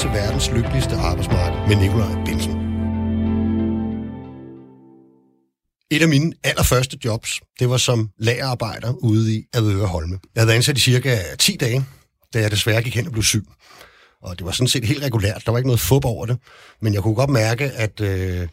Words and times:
til 0.00 0.10
verdens 0.10 0.50
lykkeligste 0.50 0.96
arbejdsmarked 0.96 1.68
med 1.68 1.76
Nikolaj 1.76 2.24
Bensen. 2.26 2.52
Et 5.90 6.02
af 6.02 6.08
mine 6.08 6.32
allerførste 6.44 6.98
jobs, 7.04 7.40
det 7.58 7.70
var 7.70 7.76
som 7.76 8.10
lagerarbejder 8.18 8.92
ude 8.92 9.34
i 9.34 9.44
Adøre 9.54 9.86
Holme. 9.86 10.18
Jeg 10.34 10.42
havde 10.42 10.54
ansat 10.54 10.76
i 10.76 10.80
cirka 10.80 11.18
10 11.38 11.56
dage, 11.56 11.84
da 12.34 12.40
jeg 12.40 12.50
desværre 12.50 12.82
gik 12.82 12.94
hen 12.94 13.06
og 13.06 13.12
blev 13.12 13.22
syg. 13.22 13.44
Og 14.22 14.38
det 14.38 14.46
var 14.46 14.52
sådan 14.52 14.68
set 14.68 14.84
helt 14.84 15.02
regulært. 15.02 15.42
Der 15.46 15.52
var 15.52 15.58
ikke 15.58 15.68
noget 15.68 15.80
fup 15.80 16.04
over 16.04 16.26
det. 16.26 16.38
Men 16.82 16.94
jeg 16.94 17.02
kunne 17.02 17.14
godt 17.14 17.30
mærke, 17.30 17.64
at 17.64 18.00
øh, 18.00 18.48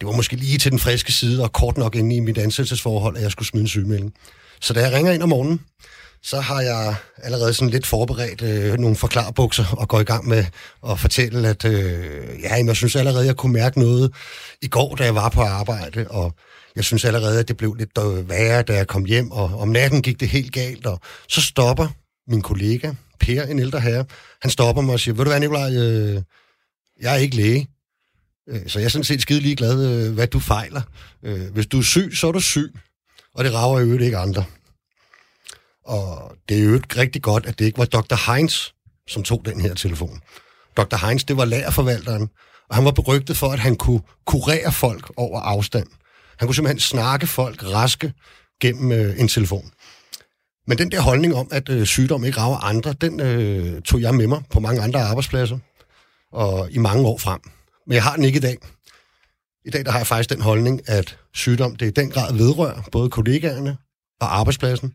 det 0.00 0.06
var 0.06 0.12
måske 0.12 0.36
lige 0.36 0.58
til 0.58 0.70
den 0.70 0.78
friske 0.78 1.12
side 1.12 1.42
og 1.42 1.52
kort 1.52 1.78
nok 1.78 1.94
inde 1.94 2.16
i 2.16 2.20
mit 2.20 2.38
ansættelsesforhold, 2.38 3.16
at 3.16 3.22
jeg 3.22 3.30
skulle 3.30 3.48
smide 3.48 3.62
en 3.62 3.68
sygemelding. 3.68 4.14
Så 4.60 4.72
da 4.72 4.80
jeg 4.80 4.92
ringer 4.92 5.12
ind 5.12 5.22
om 5.22 5.28
morgenen, 5.28 5.60
så 6.22 6.40
har 6.40 6.60
jeg 6.60 6.94
allerede 7.18 7.54
sådan 7.54 7.70
lidt 7.70 7.86
forberedt 7.86 8.42
øh, 8.42 8.78
nogle 8.78 8.96
forklarbukser 8.96 9.64
og 9.78 9.88
går 9.88 10.00
i 10.00 10.04
gang 10.04 10.28
med 10.28 10.44
at 10.88 11.00
fortælle, 11.00 11.48
at 11.48 11.64
øh, 11.64 12.40
ja, 12.42 12.54
jeg 12.66 12.76
synes 12.76 12.96
allerede, 12.96 13.26
jeg 13.26 13.36
kunne 13.36 13.52
mærke 13.52 13.80
noget 13.80 14.14
i 14.62 14.68
går, 14.68 14.94
da 14.94 15.04
jeg 15.04 15.14
var 15.14 15.28
på 15.28 15.42
arbejde, 15.42 16.06
og 16.08 16.34
jeg 16.76 16.84
synes 16.84 17.04
allerede, 17.04 17.40
at 17.40 17.48
det 17.48 17.56
blev 17.56 17.74
lidt 17.74 17.98
øh, 17.98 18.28
værre, 18.28 18.62
da 18.62 18.74
jeg 18.74 18.86
kom 18.86 19.04
hjem, 19.04 19.30
og 19.30 19.44
om 19.44 19.68
natten 19.68 20.02
gik 20.02 20.20
det 20.20 20.28
helt 20.28 20.52
galt, 20.52 20.86
og 20.86 21.00
så 21.28 21.40
stopper 21.40 21.88
min 22.28 22.42
kollega, 22.42 22.92
Per, 23.20 23.42
en 23.42 23.58
ældre 23.58 23.80
herre, 23.80 24.04
han 24.42 24.50
stopper 24.50 24.82
mig 24.82 24.92
og 24.92 25.00
siger, 25.00 25.14
ved 25.14 25.24
du 25.24 25.30
hvad, 25.30 25.40
Nicolaj, 25.40 25.74
øh, 25.74 26.22
jeg 27.00 27.12
er 27.14 27.18
ikke 27.18 27.36
læge, 27.36 27.68
øh, 28.48 28.60
så 28.66 28.78
jeg 28.78 28.84
er 28.84 28.90
sådan 28.90 29.04
set 29.04 29.22
skide 29.22 29.40
ligeglad, 29.40 29.84
øh, 29.84 30.14
hvad 30.14 30.26
du 30.26 30.40
fejler. 30.40 30.82
Hvis 31.52 31.66
du 31.66 31.78
er 31.78 31.82
syg, 31.82 32.12
så 32.16 32.28
er 32.28 32.32
du 32.32 32.40
syg, 32.40 32.74
og 33.34 33.44
det 33.44 33.54
rager 33.54 33.78
i 33.78 33.82
øvrigt 33.82 34.02
ikke 34.02 34.16
andre. 34.16 34.44
Og 35.86 36.32
det 36.48 36.58
er 36.58 36.64
jo 36.64 36.80
rigtig 36.96 37.22
godt, 37.22 37.46
at 37.46 37.58
det 37.58 37.64
ikke 37.64 37.78
var 37.78 37.84
Dr. 37.84 38.32
Heinz, 38.32 38.70
som 39.08 39.22
tog 39.22 39.42
den 39.44 39.60
her 39.60 39.74
telefon. 39.74 40.20
Dr. 40.76 41.06
Heinz, 41.06 41.24
det 41.24 41.36
var 41.36 41.44
lagerforvalteren, 41.44 42.28
og 42.68 42.76
han 42.76 42.84
var 42.84 42.90
berygtet 42.90 43.36
for, 43.36 43.52
at 43.52 43.58
han 43.58 43.76
kunne 43.76 44.00
kurere 44.26 44.72
folk 44.72 45.12
over 45.16 45.40
afstand. 45.40 45.86
Han 46.38 46.48
kunne 46.48 46.54
simpelthen 46.54 46.80
snakke 46.80 47.26
folk 47.26 47.64
raske 47.64 48.12
gennem 48.60 48.92
øh, 48.92 49.20
en 49.20 49.28
telefon. 49.28 49.70
Men 50.66 50.78
den 50.78 50.90
der 50.90 51.00
holdning 51.00 51.34
om, 51.34 51.48
at 51.52 51.68
øh, 51.68 51.86
sygdom 51.86 52.24
ikke 52.24 52.38
rager 52.38 52.56
andre, 52.56 52.92
den 52.92 53.20
øh, 53.20 53.82
tog 53.82 54.00
jeg 54.00 54.14
med 54.14 54.26
mig 54.26 54.42
på 54.50 54.60
mange 54.60 54.82
andre 54.82 55.00
arbejdspladser, 55.00 55.58
og 56.32 56.70
i 56.70 56.78
mange 56.78 57.06
år 57.06 57.18
frem. 57.18 57.40
Men 57.86 57.94
jeg 57.94 58.02
har 58.02 58.16
den 58.16 58.24
ikke 58.24 58.36
i 58.36 58.40
dag. 58.40 58.56
I 59.64 59.70
dag 59.70 59.84
der 59.84 59.90
har 59.90 59.98
jeg 59.98 60.06
faktisk 60.06 60.30
den 60.30 60.40
holdning, 60.40 60.88
at 60.88 61.18
sygdom 61.34 61.76
det 61.76 61.86
i 61.86 61.90
den 61.90 62.10
grad 62.10 62.34
vedrører 62.34 62.82
både 62.92 63.10
kollegaerne 63.10 63.76
og 64.20 64.38
arbejdspladsen, 64.38 64.92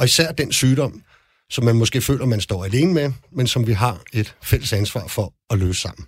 og 0.00 0.06
især 0.06 0.32
den 0.32 0.52
sygdom, 0.52 1.02
som 1.50 1.64
man 1.64 1.76
måske 1.76 2.00
føler, 2.00 2.26
man 2.26 2.40
står 2.40 2.64
alene 2.64 2.94
med, 2.94 3.12
men 3.32 3.46
som 3.46 3.66
vi 3.66 3.72
har 3.72 4.02
et 4.12 4.36
fælles 4.42 4.72
ansvar 4.72 5.06
for 5.06 5.34
at 5.50 5.58
løse 5.58 5.80
sammen. 5.80 6.06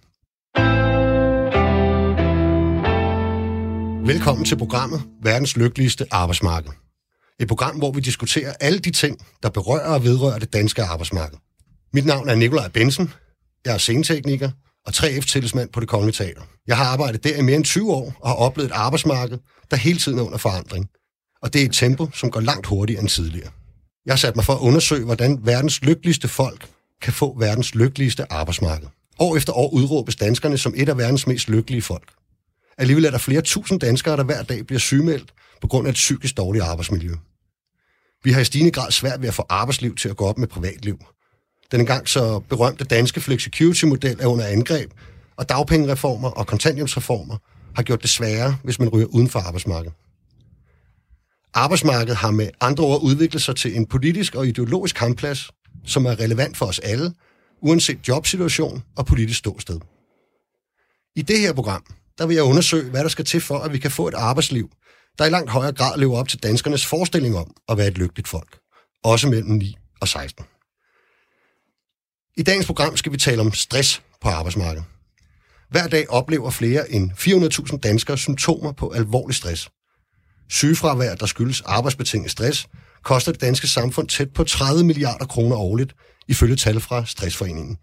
Velkommen 4.07 4.45
til 4.45 4.57
programmet 4.57 5.03
Verdens 5.23 5.57
Lykkeligste 5.57 6.07
Arbejdsmarked. 6.11 6.71
Et 7.41 7.49
program, 7.49 7.77
hvor 7.77 7.93
vi 7.93 8.01
diskuterer 8.01 8.53
alle 8.61 8.79
de 8.79 8.91
ting, 8.91 9.27
der 9.43 9.51
berører 9.51 9.95
og 9.95 10.05
vedrører 10.05 10.39
det 10.39 10.53
danske 10.53 10.83
arbejdsmarked. 10.83 11.39
Mit 11.93 12.07
navn 12.07 12.29
er 12.29 12.35
Nikolaj 12.35 12.69
Bensen. 12.69 13.13
Jeg 13.65 13.75
er 13.75 13.79
scenetekniker 13.79 14.51
og 14.87 14.93
3F-tillidsmand 14.97 15.73
på 15.73 15.81
det 15.81 15.89
Kongelige 15.89 16.15
Teater. 16.25 16.43
Jeg 16.67 16.77
har 16.77 16.85
arbejdet 16.85 17.25
der 17.25 17.37
i 17.37 17.43
mere 17.43 17.57
end 17.57 17.65
20 17.65 17.93
år 17.93 18.15
og 18.21 18.29
har 18.29 18.37
oplevet 18.37 18.71
et 18.71 18.75
arbejdsmarked, 18.75 19.39
der 19.71 19.77
hele 19.77 19.99
tiden 19.99 20.19
er 20.19 20.23
under 20.23 20.39
forandring. 20.39 20.89
Og 21.43 21.53
det 21.53 21.61
er 21.61 21.67
et 21.67 21.73
tempo, 21.73 22.11
som 22.15 22.31
går 22.31 22.41
langt 22.41 22.67
hurtigere 22.67 23.01
end 23.01 23.09
tidligere. 23.09 23.51
Jeg 24.07 24.19
satte 24.19 24.37
mig 24.37 24.45
for 24.45 24.53
at 24.53 24.61
undersøge, 24.61 25.05
hvordan 25.05 25.39
verdens 25.43 25.83
lykkeligste 25.83 26.29
folk 26.29 26.69
kan 27.03 27.13
få 27.13 27.39
verdens 27.39 27.75
lykkeligste 27.75 28.33
arbejdsmarked. 28.33 28.89
År 29.19 29.37
efter 29.37 29.53
år 29.53 29.71
udråbes 29.71 30.17
danskerne 30.17 30.59
som 30.59 30.75
et 30.77 30.89
af 30.89 30.99
verdens 30.99 31.27
mest 31.27 31.49
lykkelige 31.49 31.83
folk. 31.83 32.13
Alligevel 32.79 33.05
er 33.05 33.11
der 33.11 33.19
flere 33.19 33.41
tusind 33.41 33.81
danskere, 33.81 34.17
der 34.17 34.25
hver 34.25 34.43
dag 34.43 34.67
bliver 34.67 34.81
sygemeldt 34.81 35.33
på 35.61 35.67
grund 35.67 35.87
af 35.87 35.91
et 35.91 35.95
psykisk 35.95 36.37
dårligt 36.37 36.65
arbejdsmiljø. 36.65 37.15
Vi 38.25 38.33
har 38.33 38.41
i 38.41 38.45
stigende 38.45 38.71
grad 38.71 38.91
svært 38.91 39.21
ved 39.21 39.29
at 39.29 39.35
få 39.35 39.47
arbejdsliv 39.49 39.97
til 39.97 40.09
at 40.09 40.17
gå 40.17 40.25
op 40.27 40.39
med 40.39 40.49
privatliv. 40.49 40.99
Den 41.73 41.81
engang 41.81 42.09
så 42.09 42.39
berømte 42.39 42.85
danske 42.85 43.21
flexicurity-model 43.21 44.17
er 44.21 44.27
under 44.27 44.47
angreb, 44.47 44.91
og 45.37 45.49
dagpengereformer 45.49 46.31
og 46.31 46.47
kontanthjemsreformer 46.47 47.37
har 47.75 47.83
gjort 47.83 48.03
det 48.03 48.11
sværere, 48.11 48.57
hvis 48.65 48.79
man 48.79 48.89
ryger 48.89 49.07
uden 49.07 49.29
for 49.29 49.39
arbejdsmarkedet. 49.39 49.95
Arbejdsmarkedet 51.55 52.17
har 52.17 52.31
med 52.31 52.51
andre 52.61 52.85
ord 52.85 53.03
udviklet 53.03 53.43
sig 53.43 53.57
til 53.57 53.77
en 53.77 53.87
politisk 53.87 54.35
og 54.35 54.47
ideologisk 54.47 54.97
kampplads, 54.97 55.51
som 55.85 56.07
er 56.07 56.21
relevant 56.21 56.57
for 56.57 56.67
os 56.67 56.79
alle, 56.79 57.15
uanset 57.63 58.09
jobsituation 58.09 58.83
og 58.97 59.07
politisk 59.07 59.39
ståsted. 59.39 59.81
I 61.17 61.23
det 61.23 61.39
her 61.39 61.53
program, 61.53 61.85
der 62.19 62.27
vil 62.27 62.35
jeg 62.35 62.45
undersøge, 62.45 62.91
hvad 62.91 63.03
der 63.03 63.09
skal 63.09 63.25
til 63.25 63.41
for, 63.41 63.59
at 63.59 63.73
vi 63.73 63.79
kan 63.79 63.91
få 63.91 64.09
et 64.09 64.15
arbejdsliv, 64.15 64.71
der 65.19 65.25
i 65.25 65.31
langt 65.31 65.51
højere 65.51 65.73
grad 65.73 65.99
lever 65.99 66.19
op 66.19 66.29
til 66.29 66.43
danskernes 66.43 66.87
forestilling 66.87 67.37
om 67.37 67.55
at 67.69 67.79
være 67.79 67.89
et 67.89 67.99
lykkeligt 67.99 68.29
folk. 68.29 68.59
Også 69.05 69.29
mellem 69.29 69.51
9 69.51 69.77
og 70.01 70.09
16. 70.09 70.45
I 72.37 72.43
dagens 72.43 72.67
program 72.67 72.97
skal 72.97 73.13
vi 73.13 73.17
tale 73.17 73.41
om 73.41 73.53
stress 73.53 74.03
på 74.21 74.29
arbejdsmarkedet. 74.29 74.85
Hver 75.71 75.87
dag 75.87 76.11
oplever 76.11 76.51
flere 76.51 76.91
end 76.91 77.11
400.000 77.13 77.79
danskere 77.79 78.19
symptomer 78.19 78.73
på 78.73 78.91
alvorlig 78.91 79.37
stress. 79.37 79.71
Sygefravær, 80.53 81.15
der 81.15 81.27
skyldes 81.27 81.61
arbejdsbetinget 81.61 82.31
stress, 82.31 82.69
koster 83.05 83.33
det 83.33 83.41
danske 83.41 83.67
samfund 83.67 84.09
tæt 84.09 84.33
på 84.35 84.45
30 84.45 84.85
milliarder 84.85 85.27
kroner 85.27 85.57
årligt, 85.57 85.95
ifølge 86.29 86.57
tal 86.57 86.81
fra 86.81 87.05
Stressforeningen. 87.07 87.77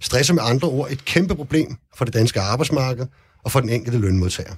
Stress 0.00 0.30
er 0.30 0.34
med 0.34 0.42
andre 0.42 0.68
ord 0.68 0.90
et 0.90 1.04
kæmpe 1.04 1.34
problem 1.34 1.76
for 1.96 2.04
det 2.04 2.14
danske 2.14 2.40
arbejdsmarked 2.40 3.06
og 3.44 3.52
for 3.52 3.60
den 3.60 3.68
enkelte 3.68 3.98
lønmodtager. 3.98 4.54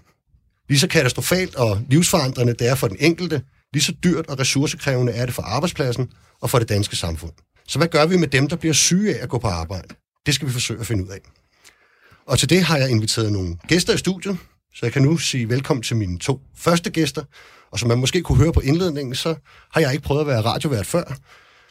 Lige 0.68 0.78
så 0.78 0.88
katastrofalt 0.88 1.54
og 1.54 1.80
livsforandrende 1.90 2.54
det 2.54 2.68
er 2.68 2.74
for 2.74 2.88
den 2.88 2.96
enkelte, 3.00 3.42
lige 3.72 3.82
så 3.82 3.92
dyrt 4.04 4.26
og 4.26 4.38
ressourcekrævende 4.38 5.12
er 5.12 5.26
det 5.26 5.34
for 5.34 5.42
arbejdspladsen 5.42 6.08
og 6.40 6.50
for 6.50 6.58
det 6.58 6.68
danske 6.68 6.96
samfund. 6.96 7.32
Så 7.68 7.78
hvad 7.78 7.88
gør 7.88 8.06
vi 8.06 8.16
med 8.16 8.28
dem, 8.28 8.48
der 8.48 8.56
bliver 8.56 8.74
syge 8.74 9.18
af 9.18 9.22
at 9.22 9.28
gå 9.28 9.38
på 9.38 9.48
arbejde? 9.48 9.88
Det 10.26 10.34
skal 10.34 10.48
vi 10.48 10.52
forsøge 10.52 10.80
at 10.80 10.86
finde 10.86 11.04
ud 11.04 11.08
af. 11.08 11.20
Og 12.26 12.38
til 12.38 12.50
det 12.50 12.62
har 12.62 12.76
jeg 12.76 12.90
inviteret 12.90 13.32
nogle 13.32 13.56
gæster 13.68 13.94
i 13.94 13.98
studiet, 13.98 14.38
så 14.76 14.86
jeg 14.86 14.92
kan 14.92 15.02
nu 15.02 15.16
sige 15.16 15.48
velkommen 15.48 15.82
til 15.82 15.96
mine 15.96 16.18
to 16.18 16.40
første 16.56 16.90
gæster. 16.90 17.22
Og 17.70 17.78
som 17.78 17.88
man 17.88 17.98
måske 17.98 18.22
kunne 18.22 18.38
høre 18.38 18.52
på 18.52 18.60
indledningen, 18.60 19.14
så 19.14 19.34
har 19.72 19.80
jeg 19.80 19.92
ikke 19.92 20.04
prøvet 20.04 20.20
at 20.20 20.26
være 20.26 20.40
radiovært 20.40 20.86
før. 20.86 21.16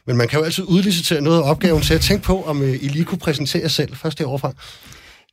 Men 0.07 0.17
man 0.17 0.27
kan 0.27 0.39
jo 0.39 0.45
altid 0.45 0.63
udlicitere 0.63 1.21
noget 1.21 1.37
af 1.37 1.49
opgaven, 1.49 1.83
så 1.83 1.93
jeg 1.93 2.01
tænkte 2.01 2.27
på, 2.27 2.43
om 2.43 2.61
øh, 2.61 2.69
I 2.69 2.87
lige 2.87 3.05
kunne 3.05 3.19
præsentere 3.19 3.61
jer 3.61 3.67
selv 3.67 3.95
først 3.95 4.19
heroverfra. 4.19 4.53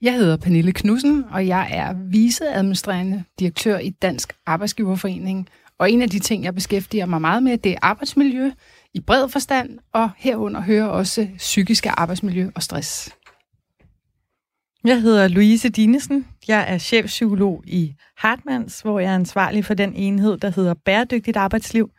Jeg 0.02 0.12
hedder 0.12 0.36
Pernille 0.36 0.72
Knudsen, 0.72 1.24
og 1.30 1.46
jeg 1.46 1.68
er 1.70 1.94
viceadministrerende 2.10 3.24
direktør 3.38 3.78
i 3.78 3.90
Dansk 3.90 4.32
Arbejdsgiverforening. 4.46 5.48
Og 5.78 5.90
en 5.90 6.02
af 6.02 6.10
de 6.10 6.18
ting, 6.18 6.44
jeg 6.44 6.54
beskæftiger 6.54 7.06
mig 7.06 7.20
meget 7.20 7.42
med, 7.42 7.58
det 7.58 7.72
er 7.72 7.78
arbejdsmiljø 7.82 8.50
i 8.94 9.00
bred 9.00 9.28
forstand, 9.28 9.78
og 9.94 10.10
herunder 10.16 10.60
hører 10.60 10.86
også 10.86 11.28
psykiske 11.38 11.90
arbejdsmiljø 11.90 12.50
og 12.54 12.62
stress. 12.62 13.10
Jeg 14.84 15.02
hedder 15.02 15.28
Louise 15.28 15.68
Dinesen. 15.68 16.26
Jeg 16.48 16.64
er 16.68 16.78
chefpsykolog 16.78 17.62
i 17.66 17.94
Hartmanns, 18.16 18.80
hvor 18.80 19.00
jeg 19.00 19.10
er 19.10 19.14
ansvarlig 19.14 19.64
for 19.64 19.74
den 19.74 19.94
enhed, 19.94 20.38
der 20.38 20.50
hedder 20.50 20.74
Bæredygtigt 20.84 21.36
Arbejdsliv. 21.36 21.90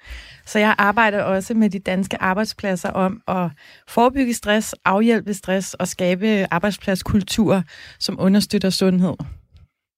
Så 0.45 0.59
jeg 0.59 0.75
arbejder 0.77 1.23
også 1.23 1.53
med 1.53 1.69
de 1.69 1.79
danske 1.79 2.21
arbejdspladser 2.21 2.89
om 2.89 3.21
at 3.27 3.49
forebygge 3.87 4.33
stress, 4.33 4.75
afhjælpe 4.85 5.33
stress 5.33 5.73
og 5.73 5.87
skabe 5.87 6.47
arbejdspladskultur, 6.51 7.63
som 7.99 8.19
understøtter 8.19 8.69
sundhed. 8.69 9.13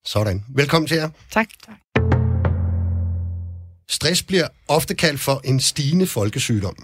Sådan. 0.06 0.44
Velkommen 0.56 0.88
til 0.88 0.98
jer. 0.98 1.10
Tak. 1.32 1.48
tak. 1.66 1.76
Stress 3.90 4.24
bliver 4.24 4.48
ofte 4.68 4.96
kaldt 4.96 5.20
for 5.20 5.42
en 5.44 5.60
stigende 5.60 6.08
folkesygdom. 6.08 6.76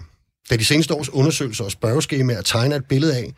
Da 0.50 0.56
de 0.56 0.64
seneste 0.64 0.94
års 0.94 1.08
undersøgelser 1.08 1.64
og 1.64 1.70
spørgeskemaer 1.70 2.42
tegner 2.42 2.76
et 2.76 2.84
billede 2.84 3.16
af, 3.16 3.32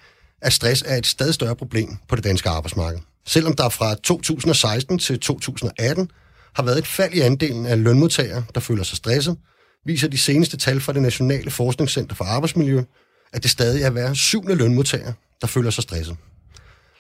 at 0.45 0.53
stress 0.53 0.83
er 0.87 0.97
et 0.97 1.07
stadig 1.07 1.35
større 1.35 1.57
problem 1.57 1.89
på 2.09 2.17
det 2.17 2.25
danske 2.25 2.49
arbejdsmarked. 2.49 3.01
Selvom 3.27 3.57
der 3.57 3.69
fra 3.69 3.95
2016 3.95 4.99
til 4.99 5.21
2018 5.21 6.11
har 6.55 6.63
været 6.63 6.79
et 6.79 6.87
fald 6.87 7.15
i 7.15 7.21
andelen 7.21 7.67
af 7.67 7.83
lønmodtagere, 7.83 8.45
der 8.55 8.61
føler 8.61 8.83
sig 8.83 8.97
stresset, 8.97 9.37
viser 9.87 10.09
de 10.09 10.19
seneste 10.19 10.57
tal 10.57 10.81
fra 10.81 10.93
det 10.93 11.03
Nationale 11.03 11.51
Forskningscenter 11.51 12.15
for 12.15 12.25
Arbejdsmiljø, 12.25 12.83
at 13.33 13.43
det 13.43 13.51
stadig 13.51 13.83
er 13.83 13.91
hver 13.91 14.15
syvende 14.15 14.55
lønmodtager, 14.55 15.13
der 15.41 15.47
føler 15.47 15.71
sig 15.71 15.83
stresset. 15.83 16.17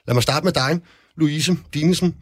Lad 0.06 0.14
mig 0.14 0.22
starte 0.22 0.44
med 0.44 0.52
dig, 0.52 0.80
Louise 1.16 1.56
Dinesen. 1.74 2.14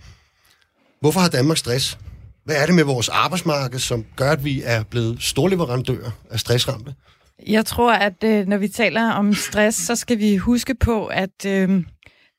Hvorfor 1.01 1.21
har 1.21 1.29
Danmark 1.29 1.59
stress? 1.59 1.99
Hvad 2.45 2.57
er 2.57 2.67
det 2.67 2.75
med 2.75 2.85
vores 2.85 3.09
arbejdsmarked, 3.09 3.79
som 3.79 4.05
gør, 4.17 4.31
at 4.31 4.45
vi 4.45 4.63
er 4.65 4.83
blevet 4.83 5.23
storleverandører 5.23 6.11
af 6.31 6.41
stressramte? 6.41 6.95
Jeg 7.47 7.67
tror, 7.67 7.93
at 7.93 8.25
øh, 8.25 8.47
når 8.47 8.57
vi 8.57 8.69
taler 8.69 9.11
om 9.11 9.35
stress, 9.35 9.79
så 9.79 9.97
skal 9.97 10.19
vi 10.19 10.37
huske 10.37 10.75
på, 10.75 11.07
at 11.07 11.47
øh, 11.47 11.85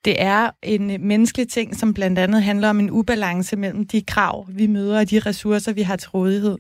det 0.06 0.22
er 0.22 0.50
en 0.64 1.08
menneskelig 1.08 1.48
ting, 1.48 1.76
som 1.76 1.94
blandt 1.94 2.20
andet 2.20 2.44
handler 2.44 2.70
om 2.70 2.80
en 2.80 2.92
ubalance 2.92 3.56
mellem 3.56 3.88
de 3.88 4.02
krav, 4.02 4.46
vi 4.50 4.68
møder, 4.68 5.00
og 5.00 5.10
de 5.10 5.20
ressourcer, 5.20 5.74
vi 5.74 5.82
har 5.82 5.96
til 5.96 6.10
rådighed. 6.10 6.58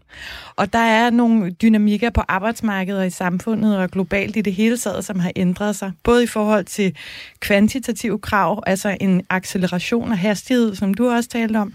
Og 0.55 0.73
der 0.73 0.79
er 0.79 1.09
nogle 1.09 1.51
dynamikker 1.51 2.09
på 2.09 2.21
arbejdsmarkedet 2.27 2.99
og 2.99 3.07
i 3.07 3.09
samfundet 3.09 3.77
og 3.77 3.89
globalt 3.89 4.37
i 4.37 4.41
det 4.41 4.53
hele 4.53 4.77
taget, 4.77 5.05
som 5.05 5.19
har 5.19 5.31
ændret 5.35 5.75
sig. 5.75 5.91
Både 6.03 6.23
i 6.23 6.27
forhold 6.27 6.65
til 6.65 6.95
kvantitative 7.39 8.19
krav, 8.19 8.63
altså 8.67 8.97
en 9.01 9.21
acceleration 9.29 10.11
af 10.11 10.17
hastighed, 10.17 10.75
som 10.75 10.93
du 10.93 11.09
også 11.09 11.29
talte 11.29 11.57
om, 11.57 11.73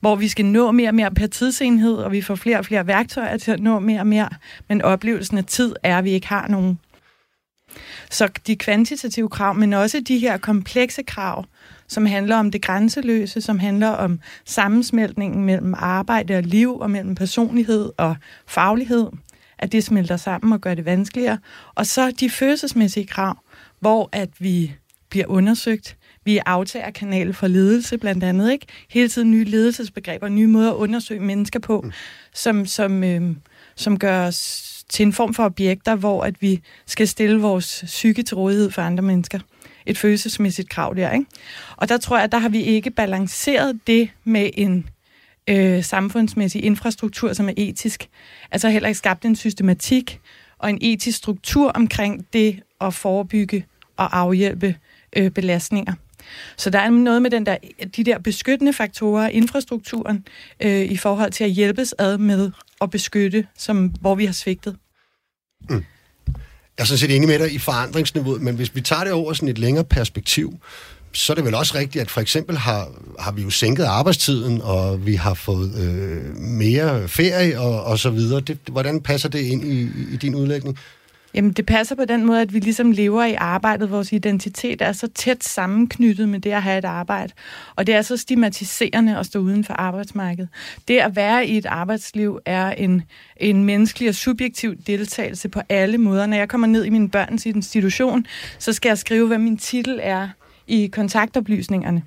hvor 0.00 0.16
vi 0.16 0.28
skal 0.28 0.44
nå 0.44 0.70
mere 0.70 0.88
og 0.88 0.94
mere 0.94 1.10
per 1.10 1.26
tidsenhed, 1.26 1.94
og 1.94 2.12
vi 2.12 2.22
får 2.22 2.34
flere 2.34 2.58
og 2.58 2.64
flere 2.64 2.86
værktøjer 2.86 3.36
til 3.36 3.50
at 3.50 3.60
nå 3.60 3.78
mere 3.78 4.00
og 4.00 4.06
mere, 4.06 4.28
men 4.68 4.82
oplevelsen 4.82 5.38
af 5.38 5.44
tid 5.44 5.74
er, 5.82 5.98
at 5.98 6.04
vi 6.04 6.10
ikke 6.10 6.28
har 6.28 6.48
nogen 6.48 6.78
så 8.10 8.28
de 8.46 8.56
kvantitative 8.56 9.28
krav, 9.28 9.54
men 9.54 9.72
også 9.72 10.00
de 10.00 10.18
her 10.18 10.36
komplekse 10.36 11.02
krav, 11.02 11.44
som 11.88 12.06
handler 12.06 12.36
om 12.36 12.50
det 12.50 12.62
grænseløse, 12.62 13.40
som 13.40 13.58
handler 13.58 13.88
om 13.88 14.20
sammensmeltningen 14.44 15.44
mellem 15.44 15.74
arbejde 15.76 16.36
og 16.36 16.42
liv, 16.42 16.78
og 16.78 16.90
mellem 16.90 17.14
personlighed 17.14 17.90
og 17.96 18.16
faglighed, 18.46 19.06
at 19.58 19.72
det 19.72 19.84
smelter 19.84 20.16
sammen 20.16 20.52
og 20.52 20.60
gør 20.60 20.74
det 20.74 20.84
vanskeligere. 20.84 21.38
Og 21.74 21.86
så 21.86 22.10
de 22.10 22.30
følelsesmæssige 22.30 23.06
krav, 23.06 23.38
hvor 23.80 24.08
at 24.12 24.28
vi 24.38 24.74
bliver 25.10 25.26
undersøgt, 25.26 25.96
vi 26.24 26.36
er 26.36 26.42
aftagerkanal 26.46 27.34
for 27.34 27.46
ledelse, 27.46 27.98
blandt 27.98 28.24
andet. 28.24 28.52
ikke 28.52 28.66
Hele 28.90 29.08
tiden 29.08 29.30
nye 29.30 29.44
ledelsesbegreber, 29.44 30.28
nye 30.28 30.46
måder 30.46 30.70
at 30.70 30.76
undersøge 30.76 31.20
mennesker 31.20 31.60
på, 31.60 31.80
mm. 31.80 31.92
som, 32.34 32.66
som, 32.66 33.04
øh, 33.04 33.36
som 33.76 33.98
gør 33.98 34.26
os 34.26 34.71
til 34.92 35.06
en 35.06 35.12
form 35.12 35.34
for 35.34 35.44
objekter, 35.44 35.94
hvor 35.94 36.22
at 36.22 36.42
vi 36.42 36.60
skal 36.86 37.08
stille 37.08 37.40
vores 37.40 37.82
psyke 37.86 38.22
til 38.22 38.36
rådighed 38.36 38.70
for 38.70 38.82
andre 38.82 39.02
mennesker. 39.02 39.38
Et 39.86 39.98
følelsesmæssigt 39.98 40.68
krav 40.68 40.94
der, 40.96 41.10
ikke? 41.10 41.26
Og 41.76 41.88
der 41.88 41.98
tror 41.98 42.16
jeg, 42.16 42.24
at 42.24 42.32
der 42.32 42.38
har 42.38 42.48
vi 42.48 42.62
ikke 42.62 42.90
balanceret 42.90 43.80
det 43.86 44.10
med 44.24 44.50
en 44.54 44.88
øh, 45.48 45.84
samfundsmæssig 45.84 46.64
infrastruktur, 46.64 47.32
som 47.32 47.48
er 47.48 47.52
etisk. 47.56 48.08
Altså 48.50 48.68
heller 48.68 48.88
ikke 48.88 48.98
skabt 48.98 49.24
en 49.24 49.36
systematik 49.36 50.20
og 50.58 50.70
en 50.70 50.78
etisk 50.80 51.18
struktur 51.18 51.70
omkring 51.70 52.26
det 52.32 52.60
at 52.80 52.94
forebygge 52.94 53.66
og 53.96 54.18
afhjælpe 54.18 54.76
øh, 55.16 55.30
belastninger. 55.30 55.94
Så 56.56 56.70
der 56.70 56.78
er 56.78 56.90
noget 56.90 57.22
med 57.22 57.30
den 57.30 57.46
der, 57.46 57.56
de 57.96 58.04
der 58.04 58.18
beskyttende 58.18 58.72
faktorer, 58.72 59.28
infrastrukturen, 59.28 60.24
øh, 60.60 60.82
i 60.82 60.96
forhold 60.96 61.30
til 61.30 61.44
at 61.44 61.50
hjælpes 61.50 61.94
ad 61.98 62.18
med 62.18 62.50
at 62.80 62.90
beskytte, 62.90 63.46
som, 63.58 63.86
hvor 64.00 64.14
vi 64.14 64.24
har 64.24 64.32
svigtet. 64.32 64.76
Mm. 65.70 65.84
Jeg 66.78 66.82
er 66.82 66.84
sådan 66.84 66.98
set 66.98 67.16
enig 67.16 67.28
med 67.28 67.38
dig 67.38 67.52
i 67.52 67.58
forandringsniveauet, 67.58 68.42
men 68.42 68.54
hvis 68.54 68.74
vi 68.74 68.80
tager 68.80 69.04
det 69.04 69.12
over 69.12 69.32
sådan 69.32 69.48
et 69.48 69.58
længere 69.58 69.84
perspektiv, 69.84 70.60
så 71.12 71.32
er 71.32 71.34
det 71.34 71.44
vel 71.44 71.54
også 71.54 71.78
rigtigt, 71.78 72.02
at 72.02 72.10
for 72.10 72.20
eksempel 72.20 72.56
har, 72.58 72.88
har 73.18 73.32
vi 73.32 73.42
jo 73.42 73.50
sænket 73.50 73.84
arbejdstiden, 73.84 74.60
og 74.62 75.06
vi 75.06 75.14
har 75.14 75.34
fået 75.34 75.74
øh, 75.78 76.36
mere 76.36 77.08
ferie 77.08 77.60
og, 77.60 77.84
og 77.84 77.98
så 77.98 78.10
videre. 78.10 78.40
Det, 78.40 78.58
hvordan 78.70 79.00
passer 79.00 79.28
det 79.28 79.38
ind 79.38 79.64
i, 79.64 79.82
i 80.12 80.16
din 80.16 80.34
udlægning? 80.34 80.78
Jamen, 81.34 81.52
det 81.52 81.66
passer 81.66 81.94
på 81.94 82.04
den 82.04 82.26
måde, 82.26 82.40
at 82.40 82.54
vi 82.54 82.58
ligesom 82.58 82.90
lever 82.90 83.24
i 83.24 83.34
arbejdet. 83.34 83.90
Vores 83.90 84.12
identitet 84.12 84.82
er 84.82 84.92
så 84.92 85.08
tæt 85.08 85.44
sammenknyttet 85.44 86.28
med 86.28 86.40
det 86.40 86.50
at 86.50 86.62
have 86.62 86.78
et 86.78 86.84
arbejde. 86.84 87.32
Og 87.76 87.86
det 87.86 87.94
er 87.94 88.02
så 88.02 88.16
stigmatiserende 88.16 89.18
at 89.18 89.26
stå 89.26 89.38
uden 89.38 89.64
for 89.64 89.74
arbejdsmarkedet. 89.74 90.48
Det 90.88 90.98
at 90.98 91.16
være 91.16 91.46
i 91.46 91.56
et 91.56 91.66
arbejdsliv 91.66 92.38
er 92.46 92.70
en, 92.70 93.02
en 93.36 93.64
menneskelig 93.64 94.08
og 94.08 94.14
subjektiv 94.14 94.76
deltagelse 94.76 95.48
på 95.48 95.60
alle 95.68 95.98
måder. 95.98 96.26
Når 96.26 96.36
jeg 96.36 96.48
kommer 96.48 96.66
ned 96.66 96.84
i 96.84 96.90
min 96.90 97.08
børns 97.08 97.46
institution, 97.46 98.26
så 98.58 98.72
skal 98.72 98.88
jeg 98.88 98.98
skrive, 98.98 99.26
hvad 99.26 99.38
min 99.38 99.56
titel 99.56 100.00
er 100.02 100.28
i 100.66 100.86
kontaktoplysningerne. 100.86 102.02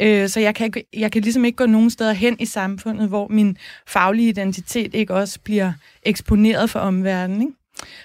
Øh, 0.00 0.28
så 0.28 0.40
jeg 0.40 0.54
kan, 0.54 0.72
jeg 0.92 1.12
kan 1.12 1.22
ligesom 1.22 1.44
ikke 1.44 1.56
gå 1.56 1.66
nogen 1.66 1.90
steder 1.90 2.12
hen 2.12 2.36
i 2.40 2.44
samfundet, 2.44 3.08
hvor 3.08 3.28
min 3.28 3.56
faglige 3.86 4.28
identitet 4.28 4.94
ikke 4.94 5.14
også 5.14 5.40
bliver 5.44 5.72
eksponeret 6.02 6.70
for 6.70 6.80
omverdenen. 6.80 7.40
Ikke? 7.40 7.52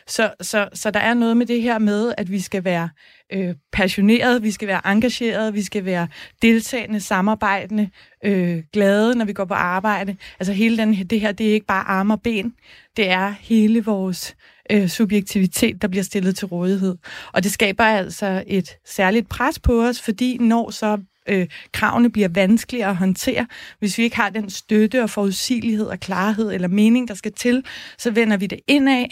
Så, 0.08 0.34
så, 0.42 0.70
så 0.74 0.92
der 0.92 1.00
er 1.00 1.14
noget 1.14 1.38
med 1.38 1.46
det 1.46 1.62
her 1.62 1.80
med, 1.80 2.14
at 2.18 2.32
vi 2.32 2.40
skal 2.40 2.64
være 2.64 2.90
øh, 3.34 3.56
passionerede, 3.72 4.42
vi 4.42 4.52
skal 4.52 4.68
være 4.68 4.82
engagerede, 4.92 5.54
vi 5.54 5.64
skal 5.64 5.86
være 5.86 6.08
deltagende, 6.42 7.00
samarbejdende, 7.00 7.90
øh, 8.26 8.64
glade, 8.74 9.16
når 9.16 9.26
vi 9.26 9.34
går 9.34 9.46
på 9.46 9.54
arbejde. 9.54 10.16
Altså 10.40 10.54
hele 10.54 10.78
den, 10.78 10.94
det 10.94 11.20
her, 11.20 11.32
det 11.32 11.50
er 11.50 11.54
ikke 11.54 11.66
bare 11.66 11.84
arme 11.84 12.14
og 12.14 12.22
ben, 12.22 12.54
det 12.98 13.10
er 13.10 13.34
hele 13.40 13.84
vores 13.84 14.36
øh, 14.72 14.88
subjektivitet, 14.88 15.82
der 15.82 15.88
bliver 15.88 16.04
stillet 16.04 16.36
til 16.36 16.48
rådighed. 16.48 16.96
Og 17.34 17.44
det 17.44 17.52
skaber 17.52 17.84
altså 17.84 18.44
et 18.48 18.70
særligt 18.86 19.30
pres 19.30 19.60
på 19.60 19.84
os, 19.84 20.02
fordi 20.02 20.38
når 20.38 20.70
så 20.70 20.98
øh, 21.30 21.48
kravene 21.74 22.12
bliver 22.12 22.28
vanskeligere 22.28 22.90
at 22.90 22.96
håndtere. 22.96 23.48
Hvis 23.80 23.98
vi 23.98 24.04
ikke 24.04 24.16
har 24.16 24.30
den 24.30 24.50
støtte 24.50 25.04
og 25.04 25.10
forudsigelighed 25.10 25.86
og 25.86 26.00
klarhed 26.00 26.52
eller 26.52 26.68
mening, 26.68 27.08
der 27.08 27.14
skal 27.14 27.34
til, 27.34 27.64
så 27.98 28.12
vender 28.12 28.38
vi 28.38 28.46
det 28.46 28.60
indad, 28.68 29.06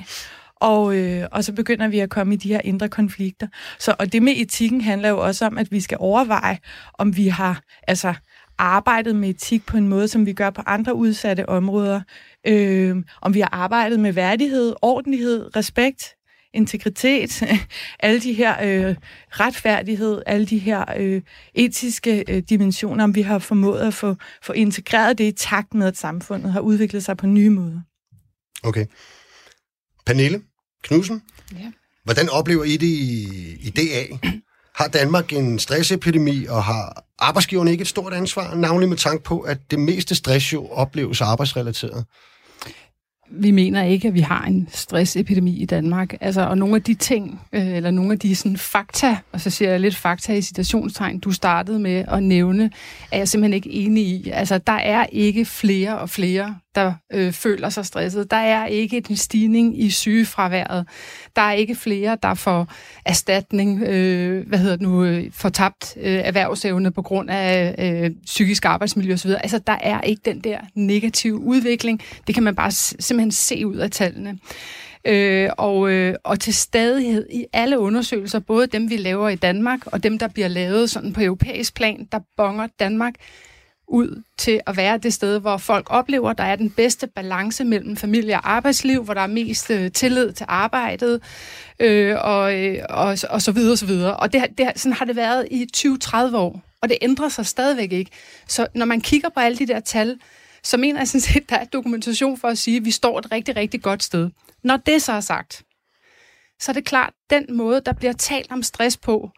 og, 0.60 0.96
øh, 0.96 1.28
og 1.32 1.44
så 1.44 1.54
begynder 1.54 1.88
vi 1.88 2.00
at 2.00 2.10
komme 2.10 2.34
i 2.34 2.38
de 2.38 2.48
her 2.48 2.62
indre 2.64 2.90
konflikter. 2.90 3.48
Så, 3.80 3.96
og 4.00 4.14
det 4.14 4.24
med 4.24 4.34
etikken 4.38 4.82
handler 4.82 5.10
jo 5.10 5.20
også 5.20 5.46
om, 5.46 5.58
at 5.58 5.72
vi 5.72 5.80
skal 5.80 5.98
overveje, 6.02 6.58
om 6.94 7.18
vi 7.18 7.28
har 7.28 7.62
altså, 7.88 8.14
arbejdet 8.58 9.16
med 9.16 9.30
etik 9.30 9.66
på 9.66 9.78
en 9.78 9.88
måde, 9.88 10.08
som 10.08 10.26
vi 10.26 10.34
gør 10.34 10.50
på 10.50 10.62
andre 10.66 10.96
udsatte 10.96 11.50
områder. 11.50 12.02
Øh, 12.48 12.96
om 13.22 13.34
vi 13.34 13.40
har 13.40 13.50
arbejdet 13.52 14.00
med 14.00 14.14
værdighed, 14.14 14.76
ordentlighed, 14.82 15.56
respekt, 15.56 16.16
integritet, 16.54 17.44
alle 18.00 18.20
de 18.20 18.34
her 18.34 18.56
øh, 18.64 18.96
retfærdighed, 19.30 20.22
alle 20.26 20.46
de 20.46 20.58
her 20.58 20.86
øh, 20.98 21.22
etiske 21.56 22.24
øh, 22.28 22.44
dimensioner, 22.50 23.04
om 23.04 23.16
vi 23.16 23.22
har 23.22 23.40
formået 23.40 23.80
at 23.80 23.94
få, 23.94 24.16
få 24.44 24.54
integreret 24.54 25.18
det 25.18 25.24
i 25.24 25.32
takt 25.32 25.74
med, 25.74 25.88
at 25.88 25.98
samfundet 25.98 26.52
har 26.52 26.60
udviklet 26.60 27.04
sig 27.04 27.18
på 27.18 27.28
nye 27.28 27.50
måder. 27.50 27.82
Okay. 28.64 28.86
Pernille, 30.06 30.42
Knudsen, 30.84 31.22
ja. 31.60 31.72
hvordan 32.04 32.30
oplever 32.30 32.64
I 32.64 32.78
det 32.78 32.88
i, 32.88 33.28
i 33.62 33.70
DA? 33.70 34.30
Har 34.76 34.88
Danmark 34.88 35.34
en 35.34 35.60
stressepidemi, 35.60 36.46
og 36.46 36.64
har 36.64 37.04
arbejdsgiverne 37.20 37.72
ikke 37.72 37.82
et 37.82 37.88
stort 37.88 38.14
ansvar, 38.14 38.56
navnlig 38.56 38.90
med 38.90 38.98
tanke 38.98 39.24
på, 39.24 39.40
at 39.40 39.58
det 39.72 39.80
meste 39.80 40.16
stress 40.16 40.54
jo 40.54 40.68
opleves 40.68 41.22
arbejdsrelateret? 41.22 42.06
vi 43.32 43.52
mener 43.52 43.84
ikke, 43.84 44.08
at 44.08 44.14
vi 44.14 44.20
har 44.20 44.46
en 44.46 44.68
stressepidemi 44.72 45.58
i 45.62 45.66
Danmark. 45.66 46.14
Altså, 46.22 46.42
og 46.42 46.58
nogle 46.58 46.76
af 46.76 46.84
de 46.84 46.94
ting, 46.94 47.42
øh, 47.54 47.68
eller 47.68 47.92
nogle 47.92 48.12
af 48.12 48.20
de 48.20 48.36
sådan, 48.36 48.58
fakta, 48.58 49.18
og 49.32 49.42
så 49.42 49.50
siger 49.50 49.72
jeg 49.72 49.80
lidt 49.80 49.96
fakta 49.96 50.34
i 50.34 50.42
citationstegn, 50.42 51.20
du 51.20 51.32
startede 51.32 51.80
med 51.80 52.06
at 52.08 52.24
nævne, 52.24 52.72
er 53.12 53.18
jeg 53.18 53.28
simpelthen 53.28 53.54
ikke 53.54 53.72
enig 53.72 54.04
i. 54.04 54.30
Altså, 54.30 54.58
der 54.58 54.74
er 54.74 55.06
ikke 55.12 55.46
flere 55.46 56.00
og 56.00 56.10
flere, 56.10 56.56
der 56.80 56.94
øh, 57.14 57.32
føler 57.32 57.70
sig 57.70 57.86
stresset. 57.86 58.32
Der 58.32 58.38
er 58.38 58.66
ikke 58.66 59.04
en 59.10 59.18
stigning 59.18 59.82
i 59.82 59.90
sygefraværet. 59.90 60.88
Der 61.36 61.42
er 61.42 61.52
ikke 61.52 61.76
flere, 61.76 62.18
der 62.24 62.34
får 62.34 62.68
erstatning, 63.06 63.84
øh, 63.84 64.48
hvad 64.48 64.60
hedder 64.60 64.76
det 64.76 64.82
nu, 64.82 65.04
øh, 65.04 65.32
for 65.32 65.50
tabt 65.50 65.98
øh, 65.98 66.14
erhvervsevne 66.14 66.92
på 66.92 67.02
grund 67.02 67.30
af 67.30 67.76
øh, 67.80 68.12
psykisk 68.26 68.66
arbejdsmiljø 68.66 69.14
osv. 69.14 69.32
Altså, 69.32 69.60
der 69.68 69.78
er 69.82 70.02
ikke 70.02 70.22
den 70.26 70.40
der 70.40 70.58
negative 70.76 71.36
udvikling. 71.36 72.02
Det 72.28 72.36
kan 72.36 72.44
man 72.44 72.56
bare 72.56 72.72
simpelthen 72.72 73.32
se 73.32 73.68
ud 73.68 73.76
af 73.76 73.92
tallene. 73.92 74.38
Øh, 75.06 75.50
og, 75.58 75.92
øh, 75.92 76.16
og 76.24 76.40
til 76.40 76.54
stadighed 76.54 77.28
i 77.32 77.46
alle 77.54 77.80
undersøgelser, 77.80 78.40
både 78.40 78.68
dem 78.68 78.90
vi 78.90 78.98
laver 78.98 79.30
i 79.30 79.36
Danmark 79.36 79.80
og 79.86 80.04
dem 80.04 80.20
der 80.20 80.28
bliver 80.28 80.48
lavet 80.48 80.90
sådan 80.90 81.14
på 81.14 81.22
europæisk 81.22 81.76
plan, 81.76 82.08
der 82.12 82.20
bonger 82.38 82.68
Danmark 82.80 83.14
ud 83.90 84.24
til 84.38 84.62
at 84.68 84.78
være 84.78 84.98
det 84.98 85.14
sted, 85.14 85.40
hvor 85.40 85.58
folk 85.58 85.88
oplever, 85.90 86.34
der 86.34 86.44
er 86.44 86.56
den 86.56 86.70
bedste 86.70 87.08
balance 87.08 87.64
mellem 87.64 87.98
familie 87.98 88.36
og 88.36 88.52
arbejdsliv, 88.52 89.04
hvor 89.04 89.14
der 89.14 89.22
er 89.22 89.28
mest 89.28 89.72
øh, 89.72 89.92
tillid 89.92 90.32
til 90.32 90.46
arbejdet, 90.50 91.22
øh, 91.80 92.16
og, 92.20 92.60
øh, 92.60 92.84
og, 92.90 93.18
og 93.30 93.42
så 93.42 93.52
videre, 93.52 93.72
og 93.72 93.78
så 93.78 93.86
videre. 93.86 94.18
Og 94.18 94.34
det, 94.34 94.46
det, 94.58 94.72
sådan 94.76 94.94
har 94.94 95.06
det 95.06 95.16
været 95.16 95.48
i 95.52 95.68
20-30 95.78 96.36
år, 96.36 96.62
og 96.82 96.90
det 96.90 96.98
ændrer 97.02 97.30
sig 97.30 97.46
stadigvæk 97.46 97.92
ikke. 97.92 98.12
Så 98.48 98.68
når 98.76 98.86
man 98.86 99.02
kigger 99.02 99.30
på 99.30 99.40
alle 99.40 99.58
de 99.58 99.68
der 99.68 99.80
tal, 99.80 100.20
så 100.64 100.78
mener 100.78 101.00
jeg 101.00 101.08
sådan 101.08 101.22
set, 101.22 101.50
der 101.50 101.56
er 101.56 101.66
dokumentation 101.66 102.38
for 102.38 102.48
at 102.48 102.58
sige, 102.58 102.78
at 102.78 102.86
vi 102.86 102.92
står 102.92 103.20
et 103.20 103.32
rigtig, 103.32 103.56
rigtig 103.56 103.82
godt 103.82 104.04
sted. 104.04 104.30
Når 104.64 104.78
det 104.78 105.02
så 105.02 105.12
er 105.12 105.20
sagt, 105.20 105.64
så 106.60 106.72
er 106.72 106.74
det 106.74 106.86
klart, 106.86 107.14
den 107.30 107.46
måde, 107.58 107.82
der 107.86 107.94
bliver 107.94 108.14
talt 108.14 108.52
om 108.52 108.64
stress 108.64 108.98
på, 108.98 109.32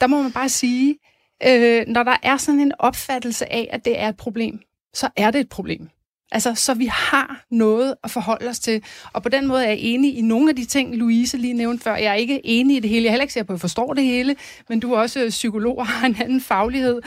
der 0.00 0.06
må 0.06 0.22
man 0.22 0.32
bare 0.32 0.48
sige, 0.48 0.98
øh, 1.46 1.84
når 1.86 2.02
der 2.02 2.16
er 2.22 2.36
sådan 2.36 2.60
en 2.60 2.72
opfattelse 2.78 3.52
af, 3.52 3.68
at 3.72 3.84
det 3.84 3.98
er 3.98 4.08
et 4.08 4.16
problem, 4.16 4.60
så 4.94 5.10
er 5.16 5.30
det 5.30 5.40
et 5.40 5.48
problem. 5.48 5.88
Altså, 6.32 6.54
så 6.54 6.74
vi 6.74 6.86
har 6.86 7.44
noget 7.50 7.94
at 8.04 8.10
forholde 8.10 8.48
os 8.48 8.58
til. 8.58 8.82
Og 9.12 9.22
på 9.22 9.28
den 9.28 9.46
måde 9.46 9.64
er 9.64 9.68
jeg 9.68 9.78
enig 9.78 10.18
i 10.18 10.20
nogle 10.20 10.50
af 10.50 10.56
de 10.56 10.64
ting, 10.64 10.96
Louise 10.96 11.36
lige 11.36 11.54
nævnte 11.54 11.84
før. 11.84 11.96
Jeg 11.96 12.10
er 12.10 12.14
ikke 12.14 12.40
enig 12.44 12.76
i 12.76 12.80
det 12.80 12.90
hele. 12.90 13.02
Jeg 13.02 13.08
er 13.08 13.12
heller 13.12 13.22
ikke 13.22 13.32
sikker 13.32 13.46
på, 13.46 13.52
at 13.52 13.56
jeg 13.56 13.60
forstår 13.60 13.94
det 13.94 14.04
hele, 14.04 14.36
men 14.68 14.80
du 14.80 14.92
er 14.92 14.98
også 14.98 15.20
øh, 15.20 15.28
psykolog 15.28 15.78
og 15.78 15.86
har 15.86 16.06
en 16.06 16.16
anden 16.20 16.40
faglighed. 16.40 17.00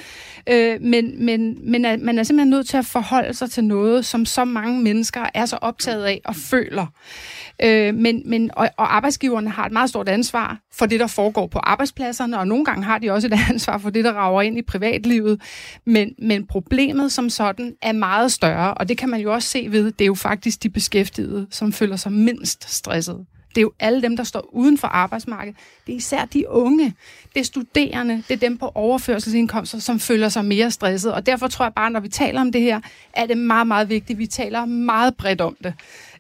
Øh, 0.50 0.82
men 0.82 1.26
men, 1.26 1.72
men 1.72 1.86
er, 1.86 1.98
man 1.98 2.20
er 2.20 2.24
simpelthen 2.24 2.50
nødt 2.50 2.68
til 2.68 2.78
at 2.78 2.86
forholde 2.86 3.34
sig 3.34 3.52
til 3.52 3.64
noget, 3.64 4.06
som 4.06 4.26
så 4.26 4.46
mange 4.46 4.82
mennesker 4.84 5.26
er 5.34 5.46
så 5.46 5.58
optaget 5.62 6.04
af 6.04 6.22
og 6.26 6.36
føler. 6.36 6.86
Øh, 7.62 7.96
men, 7.96 8.22
men, 8.26 8.52
og, 8.54 8.70
og 8.78 8.96
arbejdsgiverne 8.96 9.50
har 9.50 9.66
et 9.66 9.72
meget 9.72 9.90
stort 9.90 10.10
ansvar 10.10 10.60
for 10.74 10.86
det, 10.86 11.00
der 11.00 11.08
foregår 11.08 11.48
på 11.48 11.60
arbejdspladserne, 11.60 12.40
og 12.40 12.48
nogle 12.48 12.66
gange 12.66 12.84
har 12.84 12.98
de 12.98 13.12
også 13.12 13.28
et 13.28 13.34
ansvar 13.50 13.78
for 13.78 13.90
det, 13.90 14.04
der 14.04 14.14
rager 14.14 14.42
ind 14.42 14.58
i 14.58 14.62
privatlivet. 14.62 15.42
Men, 15.86 16.16
men 16.20 16.48
problemet 16.48 17.12
som 17.12 17.30
sådan 17.30 17.74
er 17.82 17.92
meget 17.92 18.32
større, 18.32 18.74
og 18.74 18.90
det 18.90 18.98
kan 18.98 19.10
man 19.10 19.15
jo 19.20 19.34
også 19.34 19.50
se 19.50 19.68
ved, 19.72 19.92
det 19.92 20.02
er 20.02 20.06
jo 20.06 20.16
faktisk 20.16 20.64
de 20.64 20.70
beskæftigede, 20.70 21.48
som 21.50 21.74
føler 21.74 21.96
sig 21.96 22.12
mindst 22.12 22.70
stresset. 22.70 23.26
Det 23.50 23.58
er 23.58 23.62
jo 23.62 23.72
alle 23.80 24.02
dem, 24.02 24.18
der 24.18 24.24
står 24.24 24.50
uden 24.54 24.78
for 24.78 24.88
arbejdsmarkedet. 24.88 25.60
Det 25.88 25.94
er 25.94 25.98
især 25.98 26.26
de 26.26 26.50
unge, 26.50 26.94
det 27.34 27.40
er 27.40 27.44
studerende, 27.44 28.24
det 28.28 28.34
er 28.34 28.38
dem 28.38 28.58
på 28.58 28.72
overførselsindkomster, 28.76 29.80
som 29.80 30.00
føler 30.00 30.30
sig 30.30 30.46
mere 30.46 30.72
stresset. 30.72 31.14
Og 31.14 31.26
derfor 31.26 31.48
tror 31.48 31.66
jeg 31.66 31.74
bare, 31.74 31.92
når 31.92 32.00
vi 32.00 32.08
taler 32.08 32.42
om 32.42 32.52
det 32.52 32.62
her, 32.62 32.80
er 33.14 33.26
det 33.26 33.38
meget, 33.38 33.68
meget 33.68 33.90
vigtigt, 33.90 34.20
vi 34.20 34.28
taler 34.28 34.66
meget 34.66 35.16
bredt 35.16 35.42
om 35.42 35.58
det. 35.64 35.74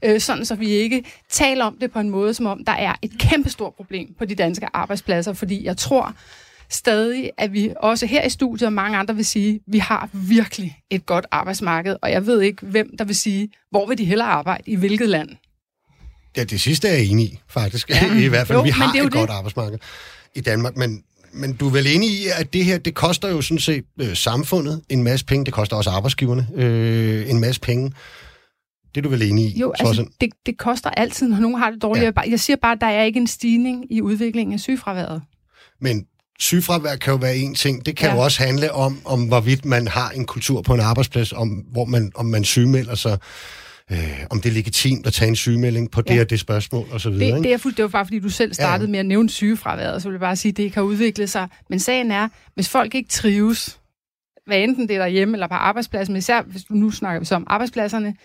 Øh, 0.04 0.20
sådan 0.20 0.46
så 0.46 0.56
vi 0.56 0.70
ikke 0.70 1.04
taler 1.30 1.66
om 1.66 1.78
det 1.82 1.92
på 1.92 2.00
en 2.00 2.10
måde, 2.10 2.34
som 2.34 2.46
om 2.46 2.66
der 2.66 2.74
er 2.74 2.96
et 3.02 3.12
kæmpestort 3.20 3.74
problem 3.74 4.14
på 4.18 4.26
de 4.26 4.36
danske 4.36 4.68
arbejdspladser. 4.74 5.34
Fordi 5.34 5.66
jeg 5.66 5.78
tror, 5.78 6.14
stadig, 6.70 7.32
at 7.38 7.54
vi 7.54 7.74
også 7.80 8.06
her 8.06 8.24
i 8.24 8.30
studiet 8.30 8.68
og 8.68 8.74
mange 8.74 8.98
andre 8.98 9.16
vil 9.16 9.26
sige, 9.26 9.56
at 9.56 9.62
vi 9.68 9.78
har 9.78 10.10
virkelig 10.14 10.78
et 10.90 11.06
godt 11.06 11.26
arbejdsmarked, 11.32 11.96
og 12.02 12.12
jeg 12.12 12.26
ved 12.26 12.42
ikke, 12.42 12.66
hvem 12.66 12.98
der 12.98 13.04
vil 13.06 13.16
sige, 13.16 13.50
hvor 13.72 13.88
vil 13.88 13.98
de 13.98 14.06
hellere 14.06 14.28
arbejde, 14.28 14.64
i 14.72 14.76
hvilket 14.76 15.10
land. 15.10 15.30
Ja, 16.38 16.44
det 16.44 16.62
sidste 16.62 16.88
er 16.88 16.94
jeg 16.94 17.06
enig 17.06 17.26
i, 17.26 17.40
faktisk. 17.48 17.90
Ja. 17.90 18.14
I 18.26 18.28
hvert 18.28 18.48
fald, 18.48 18.58
jo, 18.58 18.64
vi 18.64 18.70
har 18.70 18.94
et 18.94 19.04
det 19.04 19.12
godt 19.12 19.30
arbejdsmarked 19.30 19.80
i 20.36 20.42
Danmark, 20.42 20.78
men, 20.78 21.04
men 21.34 21.54
du 21.54 21.68
er 21.68 21.72
vel 21.72 21.88
enig 21.88 22.10
i, 22.10 22.26
at 22.40 22.54
det 22.54 22.66
her, 22.66 22.78
det 22.78 22.96
koster 22.96 23.30
jo 23.30 23.42
sådan 23.42 23.60
set 23.60 23.86
øh, 24.02 24.16
samfundet 24.16 24.82
en 24.90 25.04
masse 25.04 25.26
penge, 25.26 25.46
det 25.46 25.54
koster 25.54 25.76
også 25.76 25.90
arbejdsgiverne 25.90 26.48
øh, 26.56 27.30
en 27.30 27.40
masse 27.40 27.62
penge. 27.62 27.92
Det 28.96 29.02
er 29.02 29.04
du 29.04 29.10
vel 29.10 29.22
enig 29.22 29.46
i? 29.46 29.60
Jo, 29.60 29.74
altså, 29.80 30.06
det, 30.22 30.30
det 30.46 30.58
koster 30.58 30.90
altid, 30.90 31.28
når 31.28 31.40
nogen 31.40 31.58
har 31.58 31.70
det 31.70 31.82
dårligt. 31.82 32.06
Ja. 32.06 32.22
Jeg 32.30 32.40
siger 32.40 32.58
bare, 32.58 32.72
at 32.72 32.82
der 32.82 32.88
er 32.88 33.04
ikke 33.04 33.20
en 33.20 33.28
stigning 33.28 33.86
i 33.90 34.02
udviklingen 34.02 34.54
af 34.54 34.60
sygefraværet. 34.60 35.22
Men 35.82 36.06
sygefravær 36.40 36.96
kan 36.96 37.12
jo 37.12 37.18
være 37.18 37.36
en 37.36 37.56
ting. 37.56 37.86
Det 37.86 37.98
kan 37.98 38.10
ja. 38.10 38.16
jo 38.16 38.22
også 38.22 38.44
handle 38.44 38.72
om, 38.72 39.02
om 39.06 39.28
hvorvidt 39.28 39.66
man 39.66 39.88
har 39.88 40.10
en 40.10 40.26
kultur 40.26 40.62
på 40.62 40.74
en 40.74 40.80
arbejdsplads, 40.80 41.34
om, 41.34 41.48
hvor 41.48 41.86
man, 41.86 42.12
om 42.16 42.26
man 42.26 42.44
sygemelder 42.44 42.96
sig 42.96 43.18
øh, 43.92 44.20
om 44.30 44.42
det 44.42 44.50
er 44.50 44.54
legitimt 44.54 45.08
at 45.08 45.14
tage 45.14 45.30
en 45.30 45.36
sygemelding 45.36 45.92
på 45.92 46.02
det 46.02 46.16
ja. 46.16 46.22
og 46.22 46.30
det 46.30 46.40
spørgsmål 46.40 46.88
og 46.92 47.02
så 47.02 47.10
videre. 47.10 47.36
Det, 47.36 47.44
det, 47.44 47.54
er 47.54 47.58
fuldt, 47.58 47.78
det 47.78 47.84
var 47.84 47.90
bare 47.90 48.06
fordi, 48.06 48.20
du 48.20 48.30
selv 48.30 48.54
startede 48.54 48.88
ja. 48.88 48.92
med 48.92 49.00
at 49.00 49.06
nævne 49.06 49.30
sygefraværet, 49.30 50.02
så 50.02 50.10
vil 50.10 50.14
jeg 50.14 50.20
bare 50.20 50.36
sige, 50.36 50.50
at 50.50 50.58
det 50.58 50.64
ikke 50.64 50.76
har 50.76 50.84
udviklet 50.84 51.30
sig. 51.30 51.48
Men 51.70 51.80
sagen 51.80 52.12
er, 52.12 52.30
hvis 52.56 52.70
folk 52.70 52.96
ikke 52.96 53.10
trives, 53.10 53.80
hvad 54.46 54.58
enten 54.58 54.88
det 54.88 54.96
er 54.96 55.00
derhjemme 55.00 55.36
eller 55.36 55.48
på 55.48 55.54
arbejdspladsen, 55.54 56.14
men 56.14 56.18
især 56.18 56.42
hvis 56.42 56.64
du 56.64 56.74
nu 56.74 56.92
snakker 56.92 57.20
vi 57.20 57.26
så 57.26 57.36
om 57.36 57.44
arbejdspladserne, 57.48 58.16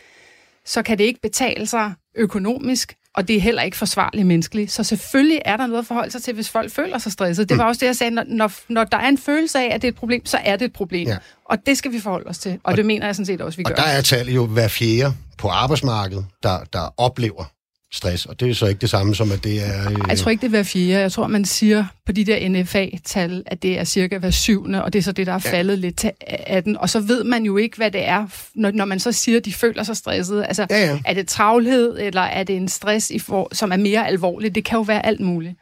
så 0.65 0.83
kan 0.83 0.99
det 0.99 1.05
ikke 1.05 1.21
betale 1.23 1.67
sig 1.67 1.93
økonomisk, 2.17 2.95
og 3.17 3.29
det 3.29 3.37
er 3.37 3.41
heller 3.41 3.63
ikke 3.63 3.77
forsvarligt 3.77 4.27
menneskeligt. 4.27 4.73
Så 4.73 4.85
selvfølgelig 4.85 5.43
er 5.45 5.57
der 5.57 5.67
noget 5.67 5.79
at 5.79 5.87
forholde 5.87 6.11
sig 6.11 6.23
til, 6.23 6.35
hvis 6.35 6.49
folk 6.49 6.73
føler 6.73 6.99
sig 6.99 7.13
stresset. 7.13 7.49
Det 7.49 7.59
var 7.59 7.65
mm. 7.65 7.69
også 7.69 7.81
det, 7.81 7.87
jeg 7.87 7.97
sagde. 7.97 8.11
Når, 8.11 8.25
når, 8.27 8.53
når 8.69 8.85
der 8.85 8.97
er 8.97 9.09
en 9.09 9.19
følelse 9.19 9.59
af, 9.59 9.75
at 9.75 9.83
det 9.83 9.89
er 9.89 9.93
et 9.93 9.99
problem, 9.99 10.27
så 10.27 10.39
er 10.45 10.57
det 10.57 10.65
et 10.65 10.73
problem. 10.73 11.09
Ja. 11.09 11.17
Og 11.45 11.59
det 11.67 11.79
skal 11.79 11.93
vi 11.93 12.01
forholde 12.01 12.27
os 12.29 12.39
til. 12.39 12.53
Og, 12.53 12.61
og 12.65 12.77
det 12.77 12.87
mener 12.87 13.07
jeg 13.07 13.15
sådan 13.15 13.27
set 13.27 13.41
også, 13.41 13.57
vi 13.57 13.65
og 13.67 13.71
gør. 13.71 13.75
Og 13.75 13.89
der 13.89 13.93
er 13.93 14.01
tallet 14.03 14.35
jo 14.35 14.47
hver 14.47 14.69
fjerde 14.69 15.15
på 15.39 15.49
arbejdsmarkedet, 15.49 16.27
der, 16.43 16.59
der 16.73 16.95
oplever 16.97 17.45
stress, 17.93 18.27
og 18.27 18.41
det 18.41 18.51
er 18.51 18.55
så 18.55 18.67
ikke 18.67 18.81
det 18.81 18.91
samme 18.91 19.15
som, 19.15 19.33
at 19.33 19.45
det 19.45 19.67
er... 19.67 19.91
Øh... 19.91 19.97
Jeg 20.09 20.19
tror 20.19 20.31
ikke, 20.31 20.41
det 20.41 20.47
er 20.47 20.51
hver 20.51 20.63
fjerde. 20.63 21.01
Jeg 21.01 21.13
tror, 21.13 21.27
man 21.27 21.45
siger 21.45 21.85
på 22.07 22.13
de 22.13 22.25
der 22.25 22.49
NFA-tal, 22.49 23.43
at 23.47 23.63
det 23.63 23.79
er 23.79 23.85
cirka 23.85 24.19
hver 24.19 24.31
syvende, 24.31 24.85
og 24.85 24.93
det 24.93 24.99
er 24.99 25.03
så 25.03 25.13
det, 25.13 25.27
der 25.27 25.33
er 25.33 25.41
ja. 25.45 25.53
faldet 25.53 25.79
lidt 25.79 26.05
af 26.27 26.65
den. 26.65 26.77
Og 26.77 26.91
så 26.91 27.01
ved 27.01 27.25
man 27.25 27.45
jo 27.45 27.57
ikke, 27.57 27.77
hvad 27.77 27.91
det 27.91 28.09
er, 28.09 28.27
når, 28.55 28.71
når 28.71 28.85
man 28.85 29.01
så 29.01 29.13
siger, 29.13 29.39
at 29.39 29.45
de 29.45 29.53
føler 29.53 29.83
sig 29.83 29.97
stressede. 29.97 30.47
Altså, 30.47 30.67
ja, 30.71 30.87
ja. 30.87 30.99
er 31.05 31.15
det 31.15 31.29
travlhed, 31.29 31.99
eller 32.01 32.21
er 32.21 32.43
det 32.43 32.57
en 32.57 32.69
stress, 32.69 33.11
i 33.11 33.19
for, 33.19 33.49
som 33.53 33.73
er 33.73 33.77
mere 33.77 34.07
alvorlig? 34.07 34.55
Det 34.55 34.65
kan 34.65 34.77
jo 34.77 34.83
være 34.83 35.07
alt 35.07 35.21
muligt. 35.21 35.55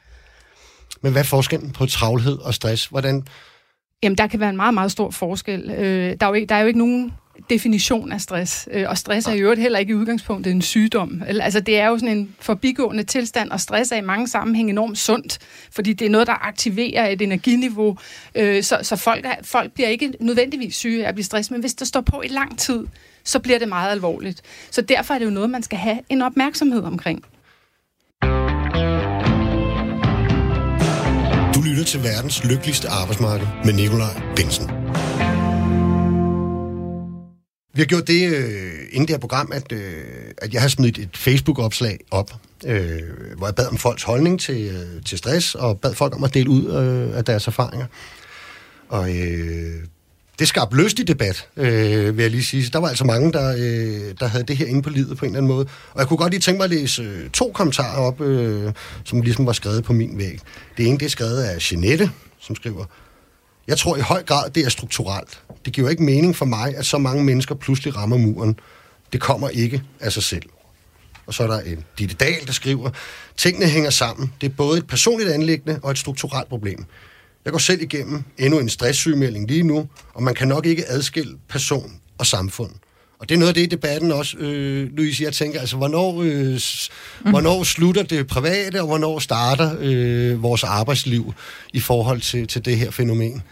Men 1.01 1.13
hvad 1.13 1.23
er 1.23 1.27
forskellen 1.27 1.71
på 1.71 1.87
travlhed 1.87 2.39
og 2.39 2.55
stress? 2.55 2.87
Hvordan... 2.87 3.27
Jamen, 4.03 4.19
der 4.19 4.27
kan 4.27 4.41
være 4.41 4.51
en 4.51 4.57
meget, 4.57 4.75
meget 4.75 4.93
stor 4.93 5.11
forskel. 5.11 5.71
Øh, 5.71 6.17
der, 6.21 6.27
er 6.27 6.29
jo 6.29 6.35
ikke, 6.35 6.47
der 6.47 6.55
er 6.55 6.61
jo 6.61 6.67
ikke 6.67 6.79
nogen 6.79 7.13
definition 7.51 8.13
af 8.13 8.21
stress. 8.21 8.69
Øh, 8.73 8.85
og 8.89 8.99
stress 8.99 9.27
er 9.27 9.33
i 9.33 9.39
øvrigt 9.39 9.61
heller 9.61 9.79
ikke 9.79 9.91
i 9.91 9.95
udgangspunktet 9.95 10.51
en 10.51 10.63
sygdom. 10.63 11.23
Altså, 11.27 11.61
det 11.61 11.79
er 11.79 11.87
jo 11.87 11.99
sådan 11.99 12.17
en 12.17 12.35
forbigående 12.41 13.03
tilstand, 13.03 13.51
og 13.51 13.61
stress 13.61 13.93
er 13.93 13.97
i 13.97 14.01
mange 14.01 14.29
sammenhænge 14.29 14.71
enormt 14.71 14.99
sundt, 14.99 15.39
fordi 15.71 15.93
det 15.93 16.07
er 16.07 16.11
noget, 16.11 16.27
der 16.27 16.47
aktiverer 16.47 17.09
et 17.09 17.23
energiniveau. 17.23 17.97
Øh, 18.35 18.63
så 18.63 18.79
så 18.83 18.97
folk, 18.97 19.25
er, 19.25 19.35
folk 19.43 19.73
bliver 19.73 19.89
ikke 19.89 20.13
nødvendigvis 20.21 20.77
syge 20.77 21.05
af 21.05 21.09
at 21.09 21.15
blive 21.15 21.25
stresset, 21.25 21.51
men 21.51 21.61
hvis 21.61 21.75
det 21.75 21.89
står 21.89 22.01
på 22.01 22.23
i 22.23 22.29
lang 22.29 22.59
tid, 22.59 22.87
så 23.25 23.39
bliver 23.39 23.59
det 23.59 23.69
meget 23.69 23.91
alvorligt. 23.91 24.43
Så 24.71 24.81
derfor 24.83 25.15
er 25.15 25.19
det 25.19 25.27
jo 25.27 25.31
noget, 25.31 25.51
man 25.51 25.63
skal 25.63 25.79
have 25.79 25.99
en 26.09 26.23
opmærksomhed 26.23 26.83
omkring. 26.83 27.25
Du 31.55 31.63
lytter 31.63 31.85
til 31.87 32.03
verdens 32.03 32.45
lykkeligste 32.45 32.89
arbejdsmarked 32.89 33.47
med 33.65 33.73
Nikolaj 33.73 34.23
Bensen. 34.37 34.71
Vi 37.79 37.83
har 37.83 37.87
gjort 37.87 38.07
det 38.07 38.37
øh, 38.37 38.73
inden 38.91 39.09
det 39.09 39.11
her 39.11 39.19
program, 39.19 39.53
at, 39.55 39.73
øh, 39.73 40.05
at 40.39 40.55
jeg 40.55 40.61
har 40.61 40.69
smidt 40.69 40.99
et 40.99 41.09
Facebook-opslag 41.15 41.99
op, 42.11 42.33
øh, 42.67 43.01
hvor 43.37 43.47
jeg 43.47 43.55
bad 43.55 43.67
om 43.67 43.77
folks 43.77 44.03
holdning 44.03 44.41
til, 44.41 44.67
øh, 44.67 45.03
til 45.05 45.19
stress, 45.19 45.55
og 45.55 45.81
bad 45.81 45.95
folk 45.95 46.17
om 46.17 46.25
at 46.25 46.35
dele 46.35 46.51
ud 46.51 46.65
øh, 46.65 47.19
af 47.19 47.25
deres 47.25 47.47
erfaringer. 47.47 47.87
Og 48.89 49.17
øh, 49.17 49.75
det 50.39 50.49
skabte 50.49 50.77
lystig 50.77 51.09
debat, 51.09 51.49
øh, 51.57 52.17
vil 52.17 52.23
jeg 52.23 52.31
lige 52.31 52.45
sige. 52.45 52.65
Så 52.65 52.71
der 52.73 52.79
var 52.79 52.89
altså 52.89 53.05
mange, 53.05 53.33
der, 53.33 53.55
øh, 53.59 54.15
der 54.21 54.27
havde 54.27 54.45
det 54.45 54.57
her 54.57 54.67
inde 54.67 54.83
på 54.83 54.91
livet 54.91 55.19
på 55.19 55.25
en 55.25 55.31
eller 55.31 55.39
anden 55.39 55.53
måde. 55.53 55.67
Og 55.93 56.01
jeg 56.01 56.09
kunne 56.09 56.17
godt 56.17 56.31
lige 56.31 56.41
tænke 56.41 56.57
mig 56.57 56.65
at 56.65 56.71
læse 56.71 57.03
øh, 57.03 57.31
to 57.31 57.51
kommentarer 57.55 57.99
op, 57.99 58.21
øh, 58.21 58.73
som 59.05 59.21
ligesom 59.21 59.47
var 59.47 59.53
skrevet 59.53 59.85
på 59.85 59.93
min 59.93 60.19
væg. 60.19 60.39
Det 60.77 60.87
ene, 60.87 60.99
det 60.99 61.07
er 61.07 61.11
skrevet 61.11 61.43
af 61.43 61.73
Jeanette, 61.73 62.11
som 62.41 62.57
skriver, 62.57 62.85
jeg 63.69 63.79
tror 63.79 63.97
i 63.97 64.01
høj 64.01 64.23
grad, 64.23 64.51
det 64.51 64.65
er 64.65 64.69
strukturelt. 64.69 65.43
Det 65.65 65.73
giver 65.73 65.91
ikke 65.91 66.03
mening 66.03 66.37
for 66.37 66.45
mig, 66.45 66.77
at 66.77 66.87
så 66.87 66.99
mange 66.99 67.25
mennesker 67.25 67.55
pludselig 67.55 67.97
rammer 67.97 68.17
muren. 68.17 68.59
Det 69.13 69.21
kommer 69.21 69.49
ikke 69.49 69.83
af 70.01 70.13
sig 70.13 70.23
selv. 70.23 70.43
Og 71.27 71.35
så 71.35 71.43
er 71.43 71.47
der 71.47 71.61
en 71.61 71.85
Ditte 71.99 72.15
Dahl, 72.15 72.47
der 72.47 72.53
skriver, 72.53 72.91
tingene 73.37 73.67
hænger 73.67 73.91
sammen. 73.91 74.33
Det 74.41 74.47
er 74.47 74.55
både 74.57 74.79
et 74.79 74.87
personligt 74.87 75.31
anlæggende 75.31 75.81
og 75.83 75.91
et 75.91 75.99
strukturelt 75.99 76.49
problem. 76.49 76.85
Jeg 77.45 77.53
går 77.53 77.59
selv 77.59 77.83
igennem 77.83 78.23
endnu 78.39 78.59
en 78.59 78.69
stresssygemelding 78.69 79.49
lige 79.49 79.63
nu, 79.63 79.89
og 80.15 80.23
man 80.23 80.35
kan 80.35 80.49
nok 80.49 80.67
ikke 80.67 80.85
adskille 80.89 81.39
person 81.49 81.93
og 82.19 82.27
samfund. 82.27 82.71
Og 83.19 83.29
det 83.29 83.35
er 83.35 83.39
noget 83.39 83.49
af 83.49 83.55
det 83.55 83.63
i 83.63 83.67
debatten 83.67 84.13
også, 84.13 84.37
øh, 84.37 84.97
Louise, 84.97 85.25
jeg 85.25 85.33
tænker, 85.33 85.61
altså, 85.61 85.77
hvornår, 85.77 86.23
øh, 86.23 86.61
mm. 87.25 87.31
hvornår 87.31 87.63
slutter 87.63 88.03
det 88.03 88.27
private, 88.27 88.81
og 88.81 88.87
hvornår 88.87 89.19
starter 89.19 89.77
øh, 89.81 90.43
vores 90.43 90.65
arbejdsliv 90.65 91.35
i 91.73 91.81
forhold 91.81 92.21
til, 92.21 92.47
til 92.47 92.65
det 92.65 92.77
her 92.77 92.91
fænomen? 92.91 93.43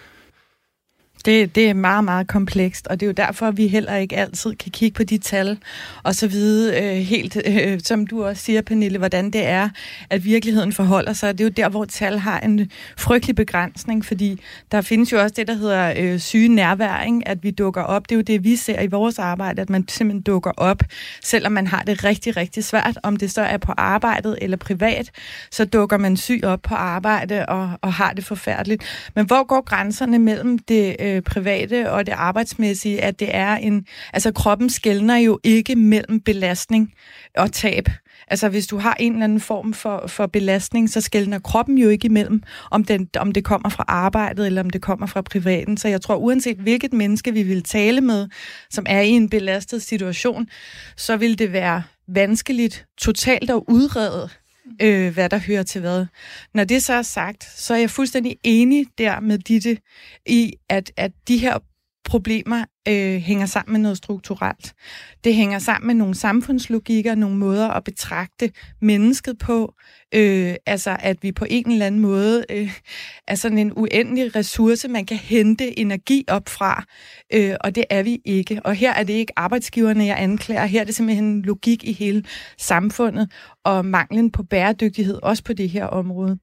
Det, 1.26 1.54
det 1.54 1.68
er 1.68 1.74
meget, 1.74 2.04
meget 2.04 2.26
komplekst, 2.26 2.86
og 2.86 3.00
det 3.00 3.06
er 3.06 3.08
jo 3.08 3.12
derfor, 3.12 3.46
at 3.46 3.56
vi 3.56 3.66
heller 3.66 3.96
ikke 3.96 4.16
altid 4.16 4.54
kan 4.54 4.72
kigge 4.72 4.94
på 4.94 5.04
de 5.04 5.18
tal, 5.18 5.58
og 6.02 6.14
så 6.14 6.28
vide 6.28 6.82
øh, 6.82 6.96
helt, 6.96 7.36
øh, 7.46 7.80
som 7.80 8.06
du 8.06 8.24
også 8.24 8.42
siger, 8.42 8.62
Pernille, 8.62 8.98
hvordan 8.98 9.30
det 9.30 9.46
er, 9.46 9.68
at 10.10 10.24
virkeligheden 10.24 10.72
forholder 10.72 11.12
sig. 11.12 11.38
Det 11.38 11.40
er 11.40 11.48
jo 11.48 11.50
der, 11.56 11.68
hvor 11.68 11.84
tal 11.84 12.18
har 12.18 12.40
en 12.40 12.70
frygtelig 12.98 13.36
begrænsning, 13.36 14.04
fordi 14.04 14.40
der 14.72 14.80
findes 14.80 15.12
jo 15.12 15.20
også 15.20 15.34
det, 15.36 15.48
der 15.48 15.54
hedder 15.54 15.94
øh, 15.96 16.18
syge 16.18 16.48
nærværing, 16.48 17.26
at 17.28 17.42
vi 17.42 17.50
dukker 17.50 17.82
op. 17.82 18.08
Det 18.08 18.14
er 18.14 18.16
jo 18.16 18.22
det, 18.22 18.44
vi 18.44 18.56
ser 18.56 18.80
i 18.80 18.86
vores 18.86 19.18
arbejde, 19.18 19.62
at 19.62 19.70
man 19.70 19.88
simpelthen 19.88 20.22
dukker 20.22 20.50
op, 20.56 20.82
selvom 21.22 21.52
man 21.52 21.66
har 21.66 21.82
det 21.82 22.04
rigtig, 22.04 22.36
rigtig 22.36 22.64
svært, 22.64 22.98
om 23.02 23.16
det 23.16 23.30
så 23.30 23.42
er 23.42 23.56
på 23.56 23.72
arbejdet 23.76 24.38
eller 24.42 24.56
privat, 24.56 25.10
så 25.50 25.64
dukker 25.64 25.98
man 25.98 26.16
syg 26.16 26.40
op 26.44 26.62
på 26.62 26.74
arbejde 26.74 27.46
og, 27.46 27.70
og 27.82 27.92
har 27.92 28.12
det 28.12 28.24
forfærdeligt. 28.24 29.10
Men 29.14 29.26
hvor 29.26 29.46
går 29.46 29.60
grænserne 29.60 30.18
mellem 30.18 30.58
det 30.58 30.96
øh, 31.00 31.15
Øh, 31.16 31.22
private 31.22 31.90
og 31.90 32.06
det 32.06 32.12
arbejdsmæssige, 32.12 33.02
at 33.02 33.20
det 33.20 33.34
er 33.34 33.56
en... 33.56 33.86
Altså 34.12 34.32
kroppen 34.32 34.70
skældner 34.70 35.16
jo 35.16 35.38
ikke 35.44 35.76
mellem 35.76 36.20
belastning 36.20 36.92
og 37.36 37.52
tab. 37.52 37.88
Altså 38.28 38.48
hvis 38.48 38.66
du 38.66 38.78
har 38.78 38.96
en 39.00 39.12
eller 39.12 39.24
anden 39.24 39.40
form 39.40 39.72
for, 39.72 40.06
for 40.06 40.26
belastning, 40.26 40.90
så 40.90 41.00
skældner 41.00 41.38
kroppen 41.38 41.78
jo 41.78 41.88
ikke 41.88 42.06
imellem, 42.06 42.42
om, 42.70 42.84
den, 42.84 43.08
om 43.18 43.32
det 43.32 43.44
kommer 43.44 43.68
fra 43.68 43.84
arbejdet 43.88 44.46
eller 44.46 44.62
om 44.62 44.70
det 44.70 44.82
kommer 44.82 45.06
fra 45.06 45.22
privaten. 45.22 45.76
Så 45.76 45.88
jeg 45.88 46.00
tror, 46.00 46.16
uanset 46.16 46.56
hvilket 46.56 46.92
menneske 46.92 47.32
vi 47.32 47.42
vil 47.42 47.62
tale 47.62 48.00
med, 48.00 48.28
som 48.70 48.86
er 48.88 49.00
i 49.00 49.08
en 49.08 49.28
belastet 49.28 49.82
situation, 49.82 50.46
så 50.96 51.16
vil 51.16 51.38
det 51.38 51.52
være 51.52 51.82
vanskeligt 52.08 52.86
totalt 52.98 53.50
at 53.50 53.62
udrede 53.68 54.28
øh, 54.82 55.14
hvad 55.14 55.28
der 55.28 55.38
hører 55.38 55.62
til 55.62 55.82
hvad. 55.82 56.06
Når 56.54 56.64
det 56.64 56.82
så 56.82 56.92
er 56.92 57.02
sagt, 57.02 57.44
så 57.44 57.74
er 57.74 57.78
jeg 57.78 57.90
fuldstændig 57.90 58.36
enig 58.44 58.86
der 58.98 59.20
med 59.20 59.38
Ditte 59.38 59.78
i, 60.26 60.52
at, 60.68 60.92
at 60.96 61.12
de 61.28 61.38
her 61.38 61.58
problemer 62.04 62.64
øh, 62.88 63.20
hænger 63.20 63.46
sammen 63.46 63.72
med 63.72 63.80
noget 63.80 63.96
strukturelt. 63.96 64.74
Det 65.24 65.34
hænger 65.34 65.58
sammen 65.58 65.86
med 65.86 65.94
nogle 65.94 66.14
samfundslogikker, 66.14 67.14
nogle 67.14 67.36
måder 67.36 67.68
at 67.68 67.84
betragte 67.84 68.50
mennesket 68.80 69.38
på. 69.38 69.74
Øh, 70.14 70.54
altså, 70.66 70.96
at 71.00 71.16
vi 71.22 71.32
på 71.32 71.46
en 71.50 71.70
eller 71.70 71.86
anden 71.86 72.00
måde 72.00 72.44
øh, 72.50 72.78
er 73.28 73.34
sådan 73.34 73.58
en 73.58 73.72
uendelig 73.76 74.36
ressource, 74.36 74.88
man 74.88 75.06
kan 75.06 75.16
hente 75.16 75.78
energi 75.78 76.24
op 76.28 76.48
fra, 76.48 76.84
øh, 77.32 77.54
og 77.60 77.74
det 77.74 77.84
er 77.90 78.02
vi 78.02 78.20
ikke. 78.24 78.60
Og 78.64 78.74
her 78.74 78.92
er 78.92 79.04
det 79.04 79.12
ikke 79.12 79.32
arbejdsgiverne, 79.36 80.04
jeg 80.04 80.16
anklager. 80.18 80.66
Her 80.66 80.80
er 80.80 80.84
det 80.84 80.94
simpelthen 80.94 81.24
en 81.24 81.42
logik 81.42 81.84
i 81.84 81.92
hele 81.92 82.24
samfundet, 82.58 83.30
og 83.64 83.84
manglen 83.84 84.30
på 84.30 84.42
bæredygtighed 84.42 85.18
også 85.22 85.44
på 85.44 85.52
det 85.52 85.70
her 85.70 85.84
område. 85.84 86.38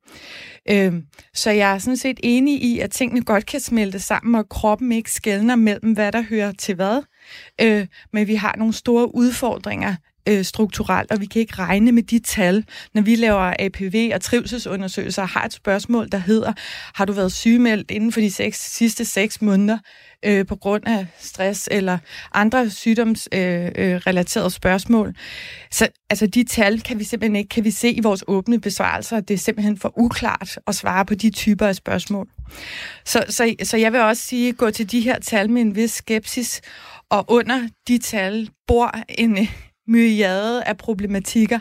Øh, 0.69 0.93
så 1.33 1.51
jeg 1.51 1.73
er 1.73 1.77
sådan 1.77 1.97
set 1.97 2.19
enig 2.23 2.63
i, 2.63 2.79
at 2.79 2.91
tingene 2.91 3.21
godt 3.21 3.45
kan 3.45 3.59
smelte 3.59 3.99
sammen, 3.99 4.35
og 4.35 4.49
kroppen 4.49 4.91
ikke 4.91 5.11
skældner 5.11 5.55
mellem, 5.55 5.93
hvad 5.93 6.11
der 6.11 6.21
hører 6.33 6.51
til 6.51 6.75
hvad. 6.75 7.01
Øh, 7.61 7.87
men 8.13 8.27
vi 8.27 8.35
har 8.35 8.55
nogle 8.57 8.73
store 8.73 9.15
udfordringer 9.15 9.95
øh, 10.29 10.43
strukturelt, 10.43 11.11
og 11.11 11.21
vi 11.21 11.25
kan 11.25 11.39
ikke 11.39 11.55
regne 11.55 11.91
med 11.91 12.03
de 12.03 12.19
tal. 12.19 12.65
Når 12.93 13.01
vi 13.01 13.15
laver 13.15 13.53
APV 13.59 14.11
og 14.13 14.21
trivselsundersøgelser, 14.21 15.25
har 15.25 15.45
et 15.45 15.53
spørgsmål, 15.53 16.09
der 16.11 16.17
hedder, 16.17 16.53
har 16.95 17.05
du 17.05 17.13
været 17.13 17.31
sygemeldt 17.31 17.91
inden 17.91 18.11
for 18.11 18.19
de 18.19 18.31
seks, 18.31 18.75
sidste 18.75 19.05
seks 19.05 19.41
måneder 19.41 19.77
øh, 20.25 20.45
på 20.45 20.55
grund 20.55 20.87
af 20.87 21.05
stress 21.19 21.69
eller 21.71 21.97
andre 22.33 22.69
sygdomsrelaterede 22.69 24.39
øh, 24.39 24.45
øh, 24.45 24.51
spørgsmål? 24.51 25.15
Så 25.71 25.87
altså, 26.09 26.27
de 26.27 26.43
tal 26.43 26.81
kan 26.81 26.99
vi 26.99 27.03
simpelthen 27.03 27.35
ikke 27.35 27.49
kan 27.49 27.63
vi 27.63 27.71
se 27.71 27.91
i 27.91 27.99
vores 27.99 28.23
åbne 28.27 28.61
besvarelser. 28.61 29.19
Det 29.19 29.33
er 29.33 29.37
simpelthen 29.37 29.77
for 29.77 29.93
uklart 29.99 30.57
at 30.67 30.75
svare 30.75 31.05
på 31.05 31.15
de 31.15 31.29
typer 31.29 31.67
af 31.67 31.75
spørgsmål. 31.75 32.27
Så, 33.05 33.23
så, 33.29 33.53
så 33.63 33.77
jeg 33.77 33.93
vil 33.93 34.01
også 34.01 34.23
sige, 34.23 34.53
gå 34.53 34.71
til 34.71 34.91
de 34.91 34.99
her 34.99 35.19
tal 35.19 35.49
med 35.49 35.61
en 35.61 35.75
vis 35.75 35.91
skepsis, 35.91 36.61
og 37.09 37.25
under 37.27 37.67
de 37.87 37.97
tal 37.97 38.49
bor 38.67 38.91
en, 39.09 39.37
øh, 39.37 39.47
myriade 39.87 40.63
af 40.63 40.77
problematikker, 40.77 41.59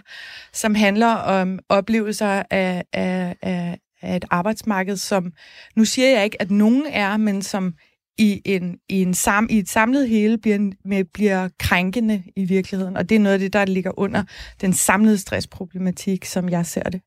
som 0.52 0.74
handler 0.74 1.14
om 1.14 1.58
oplevelser 1.68 2.42
af, 2.50 2.84
af, 2.92 3.36
af, 3.42 3.78
af 4.02 4.16
et 4.16 4.24
arbejdsmarked, 4.30 4.96
som, 4.96 5.32
nu 5.76 5.84
siger 5.84 6.08
jeg 6.08 6.24
ikke, 6.24 6.42
at 6.42 6.50
nogen 6.50 6.86
er, 6.86 7.16
men 7.16 7.42
som 7.42 7.74
i, 8.18 8.42
en, 8.44 8.78
i, 8.88 9.02
en 9.02 9.14
sam, 9.14 9.46
i 9.50 9.58
et 9.58 9.68
samlet 9.68 10.08
hele 10.08 10.38
bliver, 10.38 10.72
med, 10.84 11.04
bliver 11.04 11.48
krænkende 11.58 12.22
i 12.36 12.44
virkeligheden. 12.44 12.96
Og 12.96 13.08
det 13.08 13.14
er 13.14 13.20
noget 13.20 13.34
af 13.34 13.38
det, 13.38 13.52
der 13.52 13.64
ligger 13.64 13.98
under 13.98 14.24
den 14.60 14.72
samlede 14.72 15.18
stressproblematik, 15.18 16.24
som 16.24 16.48
jeg 16.48 16.66
ser 16.66 16.82
det. 16.82 17.00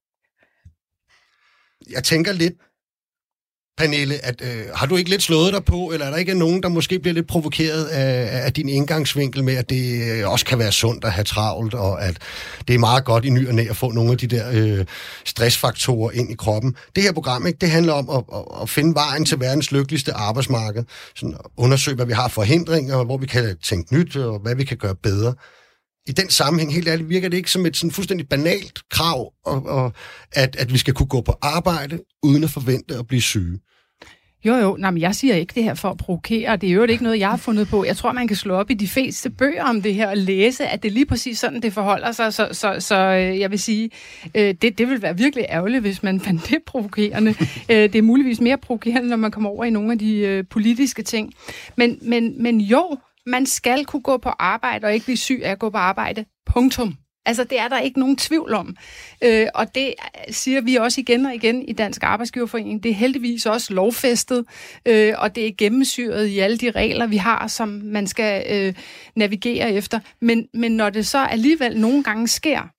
Jeg 1.90 2.04
tænker 2.04 2.34
lidt 2.34 2.54
Pernille, 3.77 4.25
at, 4.25 4.41
øh, 4.41 4.65
har 4.75 4.86
du 4.86 4.96
ikke 4.96 5.10
lidt 5.10 5.24
slået 5.24 5.53
dig 5.53 5.65
på, 5.65 5.91
eller 5.94 6.05
er 6.05 6.10
der 6.10 6.17
ikke 6.17 6.36
nogen, 6.36 6.63
der 6.63 6.70
måske 6.70 7.00
bliver 7.00 7.13
lidt 7.13 7.27
provokeret 7.27 7.86
af, 7.86 8.46
af 8.46 8.53
din 8.53 8.70
indgangsvinkel 8.70 9.44
med, 9.44 9.55
at 9.55 9.70
det 9.70 10.12
øh, 10.12 10.32
også 10.32 10.46
kan 10.46 10.60
være 10.60 10.72
sundt 10.72 11.05
at 11.05 11.12
have 11.12 11.24
travlt, 11.24 11.74
og 11.74 12.05
at 12.05 12.17
det 12.67 12.74
er 12.74 12.79
meget 12.79 13.05
godt 13.05 13.25
i 13.25 13.29
ny 13.29 13.48
og 13.48 13.55
næ 13.55 13.65
at 13.70 13.77
få 13.77 13.91
nogle 13.91 14.12
af 14.12 14.17
de 14.17 14.27
der 14.27 14.51
øh, 14.53 14.86
stressfaktorer 15.25 16.12
ind 16.12 16.32
i 16.32 16.36
kroppen. 16.36 16.75
Det 16.96 17.03
her 17.03 17.13
program, 17.13 17.48
ikke, 17.48 17.60
det 17.62 17.70
handler 17.70 17.94
om 17.94 18.10
at, 18.10 18.24
at, 18.38 18.62
at 18.62 18.70
finde 18.70 18.96
vejen 18.96 19.25
til 19.25 19.39
verdens 19.39 19.72
lykkeligste 19.72 20.13
arbejdsmarked, 20.13 20.84
sådan 21.15 21.36
at 21.39 21.51
undersøge, 21.58 21.96
hvad 21.96 22.05
vi 22.05 22.13
har 22.13 22.27
forhindringer, 22.27 23.03
hvor 23.03 23.17
vi 23.17 23.25
kan 23.25 23.58
tænke 23.63 23.96
nyt, 23.96 24.15
og 24.15 24.39
hvad 24.39 24.55
vi 24.55 24.63
kan 24.63 24.77
gøre 24.77 24.96
bedre 24.96 25.34
i 26.08 26.12
den 26.12 26.30
sammenhæng, 26.30 26.74
helt 26.74 26.88
ærligt, 26.88 27.10
virker 27.10 27.30
det 27.30 27.38
ikke 27.38 27.52
som 27.52 27.66
et 27.66 27.78
sådan 27.78 27.92
fuldstændig 27.92 28.30
banalt 28.30 28.80
krav, 28.92 29.34
og, 29.46 29.66
og 29.66 29.94
at, 30.32 30.56
at 30.56 30.74
vi 30.74 30.78
skal 30.78 30.94
kunne 30.94 31.08
gå 31.08 31.22
på 31.22 31.34
arbejde, 31.42 32.00
uden 32.24 32.44
at 32.44 32.50
forvente 32.50 32.96
at 32.96 33.08
blive 33.08 33.22
syge. 33.22 33.60
Jo, 34.46 34.56
jo. 34.56 34.76
Nej, 34.80 34.92
men 34.92 35.02
jeg 35.02 35.16
siger 35.16 35.36
ikke 35.36 35.54
det 35.56 35.64
her 35.64 35.74
for 35.74 35.90
at 35.90 35.98
provokere. 35.98 36.56
Det 36.56 36.70
er 36.70 36.74
jo 36.74 36.84
ikke 36.84 37.04
noget, 37.04 37.20
jeg 37.20 37.30
har 37.30 37.38
fundet 37.38 37.68
på. 37.68 37.86
Jeg 37.86 37.98
tror, 37.98 38.12
man 38.12 38.28
kan 38.28 38.38
slå 38.38 38.54
op 38.54 38.72
i 38.72 38.74
de 38.74 38.88
fleste 38.88 39.30
bøger 39.30 39.64
om 39.64 39.82
det 39.82 39.94
her 39.94 40.08
og 40.08 40.18
læse, 40.18 40.66
at 40.66 40.84
det 40.84 40.90
er 40.90 40.94
lige 40.94 41.06
præcis 41.06 41.40
sådan, 41.40 41.62
det 41.62 41.74
forholder 41.74 42.12
sig. 42.12 42.34
Så, 42.34 42.48
så, 42.52 42.76
så 42.80 42.96
øh, 42.96 43.40
jeg 43.40 43.52
vil 43.52 43.60
sige, 43.60 43.90
øh, 44.36 44.56
det, 44.62 44.78
det 44.78 44.90
vil 44.90 45.02
være 45.02 45.18
virkelig 45.18 45.46
ærgerligt, 45.50 45.82
hvis 45.82 46.04
man 46.04 46.20
fandt 46.26 46.50
det 46.50 46.58
provokerende. 46.68 47.36
Øh, 47.70 47.76
det 47.76 47.96
er 47.96 48.02
muligvis 48.02 48.42
mere 48.42 48.58
provokerende, 48.58 49.10
når 49.10 49.18
man 49.18 49.32
kommer 49.32 49.50
over 49.50 49.64
i 49.64 49.70
nogle 49.70 49.92
af 49.92 50.00
de 50.00 50.18
øh, 50.18 50.44
politiske 50.50 51.04
ting. 51.04 51.34
Men, 51.76 52.00
men, 52.02 52.44
men 52.44 52.62
jo, 52.62 52.98
man 53.25 53.46
skal 53.46 53.86
kunne 53.86 54.01
gå 54.01 54.17
på 54.17 54.29
arbejde 54.29 54.86
og 54.86 54.94
ikke 54.94 55.05
blive 55.05 55.17
syg 55.17 55.41
af 55.44 55.51
at 55.51 55.60
gå 55.60 55.70
på 55.70 55.77
arbejde. 55.77 56.25
Punktum. 56.46 56.98
Altså, 57.25 57.44
det 57.44 57.60
er 57.60 57.67
der 57.67 57.79
ikke 57.79 58.00
nogen 58.00 58.17
tvivl 58.17 58.53
om. 58.53 58.75
Øh, 59.24 59.48
og 59.55 59.75
det 59.75 59.94
siger 60.29 60.62
vi 60.62 60.75
også 60.75 61.01
igen 61.01 61.25
og 61.25 61.36
igen 61.36 61.62
i 61.62 61.74
Dansk 61.74 62.03
Arbejdsgiverforening. 62.03 62.84
Det 62.84 62.91
er 62.91 62.96
heldigvis 62.96 63.46
også 63.46 63.74
lovfæstet, 63.74 64.46
øh, 64.86 65.13
og 65.17 65.36
det 65.36 65.48
er 65.48 65.51
gennemsyret 65.58 66.27
i 66.27 66.39
alle 66.39 66.58
de 66.58 66.72
regler, 66.72 67.08
vi 67.08 67.17
har, 67.17 67.48
som 67.48 67.70
man 67.84 68.08
skal 68.08 68.46
øh, 68.50 68.74
navigere 69.15 69.72
efter. 69.72 70.00
Men, 70.22 70.48
men 70.53 70.72
når 70.72 70.89
det 70.89 71.08
så 71.08 71.25
alligevel 71.25 71.79
nogle 71.79 72.03
gange 72.03 72.27
sker, 72.27 72.70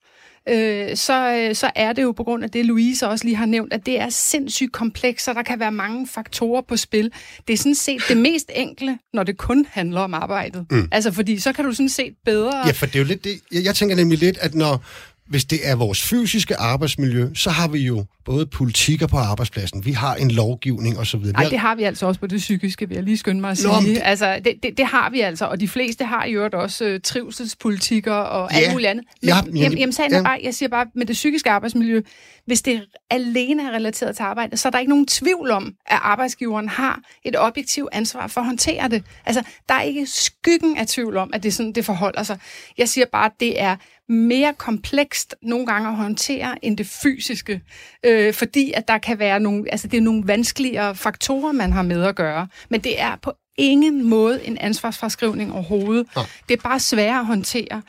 øh, 0.49 0.95
så, 0.97 1.33
øh, 1.33 1.55
så 1.55 1.71
er 1.75 1.93
det 1.93 2.03
jo 2.03 2.11
på 2.11 2.23
grund 2.23 2.43
af 2.43 2.49
det, 2.49 2.65
Louise 2.65 3.07
også 3.07 3.25
lige 3.25 3.35
har 3.35 3.45
nævnt, 3.45 3.73
at 3.73 3.85
det 3.85 3.99
er 3.99 4.09
sindssygt 4.09 4.71
komplekst, 4.71 5.27
og 5.27 5.35
der 5.35 5.43
kan 5.43 5.59
være 5.59 5.71
mange 5.71 6.07
faktorer 6.07 6.61
på 6.61 6.77
spil. 6.77 7.11
Det 7.47 7.53
er 7.53 7.57
sådan 7.57 7.75
set 7.75 8.01
det 8.09 8.17
mest 8.17 8.51
enkle, 8.55 8.97
når 9.13 9.23
det 9.23 9.37
kun 9.37 9.65
handler 9.69 10.01
om 10.01 10.13
arbejdet. 10.13 10.65
Mm. 10.71 10.87
Altså, 10.91 11.11
fordi 11.11 11.39
så 11.39 11.53
kan 11.53 11.65
du 11.65 11.71
sådan 11.71 11.89
set 11.89 12.13
bedre... 12.25 12.57
Ja, 12.65 12.71
for 12.71 12.85
det 12.85 12.95
er 12.95 12.99
jo 12.99 13.05
lidt 13.05 13.23
det... 13.23 13.39
Jeg, 13.51 13.63
jeg 13.63 13.75
tænker 13.75 13.95
nemlig 13.95 14.19
lidt, 14.19 14.37
at 14.37 14.55
når 14.55 14.83
hvis 15.29 15.45
det 15.45 15.59
er 15.63 15.75
vores 15.75 16.01
fysiske 16.01 16.55
arbejdsmiljø, 16.55 17.29
så 17.33 17.49
har 17.49 17.67
vi 17.67 17.79
jo 17.79 18.05
både 18.25 18.45
politikker 18.45 19.07
på 19.07 19.17
arbejdspladsen, 19.17 19.85
vi 19.85 19.91
har 19.91 20.15
en 20.15 20.31
lovgivning 20.31 20.99
osv. 20.99 21.19
Nej, 21.19 21.49
det 21.49 21.59
har 21.59 21.75
vi 21.75 21.83
altså 21.83 22.05
også 22.05 22.19
på 22.19 22.27
det 22.27 22.37
psykiske, 22.37 22.87
vil 22.87 22.95
jeg 22.95 23.03
lige 23.03 23.17
skynde 23.17 23.41
mig 23.41 23.51
at 23.51 23.57
sige. 23.57 23.73
Nå, 23.73 23.81
det... 23.81 24.01
Altså, 24.03 24.39
det, 24.45 24.53
det, 24.63 24.77
det 24.77 24.85
har 24.85 25.09
vi 25.09 25.21
altså, 25.21 25.45
og 25.45 25.59
de 25.59 25.67
fleste 25.67 26.05
har 26.05 26.25
jo 26.25 26.49
også 26.53 26.85
øh, 26.85 26.99
trivselspolitikker 27.03 28.13
og 28.13 28.49
ja, 28.51 28.57
alt 28.57 28.71
muligt 28.71 28.89
andet. 28.89 29.05
Men, 29.21 29.29
ja, 29.29 29.35
jamen, 29.55 29.77
jamen, 29.77 29.93
sagen 29.93 30.13
er 30.13 30.23
bare, 30.23 30.39
jeg 30.43 30.55
siger 30.55 30.69
bare, 30.69 30.85
med 30.95 31.05
det 31.05 31.13
psykiske 31.13 31.49
arbejdsmiljø, 31.49 32.01
hvis 32.45 32.61
det 32.61 32.81
alene 33.09 33.63
er 33.63 33.71
relateret 33.71 34.15
til 34.15 34.23
arbejde, 34.23 34.57
så 34.57 34.67
er 34.67 34.71
der 34.71 34.79
ikke 34.79 34.89
nogen 34.89 35.07
tvivl 35.07 35.51
om, 35.51 35.73
at 35.85 35.99
arbejdsgiveren 36.01 36.69
har 36.69 36.99
et 37.25 37.35
objektivt 37.37 37.89
ansvar 37.91 38.27
for 38.27 38.41
at 38.41 38.47
håndtere 38.47 38.89
det. 38.89 39.03
Altså, 39.25 39.43
der 39.69 39.75
er 39.75 39.81
ikke 39.81 40.05
skyggen 40.05 40.77
af 40.77 40.87
tvivl 40.87 41.17
om, 41.17 41.29
at 41.33 41.43
det 41.43 41.53
sådan, 41.53 41.71
det 41.71 41.85
forholder 41.85 42.23
sig. 42.23 42.37
Jeg 42.77 42.89
siger 42.89 43.05
bare, 43.11 43.25
at 43.25 43.31
det 43.39 43.61
er 43.61 43.75
mere 44.09 44.53
komplekst 44.57 45.35
nogle 45.41 45.65
gange 45.65 45.89
at 45.89 45.95
håndtere 45.95 46.65
end 46.65 46.77
det 46.77 46.87
fysiske, 46.87 47.61
øh, 48.03 48.33
fordi 48.33 48.71
at 48.75 48.87
der 48.87 48.97
kan 48.97 49.19
være 49.19 49.39
nogle, 49.39 49.71
altså 49.71 49.87
det 49.87 49.97
er 49.97 50.01
nogle 50.01 50.23
vanskeligere 50.25 50.95
faktorer, 50.95 51.51
man 51.51 51.71
har 51.73 51.81
med 51.81 52.03
at 52.03 52.15
gøre. 52.15 52.47
Men 52.69 52.81
det 52.81 53.01
er 53.01 53.15
på 53.21 53.31
ingen 53.57 54.09
måde 54.09 54.45
en 54.45 54.57
ansvarsfraskrivning 54.57 55.53
overhovedet. 55.53 56.07
Ja. 56.17 56.21
Det 56.49 56.57
er 56.57 56.61
bare 56.61 56.79
sværere 56.79 57.19
at 57.19 57.25
håndtere. 57.25 57.81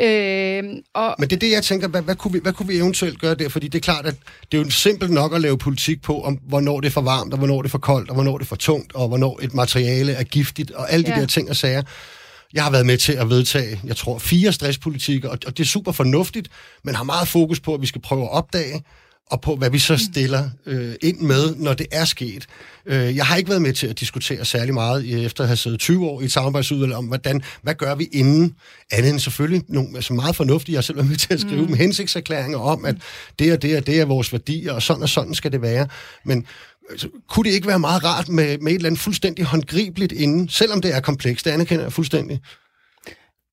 Øh, 0.00 0.64
og 0.94 1.14
Men 1.18 1.30
det 1.30 1.36
er 1.36 1.40
det, 1.40 1.50
jeg 1.50 1.62
tænker, 1.62 1.88
hvad, 1.88 2.02
hvad, 2.02 2.16
kunne 2.16 2.32
vi, 2.32 2.38
hvad 2.42 2.52
kunne 2.52 2.68
vi 2.68 2.76
eventuelt 2.76 3.20
gøre 3.20 3.34
der? 3.34 3.48
Fordi 3.48 3.68
det 3.68 3.78
er 3.78 3.82
klart, 3.82 4.06
at 4.06 4.14
det 4.52 4.58
er 4.58 4.62
jo 4.62 4.70
simpelt 4.70 5.10
nok 5.10 5.34
at 5.34 5.40
lave 5.40 5.58
politik 5.58 6.02
på, 6.02 6.22
om 6.22 6.38
hvornår 6.48 6.80
det 6.80 6.88
er 6.88 6.92
for 6.92 7.00
varmt, 7.00 7.32
og 7.32 7.38
hvornår 7.38 7.62
det 7.62 7.68
er 7.68 7.70
for 7.70 7.78
koldt, 7.78 8.08
og 8.08 8.14
hvornår 8.14 8.38
det 8.38 8.44
er 8.44 8.48
for 8.48 8.56
tungt, 8.56 8.94
og 8.94 9.08
hvornår 9.08 9.38
et 9.42 9.54
materiale 9.54 10.12
er 10.12 10.24
giftigt, 10.24 10.70
og 10.70 10.92
alle 10.92 11.06
de 11.06 11.14
ja. 11.14 11.20
der 11.20 11.26
ting 11.26 11.50
og 11.50 11.56
sager. 11.56 11.82
Jeg 12.54 12.64
har 12.64 12.70
været 12.70 12.86
med 12.86 12.98
til 12.98 13.12
at 13.12 13.30
vedtage, 13.30 13.80
jeg 13.84 13.96
tror, 13.96 14.18
fire 14.18 14.52
stresspolitikker, 14.52 15.28
og, 15.28 15.38
og 15.46 15.58
det 15.58 15.64
er 15.64 15.68
super 15.68 15.92
fornuftigt, 15.92 16.48
men 16.84 16.94
har 16.94 17.04
meget 17.04 17.28
fokus 17.28 17.60
på, 17.60 17.74
at 17.74 17.80
vi 17.80 17.86
skal 17.86 18.00
prøve 18.00 18.22
at 18.22 18.30
opdage, 18.30 18.82
og 19.30 19.40
på, 19.40 19.56
hvad 19.56 19.70
vi 19.70 19.78
så 19.78 19.96
stiller 20.12 20.50
øh, 20.66 20.94
ind 21.02 21.20
med, 21.20 21.54
når 21.56 21.74
det 21.74 21.86
er 21.92 22.04
sket. 22.04 22.46
Øh, 22.86 23.16
jeg 23.16 23.26
har 23.26 23.36
ikke 23.36 23.48
været 23.48 23.62
med 23.62 23.72
til 23.72 23.86
at 23.86 24.00
diskutere 24.00 24.44
særlig 24.44 24.74
meget, 24.74 25.24
efter 25.24 25.44
at 25.44 25.48
have 25.48 25.56
siddet 25.56 25.80
20 25.80 26.06
år 26.06 26.20
i 26.20 26.24
et 26.24 26.32
samarbejdsudvalg, 26.32 26.92
om 26.92 27.06
hvordan, 27.06 27.42
hvad 27.62 27.74
gør 27.74 27.94
vi 27.94 28.08
inden, 28.12 28.54
andet 28.90 29.10
end 29.10 29.18
selvfølgelig 29.18 29.62
nogle, 29.68 29.88
altså 29.94 30.12
meget 30.12 30.36
fornuftigt. 30.36 30.72
Jeg 30.72 30.76
har 30.76 30.82
selv 30.82 30.96
været 30.96 31.08
med 31.08 31.16
til 31.16 31.34
at 31.34 31.40
skrive 31.40 31.62
mm. 31.62 31.70
med 31.70 31.78
hensigtserklæringer 31.78 32.58
om, 32.58 32.84
at 32.84 32.96
det 33.38 33.52
og 33.52 33.62
det 33.62 33.76
og 33.76 33.86
det 33.86 34.00
er 34.00 34.04
vores 34.04 34.32
værdier, 34.32 34.72
og 34.72 34.82
sådan 34.82 35.02
og 35.02 35.08
sådan 35.08 35.34
skal 35.34 35.52
det 35.52 35.62
være. 35.62 35.88
Men 36.24 36.46
altså, 36.90 37.08
kunne 37.28 37.44
det 37.44 37.54
ikke 37.54 37.66
være 37.66 37.78
meget 37.78 38.04
rart 38.04 38.28
med, 38.28 38.58
med 38.58 38.72
et 38.72 38.76
eller 38.76 38.88
andet 38.88 39.00
fuldstændig 39.00 39.44
håndgribeligt 39.44 40.12
inden, 40.12 40.48
selvom 40.48 40.80
det 40.80 40.94
er 40.94 41.00
komplekst, 41.00 41.44
det 41.44 41.50
anerkender 41.50 41.84
jeg 41.84 41.92
fuldstændig. 41.92 42.40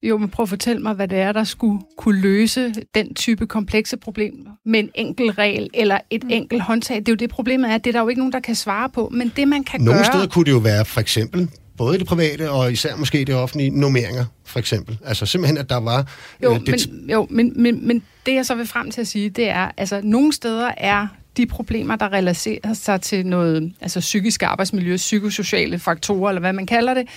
Jo, 0.04 0.18
men 0.18 0.30
prøv 0.30 0.44
at 0.44 0.50
fortælle 0.50 0.82
mig, 0.82 0.94
hvad 0.94 1.08
det 1.08 1.18
er, 1.18 1.32
der 1.32 1.44
skulle 1.44 1.82
kunne 1.98 2.22
løse 2.22 2.74
den 2.96 3.14
type 3.14 3.48
komplekse 3.48 3.98
problemer 3.98 4.52
med 4.66 4.80
en 4.80 4.90
enkelt 4.96 5.38
regel 5.38 5.70
eller 5.74 6.00
et 6.10 6.24
mm. 6.24 6.30
enkelt 6.30 6.62
håndtag. 6.62 6.98
Det 6.98 7.08
er 7.08 7.12
jo 7.12 7.16
det, 7.16 7.30
problemet 7.30 7.72
er, 7.72 7.78
det 7.78 7.88
er 7.88 7.92
der 7.92 8.02
jo 8.02 8.08
ikke 8.08 8.20
nogen, 8.20 8.34
der 8.34 8.40
kan 8.40 8.56
svare 8.56 8.90
på. 8.90 9.10
Men 9.14 9.32
det, 9.36 9.48
man 9.48 9.64
kan 9.64 9.82
Nogle 9.82 9.98
gøre... 9.98 10.06
steder 10.06 10.28
kunne 10.28 10.46
det 10.46 10.52
jo 10.52 10.58
være 10.58 10.86
for 10.86 11.02
eksempel 11.02 11.50
både 11.78 12.00
det 12.00 12.08
private 12.08 12.52
og 12.52 12.72
især 12.72 12.96
måske 12.96 13.26
det 13.26 13.36
offentlige 13.36 13.70
normeringer, 13.70 14.26
for 14.46 14.60
eksempel. 14.60 14.98
Altså 15.06 15.26
simpelthen, 15.26 15.58
at 15.58 15.70
der 15.70 15.80
var... 15.80 16.08
Jo, 16.44 16.54
øh, 16.54 16.60
det... 16.60 16.90
men, 16.92 17.10
jo 17.10 17.28
men, 17.30 17.54
men, 17.56 17.88
men 17.88 18.04
det 18.26 18.34
jeg 18.34 18.46
så 18.46 18.56
vil 18.56 18.68
frem 18.68 18.92
til 18.92 19.02
at 19.02 19.08
sige, 19.08 19.30
det 19.30 19.50
er, 19.50 19.72
altså 19.78 20.02
nogle 20.04 20.34
steder 20.34 20.72
er 20.78 21.08
de 21.38 21.46
problemer, 21.46 21.96
der 21.96 22.14
relaterer 22.14 22.74
sig 22.74 23.02
til 23.02 23.26
noget 23.26 23.74
altså 23.82 24.00
psykisk 24.00 24.44
arbejdsmiljø, 24.44 24.96
psykosociale 24.96 25.80
faktorer, 25.80 26.30
eller 26.30 26.40
hvad 26.40 26.54
man 26.54 26.66
kalder 26.66 26.94
det, 26.94 27.08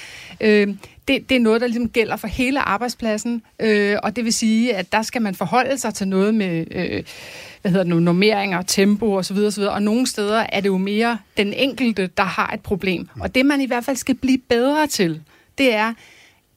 øh, 0.41 0.69
det, 1.09 1.29
det 1.29 1.37
er 1.37 1.41
noget, 1.41 1.61
der 1.61 1.67
ligesom 1.67 1.89
gælder 1.89 2.17
for 2.17 2.29
hele 2.29 2.61
arbejdspladsen, 2.61 3.43
øh, 3.61 3.97
og 4.03 4.17
det 4.17 4.25
vil 4.25 4.33
sige, 4.33 4.77
at 4.77 4.93
der 4.93 5.03
skal 5.03 5.23
man 5.23 5.35
forholde 5.35 5.79
sig 5.79 5.95
til 5.95 6.09
noget 6.09 6.35
med 6.35 6.65
øh, 6.71 7.03
hvad 7.63 7.73
hedder 7.73 7.85
det, 7.85 8.03
normeringer, 8.03 8.63
tempo 8.63 9.17
osv., 9.17 9.37
osv., 9.37 9.63
og 9.63 9.83
nogle 9.83 10.07
steder 10.07 10.47
er 10.53 10.61
det 10.61 10.69
jo 10.69 10.79
mere 10.79 11.19
den 11.37 11.53
enkelte, 11.53 12.07
der 12.17 12.25
har 12.25 12.51
et 12.55 12.61
problem. 12.61 13.09
Og 13.21 13.35
det 13.35 13.47
man 13.47 13.61
i 13.61 13.67
hvert 13.67 13.85
fald 13.85 13.97
skal 13.97 14.15
blive 14.15 14.39
bedre 14.39 14.87
til, 14.87 15.23
det 15.59 15.75
er 15.75 15.95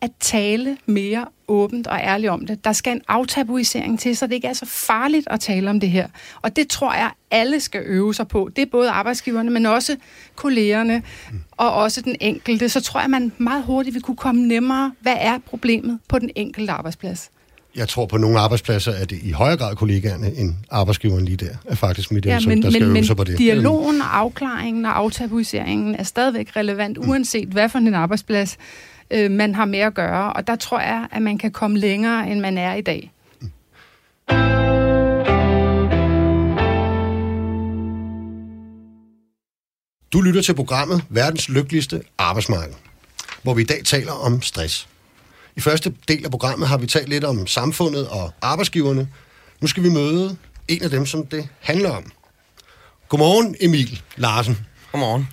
at 0.02 0.12
tale 0.20 0.78
mere 0.86 1.26
åbent 1.52 1.88
og 1.88 2.00
ærligt 2.04 2.30
om 2.32 2.46
det. 2.46 2.66
Der 2.66 2.74
skal 2.74 2.94
en 2.94 3.02
aftabuisering 3.08 4.00
til, 4.00 4.18
så 4.18 4.28
det 4.28 4.34
ikke 4.34 4.48
er 4.48 4.54
så 4.54 4.66
farligt 4.66 5.28
at 5.30 5.40
tale 5.40 5.70
om 5.70 5.80
det 5.80 5.90
her. 5.90 6.08
Og 6.42 6.56
det 6.56 6.68
tror 6.68 6.94
jeg, 6.94 7.12
alle 7.32 7.60
skal 7.60 7.82
øve 7.86 8.14
sig 8.14 8.28
på. 8.28 8.50
Det 8.56 8.62
er 8.62 8.66
både 8.72 8.90
arbejdsgiverne, 8.90 9.50
men 9.52 9.66
også 9.66 9.96
kollegerne 10.36 11.04
og 11.52 11.74
også 11.74 12.02
den 12.02 12.16
enkelte. 12.20 12.70
Så 12.70 12.82
tror 12.82 13.00
jeg, 13.02 13.10
man 13.10 13.32
meget 13.38 13.64
hurtigt 13.64 13.94
vil 13.94 14.02
kunne 14.02 14.18
komme 14.18 14.48
nemmere. 14.48 14.92
Hvad 15.02 15.16
er 15.20 15.38
problemet 15.50 16.00
på 16.08 16.20
den 16.20 16.30
enkelte 16.36 16.72
arbejdsplads? 16.72 17.30
Jeg 17.76 17.88
tror 17.90 18.06
på 18.06 18.18
nogle 18.18 18.40
arbejdspladser, 18.40 18.92
at 18.92 19.10
det 19.10 19.20
i 19.24 19.32
højere 19.32 19.58
grad 19.58 19.76
kollegaerne 19.76 20.36
end 20.38 20.54
arbejdsgiveren 20.72 21.26
lige 21.26 21.38
der 21.38 21.50
er 21.66 21.76
faktisk 21.76 22.12
mit 22.12 22.26
Ja, 22.26 22.34
indtryk, 22.36 22.48
men, 22.50 22.62
der 22.64 22.72
skal 22.72 22.88
men, 22.88 22.98
øve 22.98 23.06
sig 23.06 23.16
på 23.16 23.24
det. 23.24 23.38
dialogen 23.38 24.02
og 24.02 24.18
afklaringen 24.18 24.86
og 24.86 24.98
aftabuiseringen 24.98 25.96
er 25.96 26.04
stadigvæk 26.04 26.56
relevant, 26.56 26.98
uanset 26.98 27.48
hvad 27.48 27.70
for 27.70 27.78
en 27.80 27.94
arbejdsplads 27.94 28.58
øh, 29.12 29.32
man 29.32 29.56
har 29.56 29.66
med 29.66 29.80
at 29.80 29.94
gøre. 29.94 30.34
Og 30.34 30.48
der 30.48 30.56
tror 30.56 30.80
jeg, 30.80 31.08
at 31.12 31.22
man 31.22 31.38
kan 31.38 31.52
komme 31.52 31.78
længere, 31.78 32.30
end 32.30 32.40
man 32.40 32.58
er 32.58 32.74
i 32.74 32.82
dag. 32.82 33.12
Du 40.14 40.22
lytter 40.22 40.42
til 40.42 40.56
programmet 40.56 41.04
Verdens 41.10 41.50
Lykkeligste 41.50 42.02
Arbejdsmarked, 42.18 42.74
hvor 43.44 43.54
vi 43.54 43.62
i 43.62 43.66
dag 43.66 43.82
taler 43.86 44.12
om 44.12 44.42
stress. 44.42 44.88
I 45.56 45.60
første 45.60 45.94
del 46.08 46.26
af 46.26 46.32
programmet 46.32 46.68
har 46.68 46.78
vi 46.78 46.88
talt 46.88 47.10
lidt 47.10 47.24
om 47.24 47.48
samfundet 47.48 48.08
og 48.08 48.32
arbejdsgiverne. 48.42 49.08
Nu 49.62 49.68
skal 49.68 49.84
vi 49.84 49.90
møde 49.90 50.38
en 50.68 50.84
af 50.84 50.90
dem, 50.90 51.06
som 51.06 51.26
det 51.26 51.48
handler 51.60 51.90
om. 51.90 52.12
Godmorgen, 53.10 53.56
Emil 53.62 54.02
Larsen. 54.16 54.58
Godmorgen. 54.92 55.28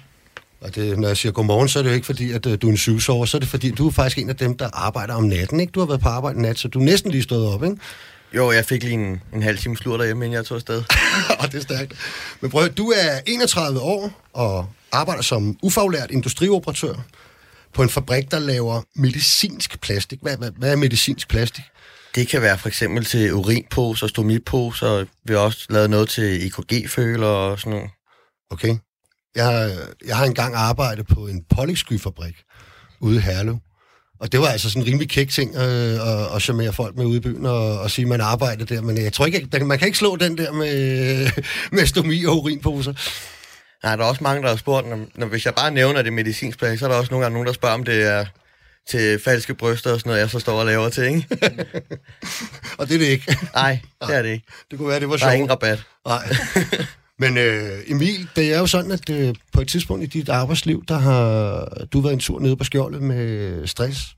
Og 0.61 0.75
det, 0.75 0.99
når 0.99 1.09
jeg 1.09 1.17
siger 1.17 1.33
godmorgen, 1.33 1.69
så 1.69 1.79
er 1.79 1.83
det 1.83 1.91
jo 1.91 1.95
ikke 1.95 2.07
fordi, 2.07 2.33
at 2.33 2.47
øh, 2.47 2.59
du 2.63 2.67
er 2.67 2.71
en 2.71 2.77
syvsover, 2.77 3.27
så 3.27 3.37
er 3.37 3.39
det 3.39 3.49
fordi, 3.49 3.71
du 3.71 3.87
er 3.87 3.91
faktisk 3.91 4.19
en 4.19 4.29
af 4.29 4.37
dem, 4.37 4.57
der 4.57 4.69
arbejder 4.73 5.15
om 5.15 5.25
natten, 5.25 5.61
ikke? 5.61 5.71
Du 5.71 5.81
har 5.81 5.87
været 5.87 6.01
på 6.01 6.09
arbejde 6.09 6.43
nat, 6.43 6.59
så 6.59 6.69
du 6.69 6.79
er 6.81 6.85
næsten 6.85 7.11
lige 7.11 7.23
stået 7.23 7.49
op, 7.49 7.65
ikke? 7.65 7.77
Jo, 8.35 8.53
jeg 8.53 8.65
fik 8.65 8.83
lige 8.83 8.95
en, 8.95 9.21
en 9.35 9.43
halv 9.43 9.59
time 9.59 9.77
slur 9.77 9.97
derhjemme, 9.97 10.25
inden 10.25 10.37
jeg 10.37 10.45
tog 10.45 10.55
afsted. 10.55 10.83
og 11.41 11.53
det 11.53 11.55
er 11.55 11.63
stærkt. 11.63 11.95
Men 12.41 12.51
prøv, 12.51 12.69
du 12.69 12.89
er 12.91 13.21
31 13.27 13.81
år 13.81 14.31
og 14.33 14.67
arbejder 14.93 15.23
som 15.23 15.59
ufaglært 15.63 16.11
industrioperatør 16.11 16.95
på 17.75 17.83
en 17.83 17.89
fabrik, 17.89 18.31
der 18.31 18.39
laver 18.39 18.83
medicinsk 18.97 19.81
plastik. 19.81 20.19
Hvad, 20.23 20.37
hvad, 20.37 20.51
hvad 20.57 20.73
er 20.73 20.77
medicinsk 20.77 21.29
plastik? 21.29 21.65
Det 22.15 22.29
kan 22.29 22.43
være 22.43 22.59
for 22.59 22.69
eksempel 22.69 23.05
til 23.05 23.35
urinposer, 23.35 24.07
stomiposer. 24.07 25.05
Vi 25.25 25.33
har 25.33 25.41
også 25.41 25.67
lavet 25.71 25.91
noget 25.91 26.09
til 26.09 26.47
EKG-føler 26.47 27.27
og 27.27 27.59
sådan 27.59 27.71
noget. 27.71 27.91
Okay. 28.51 28.77
Jeg, 29.37 29.45
har- 29.45 29.87
jeg 30.07 30.17
har 30.17 30.25
engang 30.25 30.55
arbejdet 30.55 31.07
på 31.07 31.27
en 31.27 31.45
polyskyfabrik 31.57 32.35
ude 33.01 33.17
i 33.17 33.21
Herlev. 33.21 33.59
Og 34.21 34.33
det 34.33 34.41
var 34.41 34.47
altså 34.49 34.71
sådan 34.71 34.83
en 34.83 34.89
rimelig 34.89 35.09
kæk 35.11 35.29
ting 35.29 35.57
øh, 35.57 35.63
at, 36.09 36.35
at 36.37 36.43
charmere 36.43 36.73
folk 36.73 36.97
med 36.97 37.05
ude 37.05 37.17
i 37.17 37.21
byen 37.21 37.47
og, 37.47 37.81
og 37.81 37.91
sige, 37.91 38.03
at 38.05 38.09
man 38.09 38.21
arbejdede 38.21 38.75
der. 38.75 38.81
Men 38.83 39.03
jeg 39.03 39.13
tror 39.13 39.27
ikke, 39.27 39.65
man 39.65 39.79
kan 39.79 39.87
ikke 39.87 39.99
slå 39.99 40.17
den 40.17 40.39
der 40.39 40.53
med, 40.53 41.31
med 41.77 41.87
stomi 41.87 42.25
og 42.25 42.37
urinposer. 42.43 42.93
Nej, 43.83 43.97
der 43.97 44.05
er 44.05 44.09
også 44.09 44.23
mange, 44.25 44.43
der 44.43 44.49
har 44.49 44.57
spurgt, 44.57 44.89
når, 44.89 44.99
når, 45.15 45.27
hvis 45.27 45.47
jeg 45.47 45.55
bare 45.55 45.71
nævner 45.71 46.03
det 46.03 46.13
medicinsk 46.13 46.59
så 46.59 46.67
er 46.67 46.77
der 46.77 46.89
også 46.89 47.11
nogle 47.11 47.25
gange 47.25 47.33
nogen, 47.35 47.47
der 47.47 47.53
spørger, 47.53 47.75
om 47.75 47.85
det 47.85 48.03
er 48.03 48.27
til 48.91 49.19
falske 49.25 49.55
bryster 49.55 49.93
og 49.93 49.99
sådan 50.01 50.11
noget, 50.11 50.21
jeg 50.21 50.31
så 50.31 50.39
står 50.39 50.61
og 50.61 50.67
laver 50.67 50.89
til, 50.89 51.05
ikke? 51.05 51.27
Og 52.79 52.89
det 52.89 52.95
er 52.95 52.99
det 52.99 53.07
ikke. 53.07 53.37
Nej, 53.55 53.81
det 54.07 54.17
er 54.17 54.23
det 54.23 54.29
ikke. 54.31 54.47
Det 54.71 54.79
kunne 54.79 54.89
være, 54.89 55.01
det 55.01 55.09
var 55.09 55.17
Der 55.17 55.25
er 55.27 55.29
sjovt. 55.31 55.35
ingen 55.35 55.51
rabat. 55.51 55.83
Nej. 56.07 56.29
Men 57.19 57.39
øh, 57.39 57.79
Emil, 57.87 58.29
det 58.37 58.53
er 58.55 58.59
jo 58.59 58.67
sådan, 58.67 58.91
at 58.91 59.11
øh, 59.11 59.35
på 59.53 59.61
et 59.61 59.69
tidspunkt 59.69 60.05
i 60.05 60.07
dit 60.07 60.29
arbejdsliv, 60.29 60.85
der 60.89 60.99
har 60.99 61.65
du 61.93 62.01
været 62.01 62.13
en 62.13 62.21
tur 62.21 62.41
nede 62.41 62.57
på 62.57 62.65
skjoldet 62.65 63.03
med 63.03 63.67
stress. 63.67 64.17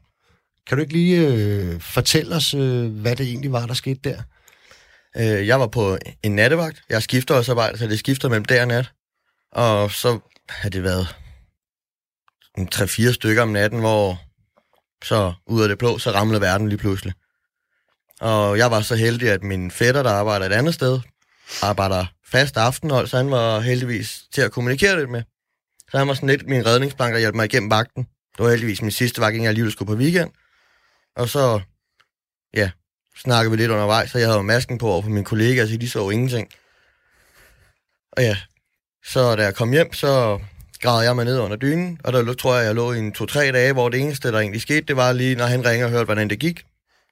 Kan 0.66 0.76
du 0.76 0.80
ikke 0.80 0.92
lige 0.92 1.26
øh, 1.26 1.80
fortælle 1.80 2.36
os, 2.36 2.54
øh, 2.54 2.86
hvad 2.86 3.16
det 3.16 3.26
egentlig 3.26 3.52
var, 3.52 3.66
der 3.66 3.74
skete 3.74 4.00
der? 4.04 4.22
Øh, 5.16 5.46
jeg 5.46 5.60
var 5.60 5.66
på 5.66 5.98
en 6.22 6.32
nattevagt. 6.32 6.82
Jeg 6.88 7.02
skifter 7.02 7.34
også 7.34 7.52
arbejde, 7.52 7.78
så 7.78 7.86
det 7.86 7.98
skifter 7.98 8.28
mellem 8.28 8.44
dag 8.44 8.60
og 8.60 8.68
nat. 8.68 8.92
Og 9.52 9.90
så 9.90 10.18
har 10.48 10.68
det 10.68 10.82
været 10.82 11.16
3-4 12.58 13.12
stykker 13.12 13.42
om 13.42 13.48
natten, 13.48 13.80
hvor 13.80 14.20
så 15.04 15.32
ud 15.46 15.62
af 15.62 15.68
det 15.68 15.78
blå, 15.78 15.98
så 15.98 16.10
ramlede 16.10 16.40
verden 16.40 16.68
lige 16.68 16.78
pludselig. 16.78 17.12
Og 18.20 18.58
jeg 18.58 18.70
var 18.70 18.80
så 18.80 18.96
heldig, 18.96 19.30
at 19.30 19.42
min 19.42 19.70
fætter, 19.70 20.02
der 20.02 20.10
arbejder 20.10 20.46
et 20.46 20.52
andet 20.52 20.74
sted, 20.74 21.00
arbejder 21.62 22.06
fast 22.32 22.56
aftenhold, 22.56 23.06
så 23.06 23.16
han 23.16 23.30
var 23.30 23.60
heldigvis 23.60 24.22
til 24.32 24.42
at 24.42 24.52
kommunikere 24.52 24.98
lidt 24.98 25.10
med. 25.10 25.22
Så 25.90 25.98
han 25.98 26.08
var 26.08 26.14
sådan 26.14 26.28
lidt 26.28 26.48
min 26.48 26.66
redningsplanke, 26.66 27.14
der 27.14 27.20
hjalp 27.20 27.34
mig 27.34 27.44
igennem 27.44 27.70
vagten. 27.70 28.02
Det 28.36 28.44
var 28.44 28.50
heldigvis 28.50 28.82
min 28.82 28.90
sidste 28.90 29.20
vagt, 29.20 29.32
inden 29.32 29.44
jeg 29.44 29.48
alligevel 29.48 29.72
skulle 29.72 29.86
på 29.86 29.98
weekend. 30.02 30.30
Og 31.16 31.28
så, 31.28 31.60
ja, 32.54 32.70
snakkede 33.16 33.50
vi 33.50 33.56
lidt 33.56 33.70
undervejs, 33.70 34.10
så 34.10 34.18
jeg 34.18 34.26
havde 34.26 34.36
jo 34.36 34.42
masken 34.42 34.78
på 34.78 34.88
over 34.88 35.02
for 35.02 35.10
mine 35.10 35.24
kollegaer, 35.24 35.66
så 35.66 35.76
de 35.76 35.90
så 35.90 35.98
jo 35.98 36.10
ingenting. 36.10 36.48
Og 38.12 38.22
ja, 38.22 38.36
så 39.04 39.36
da 39.36 39.42
jeg 39.42 39.54
kom 39.54 39.72
hjem, 39.72 39.92
så 39.92 40.40
græd 40.80 41.04
jeg 41.04 41.16
mig 41.16 41.24
ned 41.24 41.38
under 41.38 41.56
dynen, 41.56 42.00
og 42.04 42.12
der 42.12 42.34
tror 42.34 42.56
jeg, 42.56 42.66
jeg 42.66 42.74
lå 42.74 42.92
i 42.92 42.98
en 42.98 43.12
to-tre 43.12 43.52
dage, 43.52 43.72
hvor 43.72 43.88
det 43.88 44.00
eneste, 44.00 44.32
der 44.32 44.38
egentlig 44.38 44.62
skete, 44.62 44.80
det 44.80 44.96
var 44.96 45.12
lige, 45.12 45.34
når 45.34 45.46
han 45.46 45.64
ringer 45.64 45.86
og 45.86 45.92
hørte, 45.92 46.04
hvordan 46.04 46.30
det 46.30 46.38
gik. 46.38 46.64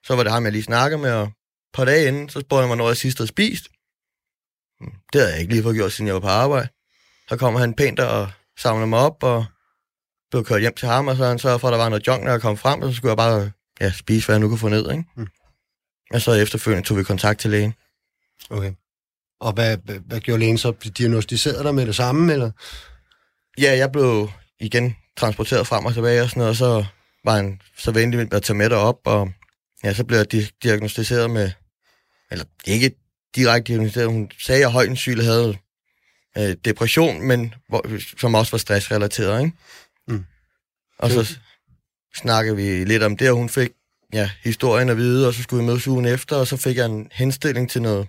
Så 0.07 0.17
var 0.17 0.23
det 0.23 0.33
ham, 0.33 0.45
jeg 0.45 0.53
lige 0.53 0.63
snakkede 0.63 1.03
med, 1.03 1.13
og 1.13 1.23
et 1.23 1.33
par 1.75 1.85
dage 1.85 2.09
inden, 2.09 2.29
så 2.29 2.41
spurgte 2.41 2.61
han 2.61 2.69
mig, 2.69 2.77
når 2.77 2.89
jeg 2.89 2.97
sidst 2.97 3.19
havde 3.19 3.29
spist. 3.29 3.69
Hmm, 4.81 4.93
Det 5.13 5.21
havde 5.21 5.33
jeg 5.33 5.41
ikke 5.41 5.53
lige 5.53 5.63
fået 5.63 5.77
gjort, 5.77 5.93
siden 5.93 6.07
jeg 6.07 6.15
var 6.15 6.21
på 6.21 6.29
arbejde. 6.29 6.69
Så 7.29 7.37
kommer 7.37 7.61
han 7.61 7.75
pænt 7.75 8.01
og 8.01 8.31
samler 8.59 8.87
mig 8.87 8.99
op, 8.99 9.23
og 9.23 9.45
blev 10.31 10.45
kørt 10.45 10.61
hjem 10.61 10.75
til 10.75 10.89
ham, 10.89 11.09
og 11.09 11.17
så 11.17 11.25
han 11.27 11.39
sørgede 11.39 11.59
for, 11.59 11.69
at 11.69 11.73
der 11.73 11.79
var 11.79 11.89
noget 11.89 12.07
junk, 12.07 12.25
når 12.25 12.31
jeg 12.31 12.41
kom 12.41 12.57
frem, 12.57 12.83
og 12.83 12.91
så 12.91 12.97
skulle 12.97 13.11
jeg 13.11 13.17
bare 13.17 13.51
ja, 13.81 13.93
spise, 13.93 14.27
hvad 14.27 14.37
jeg 14.37 14.41
nu 14.41 14.49
kunne 14.49 14.59
få 14.59 14.69
ned, 14.69 14.91
ikke? 14.91 15.05
Mm. 15.17 15.27
Og 16.11 16.21
så 16.21 16.33
efterfølgende 16.33 16.89
tog 16.89 16.97
vi 16.97 17.05
kontakt 17.05 17.41
til 17.41 17.51
lægen. 17.51 17.75
Okay. 18.51 18.73
Og 19.41 19.53
hvad, 19.53 19.77
hvad, 20.07 20.21
gjorde 20.21 20.41
lægen 20.41 20.59
så? 20.59 20.73
Diagnostiserede 20.99 21.65
dig 21.65 21.75
med 21.75 21.87
det 21.87 21.97
samme, 21.97 22.33
eller? 22.33 22.51
Ja, 23.59 23.77
jeg 23.77 23.93
blev 23.93 24.31
igen 24.61 24.97
transporteret 25.17 25.67
frem 25.67 25.87
og 25.87 25.95
tilbage 25.95 26.23
og 26.23 26.29
sådan 26.29 26.41
noget, 26.41 26.51
og 26.51 26.57
så 26.57 26.85
var 27.25 27.37
han 27.37 27.61
så 27.77 27.91
venlig 27.91 28.19
med 28.19 28.35
at 28.35 28.43
tage 28.43 28.57
med 28.57 28.71
derop, 28.71 28.99
og 29.05 29.33
ja, 29.85 29.95
så 29.95 30.05
blev 30.05 30.19
jeg 30.19 30.35
di- 30.35 30.59
diagnostiseret 30.63 31.31
med, 31.31 31.51
eller 32.31 32.45
ikke 32.67 32.91
direkte 33.37 33.73
diagnostiseret, 33.73 34.09
hun 34.09 34.31
sagde, 34.41 34.65
at 34.65 34.73
højt 34.73 34.99
syg 34.99 35.17
havde 35.23 35.59
øh, 36.39 36.57
depression, 36.65 37.23
men 37.23 37.55
hvor, 37.69 38.01
som 38.19 38.35
også 38.35 38.51
var 38.51 38.59
stressrelateret, 38.59 39.45
ikke? 39.45 39.57
Mm. 40.09 40.25
Og 40.99 41.11
så 41.11 41.39
snakkede 42.17 42.57
vi 42.57 42.85
lidt 42.85 43.03
om 43.03 43.17
det, 43.17 43.31
og 43.31 43.37
hun 43.37 43.49
fik 43.49 43.71
ja, 44.13 44.31
historien 44.45 44.89
at 44.89 44.97
vide, 44.97 45.27
og 45.27 45.35
så 45.35 45.43
skulle 45.43 45.63
vi 45.63 45.67
mødes 45.67 45.89
ugen 45.89 46.07
efter, 46.07 46.37
og 46.37 46.47
så 46.47 46.57
fik 46.57 46.77
jeg 46.77 46.87
en 46.87 47.09
henstilling 47.13 47.71
til 47.71 47.83
noget 47.83 48.09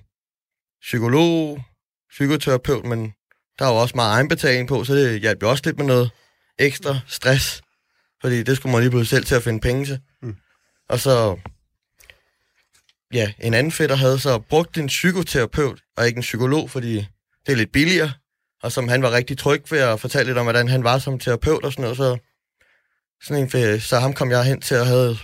psykolog, 0.82 1.64
psykoterapeut, 2.10 2.86
men 2.86 3.14
der 3.60 3.66
var 3.66 3.72
også 3.72 3.96
meget 3.96 4.14
egenbetaling 4.14 4.68
på, 4.68 4.84
så 4.84 4.94
det 4.96 5.22
hjalp 5.22 5.42
jo 5.42 5.50
også 5.50 5.64
lidt 5.66 5.78
med 5.78 5.86
noget 5.86 6.12
ekstra 6.60 7.00
stress. 7.08 7.62
Fordi 8.22 8.44
det 8.44 8.58
skulle 8.58 8.72
man 8.72 8.82
lige 8.82 8.92
pludselig 8.92 9.10
selv 9.10 9.26
til 9.26 9.36
at 9.36 9.44
finde 9.44 9.60
penge 9.60 9.86
til. 9.86 10.00
Mm. 10.22 10.36
Og 10.90 11.00
så, 11.00 11.40
ja, 13.13 13.32
en 13.39 13.54
anden 13.54 13.72
fætter 13.72 13.95
havde 13.95 14.19
så 14.19 14.39
brugt 14.39 14.78
en 14.78 14.88
psykoterapeut, 14.88 15.82
og 15.98 16.08
ikke 16.08 16.17
en 16.17 16.22
psykolog, 16.22 16.69
fordi 16.72 16.95
det 17.45 17.52
er 17.52 17.56
lidt 17.56 17.72
billigere. 17.72 18.12
Og 18.63 18.72
som 18.72 18.88
han 18.88 19.02
var 19.02 19.12
rigtig 19.12 19.38
tryg 19.38 19.63
ved 19.72 19.80
at 19.80 20.00
fortælle 20.00 20.26
lidt 20.26 20.38
om, 20.38 20.45
hvordan 20.45 20.67
han 20.67 20.84
var 20.84 21.00
som 21.00 21.19
terapeut 21.19 21.63
og 21.63 21.72
sådan 21.72 21.84
noget, 21.84 21.98
så, 21.98 22.17
sådan 23.24 23.43
en, 23.43 23.50
fe- 23.50 23.80
så 23.80 24.00
ham 24.00 24.13
kom 24.13 24.32
jeg 24.32 24.43
hen 24.43 24.62
til 24.62 24.76
at 24.76 24.88
have 24.88 25.17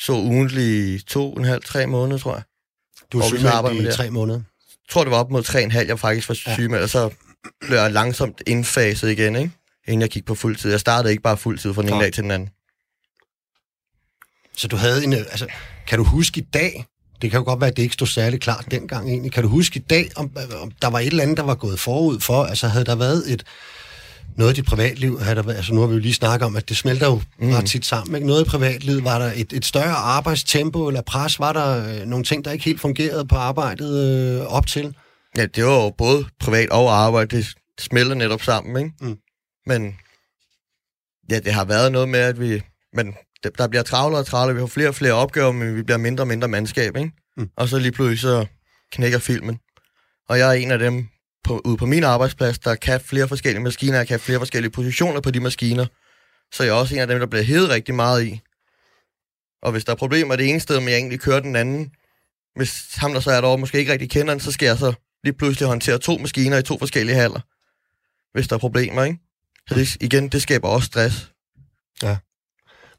så 0.00 0.12
ugentlig 0.12 1.06
to, 1.06 1.32
en 1.32 1.44
halv, 1.44 1.62
tre 1.62 1.86
måneder, 1.86 2.18
tror 2.18 2.34
jeg. 2.34 2.42
Du 3.12 3.20
så 3.20 3.28
sygemeldt 3.28 3.94
i 3.94 3.96
tre 3.96 4.10
måneder. 4.10 4.38
Jeg 4.68 4.92
tror, 4.92 5.04
det 5.04 5.10
var 5.10 5.18
op 5.18 5.30
mod 5.30 5.42
3,5, 5.42 5.86
jeg 5.88 5.98
faktisk 5.98 6.28
var 6.28 6.38
Ja. 6.46 6.54
syg 6.54 6.70
med, 6.70 6.82
og 6.82 6.88
så 6.88 7.10
blev 7.60 7.78
jeg 7.78 7.92
langsomt 7.92 8.42
indfaset 8.46 9.10
igen, 9.10 9.36
ikke? 9.36 9.50
inden 9.86 10.00
jeg 10.00 10.10
gik 10.10 10.24
på 10.24 10.34
fuld 10.34 10.56
tid. 10.56 10.70
Jeg 10.70 10.80
startede 10.80 11.10
ikke 11.12 11.22
bare 11.22 11.36
fuld 11.36 11.58
tid 11.58 11.74
fra 11.74 11.82
den 11.82 11.92
ene 11.92 12.02
dag 12.02 12.12
til 12.12 12.22
den 12.22 12.30
anden. 12.30 12.50
Så 14.56 14.68
du 14.68 14.76
havde 14.76 15.04
en... 15.04 15.12
øh, 15.12 15.18
Altså, 15.18 15.46
kan 15.90 15.98
du 15.98 16.04
huske 16.04 16.40
i 16.40 16.44
dag, 16.54 16.84
det 17.22 17.30
kan 17.30 17.38
jo 17.38 17.44
godt 17.44 17.60
være, 17.60 17.70
at 17.70 17.76
det 17.76 17.82
ikke 17.82 17.92
stod 17.92 18.06
særlig 18.06 18.40
klart 18.40 18.66
dengang 18.70 19.08
egentlig, 19.08 19.32
kan 19.32 19.42
du 19.42 19.48
huske 19.48 19.78
i 19.78 19.82
dag, 19.82 20.10
om, 20.16 20.30
om 20.62 20.70
der 20.82 20.88
var 20.88 20.98
et 20.98 21.06
eller 21.06 21.22
andet, 21.22 21.36
der 21.36 21.42
var 21.42 21.54
gået 21.54 21.80
forud 21.80 22.20
for, 22.20 22.44
altså 22.44 22.68
havde 22.68 22.84
der 22.84 22.94
været 22.94 23.32
et, 23.32 23.44
noget 24.36 24.52
i 24.52 24.56
dit 24.56 24.64
privatliv, 24.64 25.20
havde 25.20 25.42
der 25.42 25.52
altså 25.52 25.74
nu 25.74 25.80
har 25.80 25.88
vi 25.88 25.94
jo 25.94 26.00
lige 26.00 26.14
snakket 26.14 26.46
om, 26.46 26.56
at 26.56 26.68
det 26.68 26.76
smelter 26.76 27.06
jo 27.06 27.22
mm. 27.38 27.50
Ret 27.50 27.66
tit 27.66 27.86
sammen, 27.86 28.14
ikke? 28.14 28.26
Noget 28.26 28.46
i 28.46 28.48
privatlivet, 28.48 29.04
var 29.04 29.18
der 29.18 29.32
et, 29.36 29.52
et 29.52 29.64
større 29.64 29.94
arbejdstempo 29.94 30.88
eller 30.88 31.02
pres, 31.02 31.38
var 31.38 31.52
der 31.52 32.00
øh, 32.00 32.06
nogle 32.06 32.24
ting, 32.24 32.44
der 32.44 32.50
ikke 32.50 32.64
helt 32.64 32.80
fungerede 32.80 33.26
på 33.26 33.36
arbejdet 33.36 33.98
øh, 33.98 34.46
op 34.46 34.66
til? 34.66 34.96
Ja, 35.36 35.46
det 35.46 35.64
var 35.64 35.84
jo 35.84 35.90
både 35.90 36.24
privat 36.40 36.70
og 36.70 36.96
arbejde. 36.98 37.36
Det 37.36 37.54
smelter 37.80 38.14
netop 38.14 38.42
sammen, 38.42 38.84
ikke? 38.84 38.92
Mm. 39.00 39.16
Men 39.66 39.94
ja, 41.30 41.38
det 41.38 41.52
har 41.52 41.64
været 41.64 41.92
noget 41.92 42.08
med, 42.08 42.20
at 42.20 42.40
vi... 42.40 42.62
Men 42.92 43.14
der 43.48 43.68
bliver 43.68 43.82
travlere 43.82 44.20
og 44.20 44.26
travlere. 44.26 44.54
Vi 44.54 44.60
har 44.60 44.66
flere 44.66 44.88
og 44.88 44.94
flere 44.94 45.12
opgaver, 45.12 45.52
men 45.52 45.76
vi 45.76 45.82
bliver 45.82 45.98
mindre 45.98 46.22
og 46.22 46.28
mindre 46.28 46.48
mandskab, 46.48 46.96
ikke? 46.96 47.12
Mm. 47.36 47.50
Og 47.56 47.68
så 47.68 47.78
lige 47.78 47.92
pludselig 47.92 48.20
så 48.20 48.46
knækker 48.92 49.18
filmen. 49.18 49.58
Og 50.28 50.38
jeg 50.38 50.48
er 50.48 50.52
en 50.52 50.70
af 50.70 50.78
dem 50.78 51.08
på, 51.44 51.60
ude 51.64 51.76
på 51.76 51.86
min 51.86 52.04
arbejdsplads, 52.04 52.58
der 52.58 52.74
kan 52.74 53.00
flere 53.00 53.28
forskellige 53.28 53.62
maskiner, 53.62 53.96
jeg 53.96 54.08
kan 54.08 54.20
flere 54.20 54.38
forskellige 54.38 54.70
positioner 54.70 55.20
på 55.20 55.30
de 55.30 55.40
maskiner. 55.40 55.86
så 56.52 56.64
jeg 56.64 56.70
er 56.70 56.74
også 56.74 56.94
en 56.94 57.00
af 57.00 57.06
dem, 57.06 57.18
der 57.18 57.26
bliver 57.26 57.42
hævet 57.42 57.68
rigtig 57.68 57.94
meget 57.94 58.24
i. 58.24 58.40
Og 59.62 59.72
hvis 59.72 59.84
der 59.84 59.92
er 59.92 59.96
problemer 59.96 60.36
det 60.36 60.50
ene 60.50 60.60
sted, 60.60 60.80
men 60.80 60.88
jeg 60.88 60.96
egentlig 60.96 61.20
kører 61.20 61.40
den 61.40 61.56
anden, 61.56 61.90
hvis 62.56 62.94
ham, 62.94 63.12
der 63.12 63.20
så 63.20 63.30
er 63.30 63.40
derovre, 63.40 63.58
måske 63.58 63.78
ikke 63.78 63.92
rigtig 63.92 64.10
kender 64.10 64.34
den, 64.34 64.40
så 64.40 64.52
skal 64.52 64.66
jeg 64.66 64.78
så 64.78 64.92
lige 65.24 65.34
pludselig 65.34 65.68
håndtere 65.68 65.98
to 65.98 66.18
maskiner 66.18 66.58
i 66.58 66.62
to 66.62 66.78
forskellige 66.78 67.16
haller, 67.16 67.40
hvis 68.32 68.48
der 68.48 68.54
er 68.54 68.58
problemer, 68.58 69.04
ikke? 69.04 69.18
Så 69.68 69.74
det, 69.74 69.96
igen, 70.00 70.28
det 70.28 70.42
skaber 70.42 70.68
også 70.68 70.86
stress. 70.86 71.32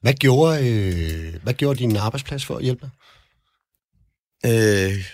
Hvad 0.02 0.14
gjorde, 0.14 0.70
øh, 0.70 1.44
hvad 1.44 1.54
gjorde 1.54 1.80
din 1.80 1.98
arbejdsplads 1.98 2.46
for 2.46 2.56
at 2.56 2.64
hjælpe 2.64 2.82
dig? 2.82 2.90
Øh, 4.46 5.12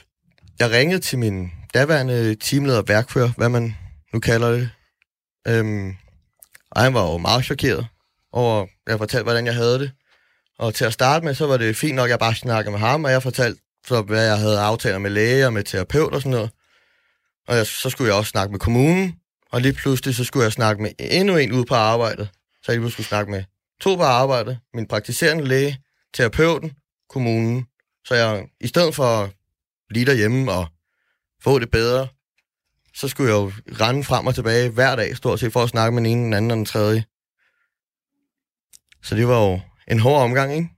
jeg 0.60 0.72
ringede 0.72 1.00
til 1.00 1.20
min 1.20 1.52
daværende 1.74 2.36
teamleder, 2.36 2.82
værkfører, 2.82 3.32
hvad 3.38 3.50
man 3.50 3.76
nu 4.14 4.20
kalder 4.20 4.52
det. 4.52 4.70
Øhm, 5.48 5.96
og 6.72 6.82
han 6.82 6.94
var 6.94 7.12
jo 7.12 7.18
meget 7.18 7.46
chokeret 7.46 7.88
over, 8.32 8.62
at 8.64 8.70
jeg 8.88 8.98
fortalte, 8.98 9.24
hvordan 9.24 9.46
jeg 9.46 9.56
havde 9.56 9.80
det. 9.80 9.92
Og 10.60 10.74
til 10.74 10.86
at 10.86 10.94
starte 10.94 11.26
med, 11.26 11.34
så 11.34 11.48
var 11.48 11.58
det 11.58 11.76
fint 11.76 11.96
nok, 11.96 12.06
at 12.06 12.10
jeg 12.10 12.20
bare 12.20 12.36
snakkede 12.36 12.72
med 12.72 12.80
ham, 12.80 13.04
og 13.04 13.12
jeg 13.12 13.24
fortalte, 13.24 13.62
så, 13.88 14.02
hvad 14.02 14.26
jeg 14.26 14.38
havde 14.38 14.60
aftaler 14.60 14.98
med 14.98 15.10
læge 15.10 15.46
og 15.46 15.54
med 15.54 15.64
terapeut 15.64 16.14
og 16.14 16.22
sådan 16.22 16.32
noget. 16.32 16.52
Og 17.48 17.56
jeg, 17.56 17.68
så 17.68 17.90
skulle 17.90 18.08
jeg 18.08 18.18
også 18.18 18.30
snakke 18.30 18.52
med 18.52 18.60
kommunen, 18.60 19.16
og 19.52 19.62
lige 19.62 19.74
pludselig, 19.74 20.16
så 20.16 20.24
skulle 20.24 20.44
jeg 20.44 20.52
snakke 20.52 20.82
med 20.82 20.92
endnu 21.00 21.38
en 21.38 21.52
ude 21.52 21.66
på 21.66 21.76
arbejdet. 21.76 22.30
Så 22.64 22.72
jeg 22.72 22.76
lige 22.76 22.82
pludselig 22.82 22.92
skulle 22.94 23.08
snakke 23.08 23.32
med 23.32 23.44
to 23.82 23.96
på 23.96 24.04
arbejde, 24.04 24.60
min 24.74 24.88
praktiserende 24.88 25.44
læge, 25.46 25.78
terapeuten, 26.14 26.72
kommunen. 27.10 27.66
Så 28.06 28.16
jeg, 28.16 28.48
i 28.62 28.68
stedet 28.68 28.96
for 28.96 29.04
at 29.04 29.32
blive 29.90 30.06
derhjemme 30.06 30.52
og 30.52 30.68
få 31.44 31.60
det 31.60 31.72
bedre, 31.72 32.08
så 32.96 33.08
skulle 33.08 33.34
jeg 33.34 33.38
jo 33.38 33.52
rende 33.82 34.04
frem 34.04 34.28
og 34.28 34.36
tilbage 34.36 34.70
hver 34.70 34.96
dag, 34.96 35.18
stort 35.18 35.40
set, 35.40 35.54
for 35.54 35.64
at 35.64 35.70
snakke 35.70 35.96
med 35.96 36.04
den 36.04 36.12
ene, 36.12 36.24
den 36.24 36.34
anden 36.34 36.52
og 36.52 36.58
den 36.58 36.66
tredje. 36.66 37.04
Så 39.04 39.16
det 39.16 39.28
var 39.28 39.50
jo 39.50 39.60
en 39.88 40.00
hård 40.00 40.22
omgang, 40.22 40.56
ikke? 40.56 40.70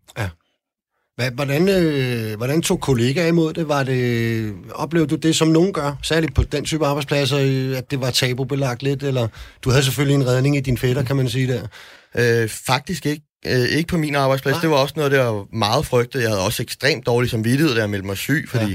Hvad, 1.19 1.31
hvordan, 1.31 1.69
øh, 1.69 2.37
hvordan 2.37 2.61
tog 2.61 2.81
kollegaer 2.81 3.27
imod 3.27 3.53
det? 3.53 3.67
Var 3.67 3.83
det? 3.83 4.53
Oplevede 4.71 5.09
du 5.09 5.15
det, 5.15 5.35
som 5.35 5.47
nogen 5.47 5.73
gør, 5.73 5.95
særligt 6.03 6.35
på 6.35 6.43
den 6.43 6.65
type 6.65 6.85
arbejdspladser, 6.85 7.37
øh, 7.41 7.77
at 7.77 7.91
det 7.91 8.01
var 8.01 8.11
tabubelagt 8.11 8.83
lidt? 8.83 9.03
Eller 9.03 9.27
du 9.63 9.69
havde 9.69 9.83
selvfølgelig 9.83 10.15
en 10.15 10.27
redning 10.27 10.57
i 10.57 10.59
din 10.59 10.77
fætter, 10.77 11.03
kan 11.03 11.15
man 11.15 11.29
sige 11.29 11.53
der. 11.53 11.67
Øh, 12.15 12.49
faktisk 12.49 13.05
ikke. 13.05 13.23
Øh, 13.45 13.59
ikke 13.59 13.87
på 13.87 13.97
min 13.97 14.15
arbejdsplads. 14.15 14.53
Nej. 14.53 14.61
Det 14.61 14.69
var 14.69 14.75
også 14.75 14.93
noget, 14.97 15.11
der 15.11 15.23
var 15.23 15.45
meget 15.53 15.85
frygtet. 15.85 16.21
Jeg 16.21 16.29
havde 16.29 16.45
også 16.45 16.63
ekstremt 16.63 17.05
dårlig 17.05 17.29
samvittighed, 17.29 17.75
da 17.75 17.81
jeg 17.81 17.89
meldte 17.89 18.07
mig 18.07 18.17
syg, 18.17 18.45
fordi 18.49 18.69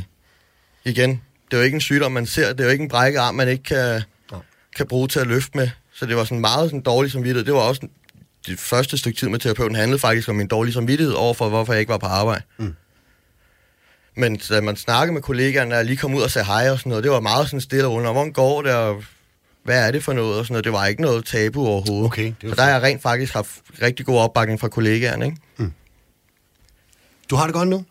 ja. 0.84 0.90
igen, 0.90 1.10
det 1.50 1.52
er 1.52 1.56
jo 1.56 1.62
ikke 1.62 1.74
en 1.74 1.80
sygdom, 1.80 2.12
man 2.12 2.26
ser. 2.26 2.52
Det 2.52 2.60
er 2.60 2.64
jo 2.64 2.70
ikke 2.70 2.82
en 2.82 2.88
brækket 2.88 3.18
arm, 3.18 3.34
man 3.34 3.48
ikke 3.48 3.64
kan, 3.64 4.02
Nej. 4.30 4.40
kan 4.76 4.86
bruge 4.86 5.08
til 5.08 5.20
at 5.20 5.26
løfte 5.26 5.58
med. 5.58 5.68
Så 5.94 6.06
det 6.06 6.16
var 6.16 6.24
sådan 6.24 6.40
meget 6.40 6.70
sådan 6.70 6.80
dårlig 6.80 7.12
samvittighed. 7.12 7.44
Det 7.44 7.54
var 7.54 7.60
også 7.60 7.88
det 8.46 8.58
første 8.58 8.98
stykke 8.98 9.18
tid 9.18 9.28
med 9.28 9.38
terapeuten 9.38 9.76
handlede 9.76 9.98
faktisk 9.98 10.28
om 10.28 10.34
min 10.34 10.46
dårlige 10.46 10.74
samvittighed 10.74 11.14
overfor, 11.14 11.48
hvorfor 11.48 11.72
jeg 11.72 11.80
ikke 11.80 11.90
var 11.90 11.98
på 11.98 12.06
arbejde. 12.06 12.42
Mm. 12.58 12.74
Men 14.16 14.36
da 14.36 14.60
man 14.60 14.76
snakkede 14.76 15.12
med 15.12 15.22
kollegaerne, 15.22 15.76
og 15.76 15.84
lige 15.84 15.96
kom 15.96 16.14
ud 16.14 16.22
og 16.22 16.30
sagde 16.30 16.46
hej 16.46 16.70
og 16.70 16.78
sådan 16.78 16.90
noget, 16.90 17.04
det 17.04 17.12
var 17.12 17.20
meget 17.20 17.46
sådan 17.46 17.60
stille 17.60 17.86
og 17.86 17.92
roligt. 17.92 18.12
Hvordan 18.12 18.32
går 18.32 18.62
det, 18.62 18.74
og 18.74 19.04
hvad 19.64 19.86
er 19.86 19.90
det 19.90 20.04
for 20.04 20.12
noget? 20.12 20.38
Og 20.38 20.44
sådan 20.44 20.52
noget. 20.52 20.64
Det 20.64 20.72
var 20.72 20.86
ikke 20.86 21.02
noget 21.02 21.24
tabu 21.24 21.66
overhovedet. 21.66 22.06
Okay, 22.06 22.32
det 22.40 22.50
så 22.50 22.54
der 22.54 22.62
har 22.62 22.70
jeg 22.70 22.82
rent 22.82 23.02
faktisk 23.02 23.32
haft 23.32 23.50
rigtig 23.82 24.06
god 24.06 24.18
opbakning 24.18 24.60
fra 24.60 24.68
kollegaerne. 24.68 25.24
Ikke? 25.24 25.38
Du 27.30 27.36
har 27.36 27.44
det 27.44 27.54
godt 27.54 27.68
nu? 27.68 27.84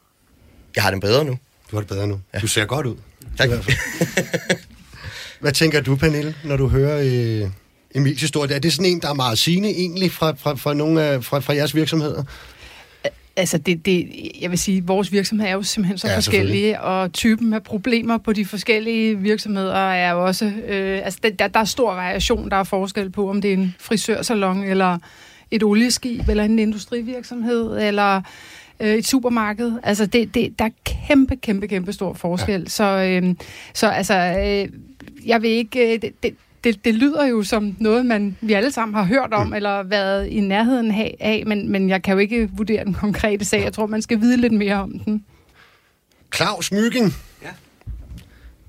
Jeg 0.76 0.84
har 0.84 0.92
den 0.92 1.00
bedre 1.00 1.26
nu. 1.26 1.38
Du 1.72 1.76
har 1.76 1.80
det 1.80 1.88
bedre 1.88 2.08
nu. 2.08 2.20
Ja. 2.34 2.40
Du 2.40 2.48
ser 2.48 2.66
godt 2.66 2.86
ud. 2.86 2.96
Tak. 3.38 3.50
Hvad 5.40 5.52
tænker 5.52 5.82
du, 5.82 5.96
Pernille, 5.96 6.36
når 6.44 6.58
du 6.58 6.68
hører 6.68 7.02
øh, 7.44 7.50
Emils 7.96 8.22
historie? 8.22 8.56
Er 8.56 8.60
det 8.60 8.74
sådan 8.74 8.86
en, 8.86 9.02
der 9.02 9.10
er 9.10 9.14
meget 9.14 9.38
sigende 9.38 9.70
egentlig 9.70 10.12
fra, 10.12 10.32
fra, 10.32 10.56
fra, 10.56 10.74
nogle 10.74 11.04
af, 11.04 11.24
fra, 11.24 11.40
fra 11.40 11.56
jeres 11.56 11.76
virksomheder? 11.76 12.24
Altså, 13.36 13.58
det, 13.58 13.86
det, 13.86 14.10
jeg 14.41 14.50
vil 14.50 14.60
sige, 14.60 14.84
vores 14.86 15.12
virksomhed 15.12 15.48
er 15.48 15.52
jo 15.52 15.63
simpelthen 15.63 15.98
så 15.98 16.08
ja, 16.08 16.15
forskellige, 16.15 16.82
og 16.82 17.13
typen 17.13 17.54
af 17.54 17.63
problemer 17.63 18.17
på 18.17 18.34
de 18.34 18.46
forskellige 18.46 19.19
virksomheder 19.19 19.76
er 19.76 20.12
jo 20.12 20.26
også... 20.26 20.46
Øh, 20.46 21.02
altså, 21.04 21.19
der, 21.39 21.48
der 21.48 21.60
er 21.60 21.63
stor 21.63 21.93
variation, 21.93 22.50
der 22.50 22.56
er 22.56 22.63
forskel 22.63 23.10
på, 23.10 23.30
om 23.30 23.41
det 23.41 23.50
er 23.50 23.58
en 23.58 23.76
frisørsalon, 23.80 24.63
eller 24.63 24.98
et 25.52 25.63
olieskib, 25.63 26.30
eller 26.30 26.43
en 26.43 26.60
industrivirksomhed, 26.60 27.88
eller 27.88 28.22
øh, 28.80 28.96
et 28.96 29.08
supermarked. 29.08 29.72
Altså, 29.84 30.06
det, 30.06 30.34
det, 30.34 30.60
der 30.60 30.65
er 30.65 30.69
kæmpe, 30.86 31.36
kæmpe, 31.36 31.67
kæmpe 31.67 31.93
stor 31.93 32.13
forskel. 32.13 32.62
Ja. 32.62 32.69
Så, 32.69 32.84
øh, 32.84 33.36
så 33.74 33.88
altså, 33.88 34.13
øh, 34.15 34.80
jeg 35.26 35.41
vil 35.41 35.50
ikke... 35.50 35.93
Øh, 35.93 36.02
det, 36.02 36.24
det, 36.24 36.36
det, 36.63 36.86
det 36.86 36.95
lyder 36.95 37.26
jo 37.26 37.43
som 37.43 37.76
noget, 37.80 38.06
man 38.06 38.38
vi 38.41 38.54
alle 38.54 38.71
sammen 38.71 38.95
har 38.95 39.04
hørt 39.04 39.34
om, 39.34 39.47
mm. 39.47 39.54
eller 39.54 39.84
været 39.84 40.28
i 40.28 40.39
nærheden 40.39 40.91
af, 41.19 41.43
men, 41.47 41.71
men 41.71 41.89
jeg 41.89 42.04
kan 42.04 42.13
jo 42.13 42.19
ikke 42.19 42.49
vurdere 42.54 42.86
den 42.86 42.93
konkrete 42.93 43.45
sag. 43.45 43.63
Jeg 43.63 43.73
tror, 43.73 43.86
man 43.86 44.02
skal 44.02 44.21
vide 44.21 44.38
lidt 44.38 44.54
mere 44.54 44.76
om 44.76 44.99
den. 44.99 45.26
Claus 46.36 46.71
Myggen. 46.71 47.15
Ja. 47.43 47.47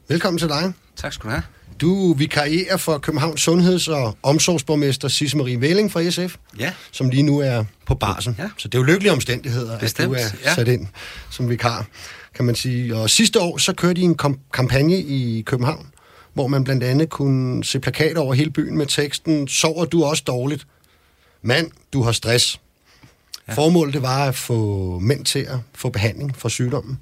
Velkommen 0.08 0.38
til 0.38 0.48
dig. 0.48 0.72
Tak 0.96 1.12
skal 1.12 1.24
du 1.28 1.30
have. 1.30 1.42
Du 1.80 2.12
vikarierer 2.14 2.76
for 2.76 2.98
Københavns 2.98 3.40
Sundheds- 3.48 3.88
og 3.88 4.16
Omsorgsborgmester 4.22 5.08
Sisse 5.08 5.36
Marie 5.36 5.60
Velling 5.60 5.92
fra 5.92 6.10
SF, 6.10 6.36
Ja, 6.58 6.72
som 6.92 7.08
lige 7.10 7.22
nu 7.22 7.38
er 7.38 7.64
på 7.86 7.94
barsen. 7.94 8.36
Ja. 8.38 8.48
Så 8.56 8.68
det 8.68 8.74
er 8.74 8.82
jo 8.82 8.84
lykkelige 8.84 9.12
omstændigheder, 9.12 9.78
Bestemt, 9.78 10.04
at 10.04 10.08
du 10.08 10.14
er 10.14 10.38
ja. 10.44 10.54
sat 10.54 10.68
ind 10.68 10.86
som 11.30 11.50
vikar, 11.50 11.86
kan 12.34 12.44
man 12.44 12.54
sige. 12.54 12.96
Og 12.96 13.10
sidste 13.10 13.40
år, 13.40 13.58
så 13.58 13.72
kørte 13.74 14.00
I 14.00 14.04
en 14.04 14.14
kom- 14.14 14.38
kampagne 14.52 14.98
i 14.98 15.42
København, 15.46 15.86
hvor 16.34 16.46
man 16.46 16.64
blandt 16.64 16.84
andet 16.84 17.10
kunne 17.10 17.64
se 17.64 17.80
plakater 17.80 18.20
over 18.20 18.34
hele 18.34 18.50
byen 18.50 18.78
med 18.78 18.86
teksten, 18.86 19.48
sover 19.48 19.84
du 19.84 20.04
også 20.04 20.22
dårligt? 20.26 20.66
Mand, 21.42 21.70
du 21.92 22.02
har 22.02 22.12
stress. 22.12 22.60
Ja. 23.48 23.52
Formålet 23.52 23.94
det 23.94 24.02
var 24.02 24.28
at 24.28 24.34
få 24.34 24.98
mænd 24.98 25.24
til 25.24 25.38
at 25.38 25.58
få 25.74 25.88
behandling 25.88 26.36
for 26.36 26.48
sygdommen. 26.48 26.98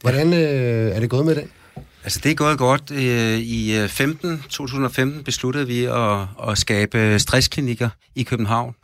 Hvordan 0.00 0.32
øh, 0.32 0.96
er 0.96 1.00
det 1.00 1.10
gået 1.10 1.26
med 1.26 1.34
den? 1.34 1.50
Altså 2.04 2.20
det 2.22 2.30
er 2.30 2.34
gået 2.34 2.58
godt. 2.58 2.90
Øh, 2.90 3.38
I 3.38 3.78
øh, 3.78 3.88
15, 3.88 4.42
2015 4.48 5.24
besluttede 5.24 5.66
vi 5.66 5.84
at, 5.84 6.50
at 6.50 6.58
skabe 6.58 7.18
stressklinikker 7.18 7.88
i 8.14 8.22
København. 8.22 8.74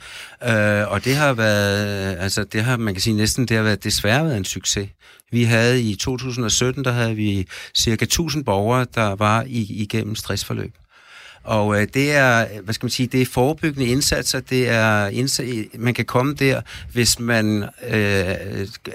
Øh, 0.48 0.92
og 0.92 1.04
det 1.04 1.16
har 1.16 1.32
været, 1.32 2.16
altså 2.18 2.44
det 2.44 2.64
har, 2.64 2.76
man 2.76 2.94
kan 2.94 3.00
sige 3.00 3.16
næsten, 3.16 3.46
det 3.46 3.56
har 3.56 3.64
været 3.64 3.84
desværre 3.84 4.24
været 4.24 4.36
en 4.36 4.44
succes. 4.44 4.88
Vi 5.32 5.44
havde 5.44 5.82
i 5.82 5.94
2017, 5.94 6.84
der 6.84 6.92
havde 6.92 7.14
vi 7.14 7.46
cirka 7.74 8.04
1000 8.04 8.44
borgere, 8.44 8.86
der 8.94 9.16
var 9.16 9.44
i, 9.46 9.66
igennem 9.82 10.14
stressforløb. 10.14 10.74
Og 11.48 11.80
øh, 11.80 11.86
det 11.94 12.12
er, 12.12 12.46
hvad 12.64 12.74
skal 12.74 12.84
man 12.84 12.90
sige, 12.90 13.06
det 13.06 13.22
er 13.22 13.26
forebyggende 13.26 13.86
indsatser. 13.86 14.40
Det 14.40 14.68
er 14.68 15.06
indsats, 15.06 15.50
man 15.78 15.94
kan 15.94 16.04
komme 16.04 16.34
der, 16.34 16.60
hvis 16.92 17.20
man 17.20 17.64
øh, 17.88 18.34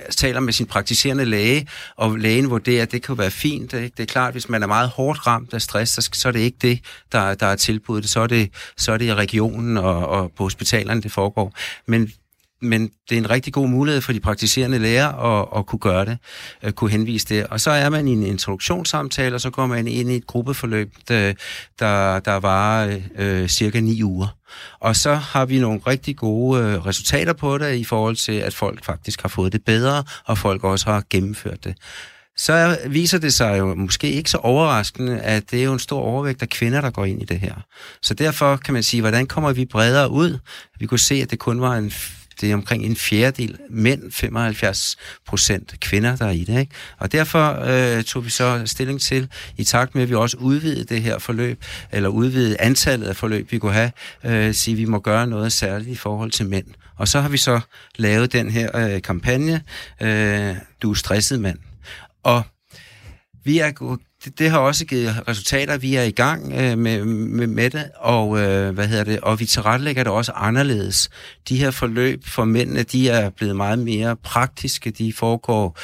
taler 0.09 0.39
med 0.39 0.53
sin 0.53 0.65
praktiserende 0.65 1.25
læge, 1.25 1.67
og 1.95 2.17
lægen 2.17 2.49
vurderer, 2.49 2.81
at 2.81 2.91
det 2.91 3.01
kan 3.01 3.17
være 3.17 3.31
fint. 3.31 3.71
Det, 3.71 3.97
det 3.97 4.03
er 4.03 4.07
klart, 4.07 4.33
hvis 4.33 4.49
man 4.49 4.63
er 4.63 4.67
meget 4.67 4.89
hårdt 4.89 5.27
ramt 5.27 5.53
af 5.53 5.61
stress, 5.61 5.91
så, 5.91 6.09
så 6.13 6.27
er 6.27 6.31
det 6.31 6.39
ikke 6.39 6.57
det, 6.61 6.79
der, 7.11 7.33
der 7.35 7.45
er 7.45 7.55
tilbuddet. 7.55 8.09
Så 8.09 8.19
er 8.19 8.27
det, 8.27 8.49
så 8.77 8.91
er 8.91 8.97
det 8.97 9.05
i 9.05 9.13
regionen 9.13 9.77
og, 9.77 10.07
og 10.07 10.31
på 10.37 10.43
hospitalerne, 10.43 11.01
det 11.01 11.11
foregår. 11.11 11.53
Men 11.87 12.11
men 12.63 12.89
det 13.09 13.15
er 13.15 13.19
en 13.19 13.29
rigtig 13.29 13.53
god 13.53 13.67
mulighed 13.67 14.01
for 14.01 14.13
de 14.13 14.19
praktiserende 14.19 14.79
læger 14.79 15.07
at, 15.07 15.59
at 15.59 15.65
kunne 15.65 15.79
gøre 15.79 16.05
det, 16.05 16.17
at 16.61 16.75
kunne 16.75 16.91
henvise 16.91 17.27
det. 17.29 17.47
Og 17.47 17.61
så 17.61 17.71
er 17.71 17.89
man 17.89 18.07
i 18.07 18.11
en 18.11 18.23
introduktionssamtale, 18.23 19.35
og 19.35 19.41
så 19.41 19.49
går 19.49 19.65
man 19.65 19.87
ind 19.87 20.11
i 20.11 20.15
et 20.15 20.27
gruppeforløb, 20.27 20.93
der, 21.07 21.33
der, 21.79 22.19
der 22.19 22.35
varer 22.35 22.99
øh, 23.17 23.47
cirka 23.47 23.79
ni 23.79 24.03
uger. 24.03 24.37
Og 24.79 24.95
så 24.95 25.13
har 25.13 25.45
vi 25.45 25.59
nogle 25.59 25.81
rigtig 25.87 26.17
gode 26.17 26.61
øh, 26.61 26.85
resultater 26.85 27.33
på 27.33 27.57
det, 27.57 27.75
i 27.75 27.83
forhold 27.83 28.15
til, 28.15 28.31
at 28.31 28.53
folk 28.53 28.85
faktisk 28.85 29.21
har 29.21 29.29
fået 29.29 29.53
det 29.53 29.65
bedre, 29.65 30.03
og 30.25 30.37
folk 30.37 30.63
også 30.63 30.85
har 30.85 31.03
gennemført 31.09 31.63
det 31.63 31.75
så 32.37 32.77
viser 32.87 33.17
det 33.17 33.33
sig 33.33 33.59
jo 33.59 33.75
måske 33.75 34.11
ikke 34.11 34.29
så 34.29 34.37
overraskende, 34.37 35.19
at 35.19 35.51
det 35.51 35.59
er 35.59 35.63
jo 35.63 35.73
en 35.73 35.79
stor 35.79 36.01
overvægt 36.01 36.41
af 36.41 36.49
kvinder, 36.49 36.81
der 36.81 36.89
går 36.89 37.05
ind 37.05 37.21
i 37.21 37.25
det 37.25 37.39
her. 37.39 37.55
Så 38.01 38.13
derfor 38.13 38.55
kan 38.55 38.73
man 38.73 38.83
sige, 38.83 39.01
hvordan 39.01 39.27
kommer 39.27 39.53
vi 39.53 39.65
bredere 39.65 40.11
ud? 40.11 40.39
Vi 40.79 40.85
kunne 40.85 40.99
se, 40.99 41.15
at 41.15 41.31
det 41.31 41.39
kun 41.39 41.61
var 41.61 41.75
en 41.75 41.91
det 42.43 42.51
er 42.51 42.55
omkring 42.55 42.85
en 42.85 42.95
fjerdedel 42.95 43.57
mænd, 43.69 44.11
75 44.11 44.97
procent 45.27 45.79
kvinder, 45.79 46.15
der 46.15 46.25
er 46.25 46.31
i 46.31 46.43
det. 46.43 46.59
Ikke? 46.59 46.71
Og 46.99 47.11
derfor 47.11 47.59
øh, 47.61 48.03
tog 48.03 48.25
vi 48.25 48.29
så 48.29 48.61
stilling 48.65 49.01
til, 49.01 49.29
i 49.57 49.63
takt 49.63 49.95
med, 49.95 50.03
at 50.03 50.09
vi 50.09 50.15
også 50.15 50.37
udvidede 50.37 50.83
det 50.83 51.01
her 51.01 51.19
forløb, 51.19 51.63
eller 51.91 52.09
udvidede 52.09 52.61
antallet 52.61 53.07
af 53.07 53.15
forløb, 53.15 53.51
vi 53.51 53.57
kunne 53.57 53.73
have, 53.73 53.91
øh, 54.23 54.53
sige, 54.53 54.73
at 54.73 54.77
vi 54.77 54.85
må 54.85 54.99
gøre 54.99 55.27
noget 55.27 55.51
særligt 55.51 55.89
i 55.89 55.95
forhold 55.95 56.31
til 56.31 56.49
mænd. 56.49 56.67
Og 56.97 57.07
så 57.07 57.21
har 57.21 57.29
vi 57.29 57.37
så 57.37 57.59
lavet 57.95 58.33
den 58.33 58.49
her 58.49 58.77
øh, 58.77 59.01
kampagne, 59.01 59.63
øh, 60.01 60.55
Du 60.81 60.91
er 60.91 60.95
stresset 60.95 61.39
mand. 61.39 61.59
Og 62.23 62.43
vi 63.43 63.59
er 63.59 63.71
det, 64.25 64.39
det 64.39 64.49
har 64.49 64.59
også 64.59 64.85
givet 64.85 65.27
resultater. 65.27 65.77
Vi 65.77 65.95
er 65.95 66.03
i 66.03 66.11
gang 66.11 66.53
øh, 66.53 66.77
med, 66.77 67.05
med, 67.05 67.47
med 67.47 67.69
det, 67.69 67.89
og 67.95 68.39
øh, 68.39 68.73
hvad 68.73 68.87
hedder 68.87 69.03
det, 69.03 69.19
og 69.19 69.39
vi 69.39 69.45
tilrettelægger 69.45 70.03
det 70.03 70.11
også 70.11 70.31
anderledes. 70.31 71.09
De 71.49 71.57
her 71.57 71.71
forløb 71.71 72.25
for 72.25 72.45
mændene, 72.45 72.83
de 72.83 73.09
er 73.09 73.29
blevet 73.29 73.55
meget 73.55 73.79
mere 73.79 74.15
praktiske. 74.15 74.91
De 74.91 75.13
foregår 75.13 75.79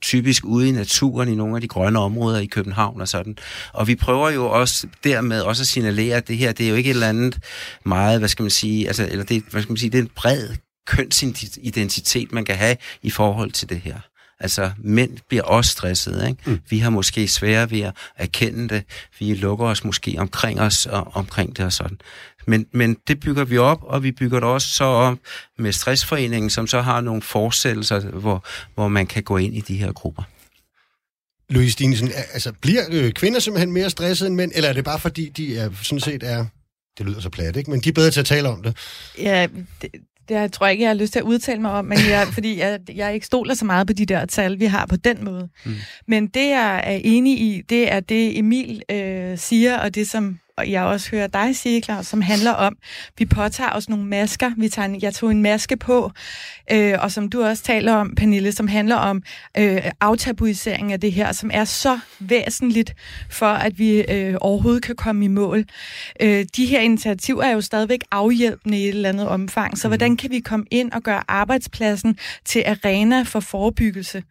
typisk 0.00 0.44
ude 0.44 0.68
i 0.68 0.72
naturen 0.72 1.28
i 1.28 1.34
nogle 1.34 1.54
af 1.54 1.60
de 1.60 1.68
grønne 1.68 1.98
områder 1.98 2.38
i 2.38 2.46
København 2.46 3.00
og 3.00 3.08
sådan. 3.08 3.36
Og 3.72 3.88
vi 3.88 3.94
prøver 3.94 4.30
jo 4.30 4.50
også 4.50 4.86
dermed 5.04 5.40
også 5.40 5.62
at 5.62 5.66
signalere, 5.66 6.16
at 6.16 6.28
det 6.28 6.36
her, 6.36 6.52
det 6.52 6.66
er 6.66 6.70
jo 6.70 6.76
ikke 6.76 6.90
et 6.90 6.94
eller 6.94 7.08
andet 7.08 7.38
meget, 7.84 8.18
hvad 8.18 8.28
skal 8.28 8.42
man 8.42 8.50
sige, 8.50 8.86
altså, 8.86 9.08
eller 9.10 9.24
det, 9.24 9.42
hvad 9.50 9.62
skal 9.62 9.72
man 9.72 9.76
sige, 9.76 9.90
det 9.90 9.98
er 9.98 10.02
en 10.02 10.10
bred 10.16 10.48
kønsidentitet, 10.86 12.32
man 12.32 12.44
kan 12.44 12.56
have 12.56 12.76
i 13.02 13.10
forhold 13.10 13.50
til 13.50 13.68
det 13.68 13.80
her. 13.80 14.00
Altså, 14.40 14.70
mænd 14.78 15.18
bliver 15.28 15.42
også 15.42 15.70
stressede, 15.70 16.28
ikke? 16.28 16.50
Mm. 16.50 16.60
Vi 16.70 16.78
har 16.78 16.90
måske 16.90 17.28
svære 17.28 17.70
ved 17.70 17.80
at 17.80 17.94
erkende 18.16 18.68
det. 18.68 18.84
Vi 19.18 19.34
lukker 19.34 19.66
os 19.66 19.84
måske 19.84 20.16
omkring 20.18 20.60
os 20.60 20.86
og 20.86 21.16
omkring 21.16 21.56
det 21.56 21.64
og 21.64 21.72
sådan. 21.72 21.98
Men, 22.46 22.66
men 22.72 22.96
det 23.08 23.20
bygger 23.20 23.44
vi 23.44 23.58
op, 23.58 23.82
og 23.82 24.02
vi 24.02 24.12
bygger 24.12 24.40
det 24.40 24.48
også 24.48 24.68
så 24.68 24.84
op 24.84 25.18
med 25.58 25.72
Stressforeningen, 25.72 26.50
som 26.50 26.66
så 26.66 26.80
har 26.80 27.00
nogle 27.00 27.22
forsættelser, 27.22 28.00
hvor, 28.00 28.44
hvor 28.74 28.88
man 28.88 29.06
kan 29.06 29.22
gå 29.22 29.36
ind 29.36 29.54
i 29.56 29.60
de 29.60 29.76
her 29.76 29.92
grupper. 29.92 30.22
Louise 31.48 31.72
Stinesen, 31.72 32.12
altså 32.32 32.52
bliver 32.60 32.82
øh, 32.90 33.12
kvinder 33.12 33.40
simpelthen 33.40 33.72
mere 33.72 33.90
stressede 33.90 34.28
end 34.28 34.36
mænd, 34.36 34.52
eller 34.54 34.68
er 34.68 34.72
det 34.72 34.84
bare 34.84 34.98
fordi, 34.98 35.28
de 35.28 35.58
er, 35.58 35.70
sådan 35.82 36.00
set 36.00 36.22
er 36.22 36.46
det 36.98 37.06
lyder 37.06 37.20
så 37.20 37.30
plat, 37.30 37.56
ikke? 37.56 37.70
Men 37.70 37.80
de 37.80 37.88
er 37.88 37.92
bedre 37.92 38.10
til 38.10 38.20
at 38.20 38.26
tale 38.26 38.48
om 38.48 38.62
det. 38.62 38.76
Ja, 39.18 39.46
det, 39.82 39.90
det 40.28 40.34
jeg 40.34 40.52
tror 40.52 40.66
jeg 40.66 40.72
ikke, 40.72 40.82
jeg 40.82 40.90
har 40.90 40.94
lyst 40.94 41.12
til 41.12 41.20
at 41.20 41.24
udtale 41.24 41.60
mig 41.60 41.70
om, 41.70 41.84
men 41.84 41.98
jeg, 42.10 42.26
fordi 42.34 42.58
jeg, 42.58 42.80
jeg 42.94 43.14
ikke 43.14 43.26
stoler 43.26 43.54
så 43.54 43.64
meget 43.64 43.86
på 43.86 43.92
de 43.92 44.06
der 44.06 44.26
tal, 44.26 44.60
vi 44.60 44.64
har 44.64 44.86
på 44.86 44.96
den 44.96 45.24
måde. 45.24 45.48
Mm. 45.64 45.72
Men 46.06 46.26
det, 46.26 46.48
jeg 46.48 46.82
er 46.86 47.00
enig 47.04 47.40
i, 47.40 47.62
det 47.68 47.92
er 47.92 48.00
det, 48.00 48.38
Emil 48.38 48.82
øh, 48.90 49.38
siger, 49.38 49.78
og 49.78 49.94
det, 49.94 50.08
som 50.08 50.38
og 50.56 50.70
jeg 50.70 50.82
også 50.82 51.10
hører 51.10 51.26
dig 51.26 51.56
sige, 51.56 51.82
Claus, 51.82 52.06
som 52.06 52.20
handler 52.20 52.50
om, 52.50 52.76
vi 53.18 53.24
påtager 53.24 53.70
os 53.70 53.88
nogle 53.88 54.04
masker. 54.04 54.50
Vi 54.56 54.68
tager 54.68 54.88
en, 54.88 55.02
jeg 55.02 55.14
tog 55.14 55.30
en 55.30 55.42
maske 55.42 55.76
på, 55.76 56.10
øh, 56.72 56.94
og 57.00 57.12
som 57.12 57.28
du 57.28 57.42
også 57.42 57.62
taler 57.62 57.94
om, 57.94 58.14
Pernille, 58.14 58.52
som 58.52 58.68
handler 58.68 58.96
om 58.96 59.22
øh, 59.58 59.82
aftabuisering 60.00 60.92
af 60.92 61.00
det 61.00 61.12
her, 61.12 61.32
som 61.32 61.50
er 61.52 61.64
så 61.64 61.98
væsentligt 62.18 62.94
for, 63.30 63.46
at 63.46 63.78
vi 63.78 64.00
øh, 64.00 64.34
overhovedet 64.40 64.82
kan 64.82 64.96
komme 64.96 65.24
i 65.24 65.28
mål. 65.28 65.64
Øh, 66.20 66.44
de 66.56 66.66
her 66.66 66.80
initiativer 66.80 67.42
er 67.42 67.50
jo 67.50 67.60
stadigvæk 67.60 68.00
afhjælpende 68.10 68.78
i 68.78 68.82
et 68.82 68.88
eller 68.88 69.08
andet 69.08 69.28
omfang, 69.28 69.78
så 69.78 69.88
mm. 69.88 69.90
hvordan 69.90 70.16
kan 70.16 70.30
vi 70.30 70.40
komme 70.40 70.66
ind 70.70 70.92
og 70.92 71.02
gøre 71.02 71.22
arbejdspladsen 71.28 72.18
til 72.44 72.62
arena 72.66 73.22
for 73.22 73.40
forebyggelse? 73.40 74.22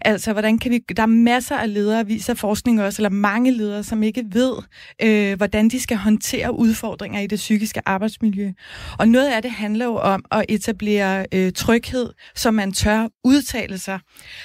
Altså, 0.00 0.32
hvordan 0.32 0.58
kan 0.58 0.70
vi... 0.70 0.78
Der 0.96 1.02
er 1.02 1.06
masser 1.06 1.56
af 1.56 1.74
ledere, 1.74 2.06
viser 2.06 2.34
forskning 2.34 2.82
også, 2.82 3.02
eller 3.02 3.10
mange 3.10 3.50
ledere, 3.50 3.84
som 3.84 4.02
ikke 4.02 4.24
ved, 4.32 4.54
øh, 5.02 5.36
hvordan 5.36 5.71
de 5.72 5.80
skal 5.80 5.96
håndtere 5.96 6.58
udfordringer 6.58 7.20
i 7.20 7.26
det 7.26 7.36
psykiske 7.36 7.80
arbejdsmiljø. 7.86 8.52
Og 8.98 9.08
noget 9.08 9.28
af 9.28 9.42
det 9.42 9.50
handler 9.50 9.84
jo 9.84 9.96
om 9.96 10.24
at 10.30 10.44
etablere 10.48 11.26
øh, 11.32 11.52
tryghed, 11.52 12.10
så 12.34 12.50
man 12.50 12.72
tør 12.72 13.08
udtale 13.24 13.78
sig. 13.78 13.98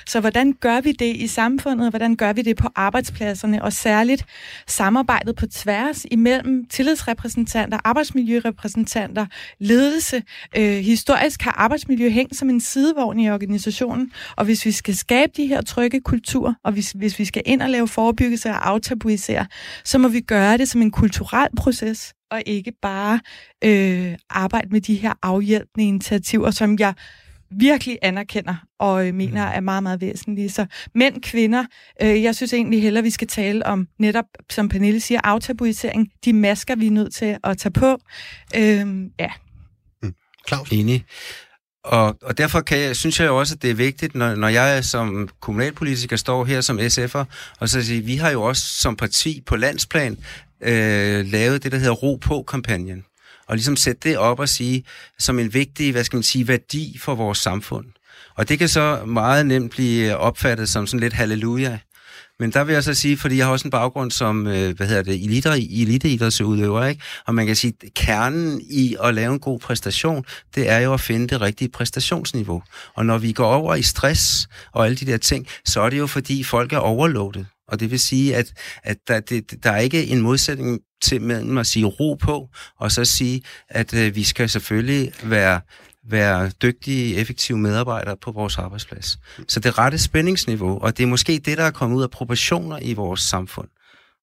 Så 0.07 0.19
hvordan 0.19 0.53
gør 0.53 0.81
vi 0.81 0.91
det 0.91 1.15
i 1.15 1.27
samfundet? 1.27 1.89
Hvordan 1.89 2.15
gør 2.15 2.33
vi 2.33 2.41
det 2.41 2.57
på 2.57 2.69
arbejdspladserne? 2.75 3.63
Og 3.63 3.73
særligt 3.73 4.25
samarbejdet 4.67 5.35
på 5.35 5.45
tværs 5.47 6.05
imellem 6.11 6.65
tillidsrepræsentanter, 6.69 7.77
arbejdsmiljørepræsentanter, 7.83 9.25
ledelse. 9.59 10.23
Øh, 10.57 10.77
historisk 10.77 11.41
har 11.41 11.51
arbejdsmiljø 11.51 12.09
hængt 12.09 12.35
som 12.35 12.49
en 12.49 12.61
sidevogn 12.61 13.19
i 13.19 13.29
organisationen, 13.29 14.11
og 14.35 14.45
hvis 14.45 14.65
vi 14.65 14.71
skal 14.71 14.95
skabe 14.95 15.31
de 15.37 15.47
her 15.47 15.61
trygge 15.61 16.01
kultur, 16.01 16.55
og 16.63 16.71
hvis, 16.71 16.91
hvis 16.91 17.19
vi 17.19 17.25
skal 17.25 17.41
ind 17.45 17.61
og 17.61 17.69
lave 17.69 17.87
forebyggelse 17.87 18.49
og 18.49 18.69
aftabuisere, 18.69 19.45
så 19.83 19.97
må 19.97 20.07
vi 20.07 20.21
gøre 20.21 20.57
det 20.57 20.69
som 20.69 20.81
en 20.81 20.91
kultur 20.91 21.16
kulturel 21.17 21.49
proces, 21.57 22.13
og 22.31 22.43
ikke 22.45 22.71
bare 22.81 23.19
øh, 23.63 24.15
arbejde 24.29 24.67
med 24.71 24.81
de 24.81 24.95
her 24.95 25.13
afhjælpende 25.21 25.87
initiativer, 25.87 26.51
som 26.51 26.79
jeg 26.79 26.93
virkelig 27.51 27.97
anerkender 28.01 28.55
og 28.79 29.07
øh, 29.07 29.13
mener 29.13 29.45
mm. 29.45 29.51
er 29.55 29.59
meget, 29.59 29.83
meget 29.83 30.01
væsentlige. 30.01 30.49
Så 30.49 30.65
mænd, 30.95 31.21
kvinder, 31.21 31.65
øh, 32.01 32.23
jeg 32.23 32.35
synes 32.35 32.53
egentlig 32.53 32.81
hellere, 32.81 33.03
vi 33.03 33.09
skal 33.09 33.27
tale 33.27 33.65
om 33.65 33.87
netop, 33.99 34.25
som 34.49 34.69
Pernille 34.69 34.99
siger, 34.99 35.21
aftabuisering. 35.23 36.11
De 36.25 36.33
masker, 36.33 36.75
vi 36.75 36.87
er 36.87 36.91
nødt 36.91 37.13
til 37.13 37.37
at 37.43 37.57
tage 37.57 37.73
på. 37.73 37.97
Øh, 38.55 38.87
ja. 39.19 39.31
Mm. 40.03 40.13
Claus? 40.47 40.69
Enig. 40.71 41.05
Og, 41.83 42.17
og 42.21 42.37
derfor 42.37 42.61
kan 42.61 42.79
jeg, 42.79 42.95
synes 42.95 43.19
jeg 43.19 43.27
jo 43.27 43.39
også, 43.39 43.55
at 43.55 43.61
det 43.61 43.69
er 43.69 43.75
vigtigt, 43.75 44.15
når, 44.15 44.35
når 44.35 44.47
jeg 44.47 44.85
som 44.85 45.29
kommunalpolitiker 45.39 46.15
står 46.15 46.45
her 46.45 46.61
som 46.61 46.79
SF'er, 46.79 47.23
og 47.59 47.69
så 47.69 47.83
siger, 47.83 48.01
vi 48.01 48.15
har 48.15 48.29
jo 48.31 48.43
også 48.43 48.61
som 48.61 48.95
parti 48.95 49.43
på 49.45 49.55
landsplan 49.55 50.17
øh, 50.61 51.25
lavet 51.25 51.63
det, 51.63 51.71
der 51.71 51.77
hedder 51.77 51.93
Ro 51.93 52.15
på-kampagnen. 52.15 53.03
Og 53.47 53.55
ligesom 53.55 53.75
sætte 53.75 54.09
det 54.09 54.17
op 54.17 54.39
og 54.39 54.49
sige, 54.49 54.83
som 55.19 55.39
en 55.39 55.53
vigtig, 55.53 55.91
hvad 55.91 56.03
skal 56.03 56.17
man 56.17 56.23
sige, 56.23 56.47
værdi 56.47 56.97
for 57.01 57.15
vores 57.15 57.37
samfund. 57.37 57.85
Og 58.35 58.49
det 58.49 58.59
kan 58.59 58.69
så 58.69 59.05
meget 59.05 59.45
nemt 59.45 59.71
blive 59.71 60.17
opfattet 60.17 60.69
som 60.69 60.87
sådan 60.87 60.99
lidt 60.99 61.13
halleluja. 61.13 61.79
Men 62.39 62.51
der 62.51 62.63
vil 62.63 62.73
jeg 62.73 62.83
så 62.83 62.93
sige, 62.93 63.17
fordi 63.17 63.37
jeg 63.37 63.45
har 63.45 63.51
også 63.51 63.67
en 63.67 63.71
baggrund 63.71 64.11
som, 64.11 64.47
øh, 64.47 64.75
hvad 64.75 64.87
hedder 64.87 65.01
det, 65.03 65.23
elite, 65.23 65.49
eliteidrætsudøver, 65.49 66.85
ikke? 66.85 67.01
Og 67.25 67.35
man 67.35 67.45
kan 67.45 67.55
sige, 67.55 67.73
at 67.83 67.93
kernen 67.93 68.61
i 68.69 68.95
at 69.03 69.13
lave 69.13 69.33
en 69.33 69.39
god 69.39 69.59
præstation, 69.59 70.25
det 70.55 70.69
er 70.69 70.77
jo 70.77 70.93
at 70.93 71.01
finde 71.01 71.27
det 71.27 71.41
rigtige 71.41 71.69
præstationsniveau. 71.69 72.63
Og 72.95 73.05
når 73.05 73.17
vi 73.17 73.31
går 73.31 73.53
over 73.53 73.75
i 73.75 73.81
stress 73.81 74.47
og 74.71 74.85
alle 74.85 74.97
de 74.97 75.05
der 75.05 75.17
ting, 75.17 75.47
så 75.65 75.81
er 75.81 75.89
det 75.89 75.97
jo 75.97 76.07
fordi 76.07 76.43
folk 76.43 76.73
er 76.73 76.77
overloadet. 76.77 77.45
Og 77.67 77.79
det 77.79 77.91
vil 77.91 77.99
sige, 77.99 78.35
at, 78.35 78.53
at 78.83 78.97
der, 79.07 79.19
det, 79.19 79.63
der 79.63 79.71
er 79.71 79.77
ikke 79.79 80.07
en 80.07 80.21
modsætning 80.21 80.79
til 81.01 81.21
mellem 81.21 81.57
at 81.57 81.67
sige 81.67 81.85
ro 81.85 82.13
på, 82.13 82.49
og 82.79 82.91
så 82.91 83.05
sige, 83.05 83.41
at 83.69 83.93
øh, 83.93 84.15
vi 84.15 84.23
skal 84.23 84.49
selvfølgelig 84.49 85.11
være 85.23 85.61
være 86.09 86.49
dygtige, 86.49 87.15
effektive 87.15 87.57
medarbejdere 87.57 88.17
på 88.21 88.31
vores 88.31 88.57
arbejdsplads. 88.57 89.19
Så 89.47 89.59
det 89.59 89.77
rette 89.77 89.97
spændingsniveau, 89.97 90.79
og 90.79 90.97
det 90.97 91.03
er 91.03 91.07
måske 91.07 91.41
det, 91.45 91.57
der 91.57 91.63
er 91.63 91.71
kommet 91.71 91.97
ud 91.97 92.03
af 92.03 92.09
proportioner 92.09 92.79
i 92.81 92.93
vores 92.93 93.21
samfund. 93.21 93.67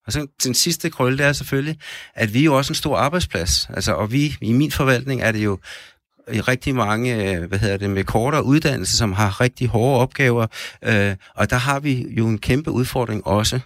Og 0.06 0.12
så 0.12 0.26
den 0.44 0.54
sidste 0.54 0.90
krølle, 0.90 1.18
det 1.18 1.26
er 1.26 1.32
selvfølgelig, 1.32 1.78
at 2.14 2.34
vi 2.34 2.40
er 2.40 2.44
jo 2.44 2.56
også 2.56 2.70
en 2.70 2.74
stor 2.74 2.96
arbejdsplads. 2.96 3.68
Altså, 3.74 3.92
og 3.92 4.12
vi, 4.12 4.36
i 4.40 4.52
min 4.52 4.70
forvaltning, 4.70 5.22
er 5.22 5.32
det 5.32 5.44
jo 5.44 5.58
i 6.32 6.40
rigtig 6.40 6.74
mange, 6.74 7.34
øh, 7.34 7.44
hvad 7.44 7.58
hedder 7.58 7.76
det, 7.76 7.90
med 7.90 8.04
kortere 8.04 8.44
uddannelse, 8.44 8.96
som 8.96 9.12
har 9.12 9.40
rigtig 9.40 9.68
hårde 9.68 10.00
opgaver. 10.00 10.46
Øh, 10.82 11.16
og 11.34 11.50
der 11.50 11.56
har 11.56 11.80
vi 11.80 12.06
jo 12.10 12.26
en 12.28 12.38
kæmpe 12.38 12.70
udfordring 12.70 13.26
også. 13.26 13.60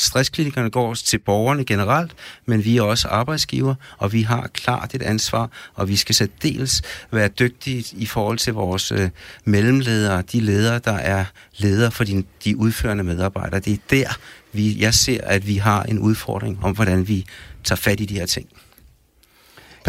Stressklinikerne 0.00 0.70
går 0.70 0.94
til 0.94 1.18
borgerne 1.18 1.64
generelt, 1.64 2.12
men 2.46 2.64
vi 2.64 2.76
er 2.76 2.82
også 2.82 3.08
arbejdsgiver, 3.08 3.74
og 3.98 4.12
vi 4.12 4.22
har 4.22 4.46
klart 4.46 4.94
et 4.94 5.02
ansvar, 5.02 5.50
og 5.74 5.88
vi 5.88 5.96
skal 5.96 6.28
dels 6.42 6.82
være 7.12 7.28
dygtige 7.28 7.84
i 7.96 8.06
forhold 8.06 8.38
til 8.38 8.52
vores 8.52 8.92
øh, 8.92 9.10
mellemledere, 9.44 10.22
de 10.22 10.40
ledere, 10.40 10.78
der 10.78 10.92
er 10.92 11.24
ledere 11.56 11.90
for 11.90 12.04
de, 12.04 12.24
de 12.44 12.56
udførende 12.56 13.04
medarbejdere. 13.04 13.60
Det 13.60 13.72
er 13.72 13.78
der, 13.90 14.18
vi, 14.52 14.80
jeg 14.80 14.94
ser, 14.94 15.20
at 15.22 15.46
vi 15.46 15.56
har 15.56 15.82
en 15.82 15.98
udfordring 15.98 16.64
om, 16.64 16.74
hvordan 16.74 17.08
vi 17.08 17.26
tager 17.64 17.76
fat 17.76 18.00
i 18.00 18.04
de 18.04 18.14
her 18.14 18.26
ting. 18.26 18.48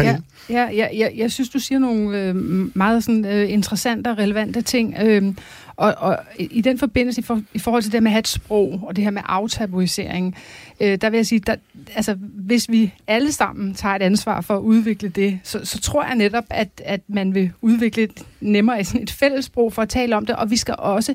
Ja, 0.04 0.18
ja, 0.50 0.68
ja, 0.70 0.88
ja, 0.96 1.08
jeg 1.16 1.32
synes, 1.32 1.48
du 1.48 1.58
siger 1.58 1.78
nogle 1.78 2.22
øh, 2.22 2.36
meget 2.76 3.04
sådan, 3.04 3.24
øh, 3.24 3.52
interessante 3.52 4.08
og 4.08 4.18
relevante 4.18 4.62
ting. 4.62 4.94
Øh, 5.02 5.34
og, 5.76 5.94
og 5.98 6.18
i 6.38 6.60
den 6.60 6.78
forbindelse, 6.78 7.20
i, 7.20 7.24
for, 7.24 7.42
i 7.54 7.58
forhold 7.58 7.82
til 7.82 7.92
det 7.92 8.02
med 8.02 8.10
at 8.10 8.12
have 8.12 8.20
et 8.20 8.28
sprog, 8.28 8.80
og 8.82 8.96
det 8.96 9.04
her 9.04 9.10
med 9.10 9.22
aftabuisering, 9.24 10.36
øh, 10.80 10.98
der 11.00 11.10
vil 11.10 11.16
jeg 11.18 11.26
sige, 11.26 11.38
der, 11.38 11.56
altså, 11.94 12.14
hvis 12.20 12.70
vi 12.70 12.92
alle 13.06 13.32
sammen 13.32 13.74
tager 13.74 13.94
et 13.94 14.02
ansvar 14.02 14.40
for 14.40 14.56
at 14.56 14.60
udvikle 14.60 15.08
det, 15.08 15.40
så, 15.42 15.64
så 15.64 15.80
tror 15.80 16.04
jeg 16.04 16.14
netop, 16.14 16.44
at, 16.50 16.68
at 16.84 17.00
man 17.08 17.34
vil 17.34 17.52
udvikle 17.62 18.02
et 18.02 18.22
nemmere 18.40 18.84
sådan 18.84 19.02
et 19.02 19.10
fælles 19.10 19.44
sprog 19.44 19.72
for 19.72 19.82
at 19.82 19.88
tale 19.88 20.16
om 20.16 20.26
det, 20.26 20.36
og 20.36 20.50
vi 20.50 20.56
skal 20.56 20.74
også 20.78 21.14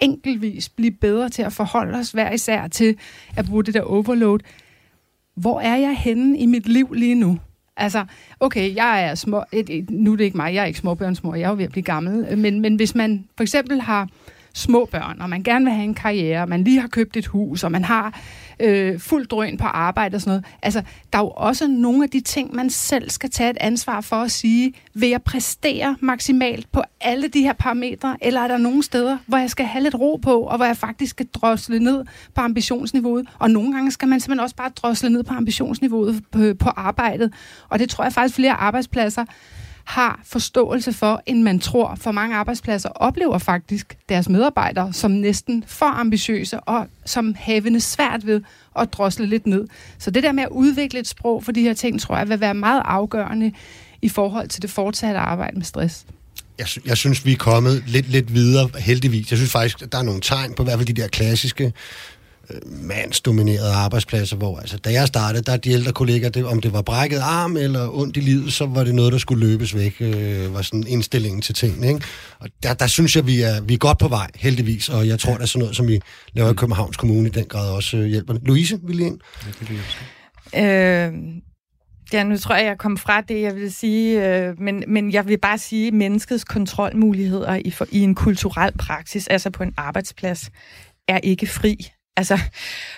enkeltvis 0.00 0.68
blive 0.68 0.90
bedre 0.90 1.28
til 1.28 1.42
at 1.42 1.52
forholde 1.52 1.98
os 1.98 2.10
hver 2.10 2.32
især 2.32 2.68
til 2.68 2.96
at 3.36 3.46
bruge 3.46 3.64
det 3.64 3.74
der 3.74 3.82
overload. 3.82 4.38
Hvor 5.36 5.60
er 5.60 5.76
jeg 5.76 5.96
henne 5.98 6.38
i 6.38 6.46
mit 6.46 6.68
liv 6.68 6.92
lige 6.92 7.14
nu? 7.14 7.38
Altså, 7.76 8.04
okay, 8.40 8.76
jeg 8.76 9.04
er 9.04 9.14
små, 9.14 9.44
et, 9.52 9.70
et, 9.70 9.90
nu 9.90 10.12
er 10.12 10.16
det 10.16 10.24
ikke 10.24 10.36
mig, 10.36 10.54
jeg 10.54 10.62
er 10.62 10.66
ikke 10.66 10.78
småbørnsmor, 10.78 11.34
jeg 11.34 11.44
er 11.44 11.48
jo 11.48 11.56
ved 11.56 11.64
at 11.64 11.70
blive 11.70 11.82
gammel, 11.82 12.38
men, 12.38 12.60
men 12.60 12.76
hvis 12.76 12.94
man 12.94 13.24
for 13.36 13.42
eksempel 13.42 13.80
har 13.80 14.08
små 14.54 14.88
børn, 14.92 15.20
og 15.20 15.30
man 15.30 15.42
gerne 15.42 15.64
vil 15.64 15.74
have 15.74 15.84
en 15.84 15.94
karriere, 15.94 16.42
og 16.42 16.48
man 16.48 16.64
lige 16.64 16.80
har 16.80 16.88
købt 16.88 17.16
et 17.16 17.26
hus, 17.26 17.64
og 17.64 17.72
man 17.72 17.84
har 17.84 18.20
øh, 18.60 19.00
fuld 19.00 19.26
drøn 19.26 19.56
på 19.56 19.64
arbejde 19.64 20.14
og 20.14 20.20
sådan 20.20 20.30
noget. 20.30 20.44
Altså, 20.62 20.82
der 21.12 21.18
er 21.18 21.22
jo 21.22 21.30
også 21.30 21.68
nogle 21.68 22.04
af 22.04 22.10
de 22.10 22.20
ting, 22.20 22.54
man 22.54 22.70
selv 22.70 23.10
skal 23.10 23.30
tage 23.30 23.50
et 23.50 23.56
ansvar 23.60 24.00
for 24.00 24.16
at 24.16 24.30
sige, 24.30 24.72
vil 24.94 25.08
jeg 25.08 25.22
præstere 25.22 25.96
maksimalt 26.00 26.72
på 26.72 26.82
alle 27.00 27.28
de 27.28 27.40
her 27.40 27.52
parametre, 27.52 28.16
eller 28.20 28.40
er 28.40 28.48
der 28.48 28.58
nogle 28.58 28.82
steder, 28.82 29.18
hvor 29.26 29.38
jeg 29.38 29.50
skal 29.50 29.66
have 29.66 29.82
lidt 29.82 29.94
ro 29.94 30.16
på, 30.16 30.40
og 30.40 30.56
hvor 30.56 30.66
jeg 30.66 30.76
faktisk 30.76 31.10
skal 31.10 31.26
drosle 31.26 31.78
ned 31.78 32.04
på 32.34 32.40
ambitionsniveauet. 32.40 33.26
Og 33.38 33.50
nogle 33.50 33.72
gange 33.72 33.90
skal 33.90 34.08
man 34.08 34.20
simpelthen 34.20 34.42
også 34.42 34.56
bare 34.56 34.70
drosle 34.76 35.10
ned 35.10 35.22
på 35.22 35.34
ambitionsniveauet 35.34 36.22
på, 36.30 36.38
på 36.58 36.68
arbejdet. 36.68 37.32
Og 37.68 37.78
det 37.78 37.90
tror 37.90 38.04
jeg 38.04 38.12
faktisk 38.12 38.34
flere 38.34 38.52
arbejdspladser 38.52 39.24
har 39.84 40.20
forståelse 40.24 40.92
for, 40.92 41.22
end 41.26 41.42
man 41.42 41.58
tror. 41.58 41.94
For 42.00 42.12
mange 42.12 42.36
arbejdspladser 42.36 42.88
oplever 42.88 43.38
faktisk 43.38 43.96
deres 44.08 44.28
medarbejdere 44.28 44.92
som 44.92 45.10
næsten 45.10 45.64
for 45.66 45.86
ambitiøse 45.86 46.60
og 46.60 46.86
som 47.06 47.34
havende 47.38 47.80
svært 47.80 48.26
ved 48.26 48.40
at 48.78 48.92
drosle 48.92 49.26
lidt 49.26 49.46
ned. 49.46 49.68
Så 49.98 50.10
det 50.10 50.22
der 50.22 50.32
med 50.32 50.42
at 50.42 50.48
udvikle 50.50 51.00
et 51.00 51.06
sprog 51.06 51.44
for 51.44 51.52
de 51.52 51.62
her 51.62 51.74
ting, 51.74 52.00
tror 52.00 52.16
jeg 52.16 52.28
vil 52.28 52.40
være 52.40 52.54
meget 52.54 52.82
afgørende 52.84 53.52
i 54.02 54.08
forhold 54.08 54.48
til 54.48 54.62
det 54.62 54.70
fortsatte 54.70 55.20
arbejde 55.20 55.56
med 55.56 55.64
stress. 55.64 56.06
Jeg, 56.58 56.66
sy- 56.68 56.78
jeg 56.86 56.96
synes, 56.96 57.24
vi 57.26 57.32
er 57.32 57.36
kommet 57.36 57.84
lidt, 57.86 58.10
lidt 58.10 58.34
videre, 58.34 58.70
heldigvis. 58.78 59.30
Jeg 59.30 59.38
synes 59.38 59.52
faktisk, 59.52 59.82
at 59.82 59.92
der 59.92 59.98
er 59.98 60.02
nogle 60.02 60.20
tegn 60.20 60.54
på 60.54 60.62
i 60.62 60.64
hvert 60.64 60.78
fald 60.78 60.86
de 60.86 61.02
der 61.02 61.08
klassiske 61.08 61.72
mandsdominerede 62.66 63.72
arbejdspladser, 63.72 64.36
hvor 64.36 64.58
altså, 64.58 64.78
da 64.78 64.92
jeg 64.92 65.08
startede, 65.08 65.42
der 65.42 65.52
er 65.52 65.56
de 65.56 65.70
ældre 65.70 65.92
kolleger, 65.92 66.28
det, 66.28 66.44
om 66.44 66.60
det 66.60 66.72
var 66.72 66.82
brækket 66.82 67.18
arm 67.18 67.56
eller 67.56 67.98
ondt 67.98 68.16
i 68.16 68.20
livet, 68.20 68.52
så 68.52 68.66
var 68.66 68.84
det 68.84 68.94
noget, 68.94 69.12
der 69.12 69.18
skulle 69.18 69.46
løbes 69.46 69.74
væk, 69.74 69.96
øh, 70.00 70.54
var 70.54 70.62
sådan 70.62 70.84
indstillingen 70.86 71.42
til 71.42 71.54
tingene. 71.54 71.88
Ikke? 71.88 72.00
Og 72.38 72.48
der, 72.62 72.74
der 72.74 72.86
synes 72.86 73.16
jeg, 73.16 73.26
vi 73.26 73.42
er, 73.42 73.60
vi 73.60 73.74
er 73.74 73.78
godt 73.78 73.98
på 73.98 74.08
vej, 74.08 74.30
heldigvis, 74.34 74.88
og 74.88 75.08
jeg 75.08 75.18
tror, 75.18 75.34
der 75.34 75.42
er 75.42 75.46
sådan 75.46 75.60
noget, 75.60 75.76
som 75.76 75.88
vi 75.88 76.00
laver 76.32 76.50
i 76.50 76.54
Københavns 76.54 76.96
Kommune 76.96 77.28
i 77.28 77.32
den 77.32 77.44
grad 77.44 77.70
også 77.70 77.96
øh, 77.96 78.06
hjælper. 78.06 78.34
Louise, 78.42 78.78
vil 78.82 79.00
I 79.00 79.02
ind? 79.02 79.20
Øh, 80.56 81.12
ja, 82.12 82.24
nu 82.24 82.36
tror 82.36 82.54
jeg, 82.54 82.66
jeg 82.66 82.78
kom 82.78 82.96
fra 82.96 83.20
det, 83.20 83.42
jeg 83.42 83.54
vil 83.56 83.72
sige, 83.72 84.28
øh, 84.28 84.60
men, 84.60 84.84
men 84.88 85.12
jeg 85.12 85.28
vil 85.28 85.38
bare 85.38 85.58
sige, 85.58 85.86
at 85.86 85.94
menneskets 85.94 86.44
kontrolmuligheder 86.44 87.60
i, 87.64 87.70
for, 87.70 87.86
i 87.90 88.00
en 88.00 88.14
kulturel 88.14 88.72
praksis, 88.78 89.28
altså 89.28 89.50
på 89.50 89.62
en 89.62 89.74
arbejdsplads, 89.76 90.50
er 91.08 91.18
ikke 91.22 91.46
fri. 91.46 91.90
Altså, 92.16 92.38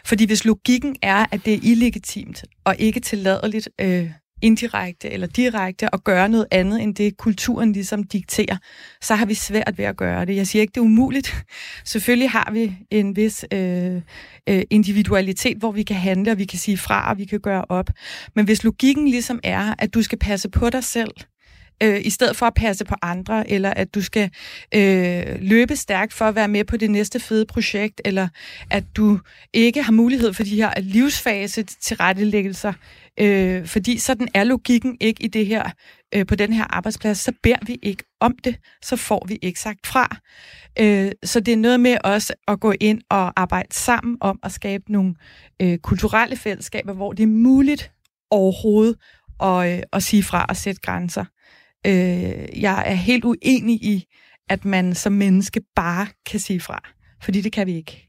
fordi 0.05 0.25
hvis 0.25 0.45
logikken 0.45 0.97
er, 1.03 1.27
at 1.31 1.45
det 1.45 1.55
er 1.55 1.59
illegitimt 1.63 2.45
og 2.65 2.77
ikke 2.79 3.01
tilladeligt 3.01 3.69
øh, 3.81 4.11
indirekte 4.43 5.11
eller 5.11 5.27
direkte 5.27 5.95
at 5.95 6.05
gøre 6.05 6.29
noget 6.29 6.47
andet, 6.51 6.83
end 6.83 6.95
det 6.95 7.17
kulturen 7.17 7.73
ligesom 7.73 8.05
dikterer, 8.05 8.57
så 9.01 9.15
har 9.15 9.27
vi 9.27 9.35
svært 9.35 9.79
ved 9.79 9.85
at 9.85 9.97
gøre 9.97 10.25
det. 10.25 10.37
Jeg 10.37 10.47
siger 10.47 10.61
ikke, 10.61 10.73
det 10.73 10.81
er 10.81 10.85
umuligt. 10.85 11.45
Selvfølgelig 11.85 12.31
har 12.31 12.51
vi 12.53 12.77
en 12.91 13.17
vis 13.17 13.45
øh, 13.53 14.03
øh, 14.49 14.63
individualitet, 14.71 15.57
hvor 15.57 15.73
vi 15.73 15.83
kan 15.83 15.97
handle, 15.97 16.33
og 16.33 16.39
vi 16.39 16.45
kan 16.45 16.59
sige 16.59 16.79
fra, 16.79 17.11
og 17.11 17.19
vi 17.19 17.25
kan 17.25 17.41
gøre 17.41 17.65
op. 17.69 17.91
Men 18.35 18.45
hvis 18.45 18.65
logikken 18.65 19.09
ligesom 19.09 19.41
er, 19.45 19.75
at 19.79 19.95
du 19.95 20.03
skal 20.03 20.19
passe 20.19 20.49
på 20.49 20.71
dig 20.71 20.85
selv, 20.85 21.11
øh, 21.83 22.01
i 22.05 22.11
stedet 22.11 22.37
for 22.37 22.47
at 22.47 22.55
passe 22.55 22.85
på 22.85 22.95
andre, 23.03 23.51
eller 23.51 23.71
at 23.71 23.95
du 23.95 24.03
skal 24.03 24.31
øh, 24.75 25.25
løbe 25.41 25.77
stærkt 25.77 26.13
for 26.13 26.25
at 26.25 26.35
være 26.35 26.49
med 26.49 26.65
på 26.65 26.77
det 26.77 26.91
næste 26.91 27.21
fede 27.21 27.47
projekt, 27.47 28.01
eller 28.05 28.29
at 28.71 28.85
du 28.97 29.19
ikke 29.53 29.83
har 29.83 29.93
mulighed 29.93 30.33
for 30.33 30.43
de 30.43 30.57
her 30.57 30.81
livsfase 30.81 31.63
tilrettelæggelser, 31.63 32.73
øh, 33.21 33.67
fordi 33.67 33.99
sådan 33.99 34.29
er 34.35 34.45
logikken 34.45 34.97
ikke 35.01 35.23
i 35.25 35.29
det 35.29 35.47
her 35.47 35.71
øh, 36.15 36.27
på 36.27 36.35
den 36.35 36.53
her 36.53 36.65
arbejdsplads, 36.65 37.19
så 37.19 37.33
beder 37.43 37.59
vi 37.67 37.79
ikke 37.83 38.05
om 38.21 38.35
det, 38.45 38.57
så 38.83 38.97
får 38.97 39.27
vi 39.29 39.39
ikke 39.43 39.61
sagt 39.61 39.87
fra. 39.87 40.17
Øh, 40.79 41.13
så 41.25 41.41
det 41.41 41.53
er 41.53 41.57
noget 41.57 41.81
med 41.81 41.97
også 42.05 42.35
at 42.49 42.61
gå 42.61 42.73
ind 42.81 43.01
og 43.11 43.41
arbejde 43.41 43.75
sammen 43.75 44.17
om 44.21 44.39
at 44.43 44.53
skabe 44.53 44.93
nogle 44.93 45.15
øh, 45.63 45.79
kulturelle 45.79 46.37
fællesskaber, 46.37 46.93
hvor 46.93 47.13
det 47.13 47.23
er 47.23 47.27
muligt 47.27 47.93
overhovedet 48.31 48.97
at, 49.43 49.77
øh, 49.77 49.83
at 49.93 50.03
sige 50.03 50.23
fra 50.23 50.47
og 50.49 50.57
sætte 50.57 50.81
grænser. 50.81 51.25
Øh, 51.87 52.63
jeg 52.63 52.85
er 52.87 52.95
helt 52.95 53.25
uenig 53.25 53.75
i, 53.75 54.05
at 54.49 54.65
man 54.65 54.95
som 54.95 55.13
menneske 55.13 55.61
bare 55.77 56.07
kan 56.27 56.41
sige 56.41 56.61
fra, 56.61 56.81
fordi 57.23 57.41
det 57.41 57.53
kan 57.53 57.67
vi 57.67 57.77
ikke. 57.77 58.07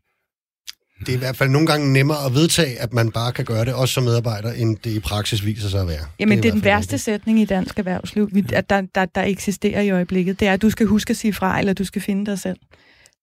Det 0.99 1.09
er 1.09 1.13
i 1.13 1.19
hvert 1.19 1.35
fald 1.35 1.49
nogle 1.49 1.67
gange 1.67 1.93
nemmere 1.93 2.25
at 2.25 2.33
vedtage, 2.33 2.79
at 2.79 2.93
man 2.93 3.11
bare 3.11 3.31
kan 3.31 3.45
gøre 3.45 3.65
det, 3.65 3.73
også 3.73 3.93
som 3.93 4.03
medarbejder, 4.03 4.51
end 4.51 4.77
det 4.77 4.91
i 4.91 4.99
praksis 4.99 5.45
viser 5.45 5.69
sig 5.69 5.81
at 5.81 5.87
være. 5.87 6.05
Jamen, 6.19 6.37
det 6.37 6.37
er, 6.37 6.41
det 6.41 6.49
er 6.49 6.53
den 6.53 6.63
værste 6.63 6.97
sætning 6.97 7.39
i 7.39 7.45
dansk 7.45 7.79
erhvervsliv, 7.79 8.29
vi, 8.33 8.45
at 8.53 8.69
der, 8.69 8.81
der, 8.95 9.05
der 9.05 9.23
eksisterer 9.23 9.81
i 9.81 9.89
øjeblikket. 9.89 10.39
Det 10.39 10.47
er, 10.47 10.53
at 10.53 10.61
du 10.61 10.69
skal 10.69 10.87
huske 10.87 11.11
at 11.11 11.17
sige 11.17 11.33
fra, 11.33 11.59
eller 11.59 11.73
du 11.73 11.83
skal 11.83 12.01
finde 12.01 12.25
dig 12.25 12.39
selv. 12.39 12.59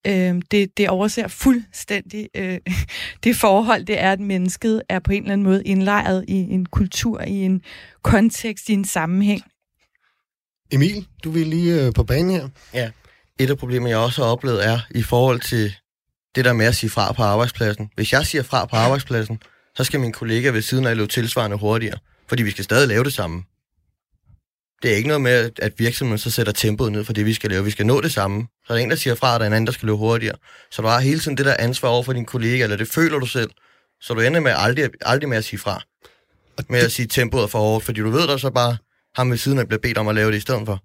Øh, 0.06 0.42
det, 0.50 0.78
det 0.78 0.88
overser 0.88 1.28
fuldstændig 1.28 2.28
øh, 2.36 2.58
det 3.24 3.36
forhold, 3.36 3.84
det 3.84 4.00
er, 4.00 4.12
at 4.12 4.20
mennesket 4.20 4.82
er 4.88 4.98
på 4.98 5.12
en 5.12 5.22
eller 5.22 5.32
anden 5.32 5.44
måde 5.44 5.62
indlejret 5.64 6.24
i 6.28 6.34
en 6.34 6.66
kultur, 6.66 7.20
i 7.20 7.42
en 7.42 7.62
kontekst, 8.02 8.68
i 8.68 8.72
en 8.72 8.84
sammenhæng. 8.84 9.42
Emil, 10.72 11.06
du 11.24 11.30
vil 11.30 11.46
lige 11.46 11.86
øh, 11.86 11.92
på 11.92 12.04
banen 12.04 12.30
her. 12.30 12.48
Ja. 12.74 12.90
Et 13.38 13.50
af 13.50 13.58
problemerne, 13.58 13.90
jeg 13.90 13.98
også 13.98 14.22
har 14.22 14.30
oplevet, 14.30 14.66
er 14.66 14.80
i 14.90 15.02
forhold 15.02 15.40
til 15.40 15.74
det 16.34 16.44
der 16.44 16.52
med 16.52 16.66
at 16.66 16.76
sige 16.76 16.90
fra 16.90 17.12
på 17.12 17.22
arbejdspladsen. 17.22 17.90
Hvis 17.94 18.12
jeg 18.12 18.26
siger 18.26 18.42
fra 18.42 18.66
på 18.66 18.76
arbejdspladsen, 18.76 19.38
så 19.76 19.84
skal 19.84 20.00
min 20.00 20.12
kollega 20.12 20.50
ved 20.50 20.62
siden 20.62 20.86
af 20.86 20.96
løbe 20.96 21.08
tilsvarende 21.08 21.56
hurtigere, 21.56 21.98
fordi 22.28 22.42
vi 22.42 22.50
skal 22.50 22.64
stadig 22.64 22.88
lave 22.88 23.04
det 23.04 23.12
samme. 23.12 23.42
Det 24.82 24.92
er 24.92 24.96
ikke 24.96 25.08
noget 25.08 25.20
med, 25.20 25.50
at 25.58 25.72
virksomheden 25.78 26.18
så 26.18 26.30
sætter 26.30 26.52
tempoet 26.52 26.92
ned 26.92 27.04
for 27.04 27.12
det, 27.12 27.26
vi 27.26 27.34
skal 27.34 27.50
lave. 27.50 27.64
Vi 27.64 27.70
skal 27.70 27.86
nå 27.86 28.00
det 28.00 28.12
samme. 28.12 28.46
Så 28.66 28.72
er 28.72 28.76
der 28.76 28.84
en, 28.84 28.90
der 28.90 28.96
siger 28.96 29.14
fra, 29.14 29.34
og 29.34 29.40
der 29.40 29.44
er 29.44 29.46
en 29.46 29.52
anden, 29.52 29.66
der 29.66 29.72
skal 29.72 29.86
løbe 29.86 29.96
hurtigere. 29.96 30.36
Så 30.70 30.82
du 30.82 30.88
har 30.88 31.00
hele 31.00 31.20
tiden 31.20 31.36
det 31.36 31.46
der 31.46 31.56
ansvar 31.58 31.88
over 31.88 32.02
for 32.02 32.12
din 32.12 32.24
kollega, 32.24 32.62
eller 32.62 32.76
det 32.76 32.88
føler 32.88 33.18
du 33.18 33.26
selv. 33.26 33.50
Så 34.00 34.14
du 34.14 34.20
ender 34.20 34.40
med 34.40 34.52
aldrig, 34.56 34.90
aldrig 35.00 35.28
med 35.28 35.36
at 35.38 35.44
sige 35.44 35.58
fra. 35.58 35.82
Med 36.68 36.80
at 36.80 36.92
sige 36.92 37.06
tempoet 37.06 37.42
er 37.42 37.46
for 37.46 37.58
hårdt, 37.58 37.84
fordi 37.84 38.00
du 38.00 38.10
ved, 38.10 38.28
der 38.28 38.36
så 38.36 38.50
bare 38.50 38.76
ham 39.16 39.30
ved 39.30 39.36
siden 39.38 39.58
af 39.58 39.68
bliver 39.68 39.80
bedt 39.80 39.98
om 39.98 40.08
at 40.08 40.14
lave 40.14 40.30
det 40.30 40.36
i 40.36 40.40
stedet 40.40 40.62
for. 40.66 40.82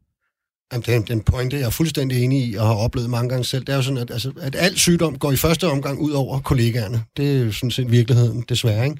Jamen, 0.73 0.83
det 0.85 1.09
er 1.09 1.13
en- 1.15 1.21
pointe, 1.23 1.57
jeg 1.57 1.65
er 1.65 1.69
fuldstændig 1.69 2.23
enig 2.23 2.47
i 2.47 2.55
og 2.55 2.67
har 2.67 2.73
oplevet 2.73 3.09
mange 3.09 3.29
gange 3.29 3.45
selv. 3.45 3.63
Det 3.65 3.73
er 3.73 3.75
jo 3.75 3.81
sådan, 3.81 3.97
at, 3.97 4.11
altså, 4.11 4.33
at 4.41 4.55
al 4.55 4.77
sygdom 4.77 5.19
går 5.19 5.31
i 5.31 5.35
første 5.35 5.67
omgang 5.67 5.99
ud 5.99 6.11
over 6.11 6.39
kollegaerne. 6.39 7.03
Det 7.17 7.37
er 7.37 7.45
jo 7.45 7.51
sådan 7.51 7.71
set 7.71 7.91
virkeligheden, 7.91 8.45
desværre. 8.49 8.85
Ikke? 8.85 8.97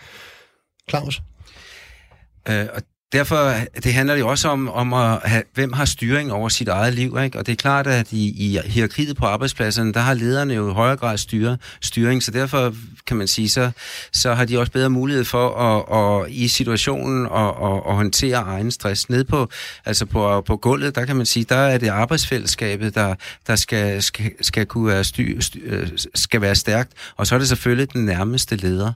Claus? 0.89 1.21
Øh, 2.49 2.67
og 2.73 2.81
derfor 3.11 3.53
det 3.83 3.93
handler 3.93 4.13
det 4.13 4.21
jo 4.21 4.27
også 4.27 4.47
om, 4.49 4.69
om 4.69 4.93
at 4.93 5.19
have, 5.23 5.43
hvem 5.53 5.73
har 5.73 5.85
styring 5.85 6.31
over 6.31 6.49
sit 6.49 6.67
eget 6.67 6.93
liv. 6.93 7.17
Ikke? 7.23 7.39
Og 7.39 7.45
det 7.45 7.51
er 7.51 7.55
klart, 7.55 7.87
at 7.87 8.11
i, 8.11 8.27
i 8.27 8.59
hierarkiet 8.65 9.17
på 9.17 9.25
arbejdspladserne, 9.25 9.93
der 9.93 9.99
har 9.99 10.13
lederne 10.13 10.53
jo 10.53 10.69
i 10.69 10.73
højere 10.73 10.97
grad 10.97 11.17
styre, 11.17 11.57
styring. 11.81 12.23
Så 12.23 12.31
derfor 12.31 12.73
kan 13.07 13.17
man 13.17 13.27
sige, 13.27 13.49
så, 13.49 13.71
så 14.13 14.33
har 14.33 14.45
de 14.45 14.59
også 14.59 14.71
bedre 14.71 14.89
mulighed 14.89 15.25
for 15.25 15.55
at, 15.55 16.23
at 16.23 16.31
i 16.31 16.47
situationen 16.47 17.25
at, 17.25 17.47
at, 17.63 17.81
at 17.89 17.95
håndtere 17.95 18.37
egen 18.37 18.71
stress. 18.71 19.09
Ned 19.09 19.23
på, 19.23 19.49
altså 19.85 20.05
på, 20.05 20.41
på 20.41 20.57
gulvet, 20.57 20.95
der 20.95 21.05
kan 21.05 21.15
man 21.15 21.25
sige, 21.25 21.45
der 21.49 21.55
er 21.55 21.77
det 21.77 21.87
arbejdsfællesskabet, 21.87 22.95
der, 22.95 23.15
der 23.47 23.55
skal, 23.55 24.03
skal, 24.03 24.31
skal 24.41 24.65
kunne 24.65 24.87
være, 24.87 25.03
styr, 25.03 25.41
styr, 25.41 25.61
øh, 25.65 25.89
skal 26.15 26.41
være 26.41 26.55
stærkt. 26.55 26.91
Og 27.17 27.27
så 27.27 27.35
er 27.35 27.39
det 27.39 27.47
selvfølgelig 27.47 27.93
den 27.93 28.05
nærmeste 28.05 28.55
leder. 28.55 28.93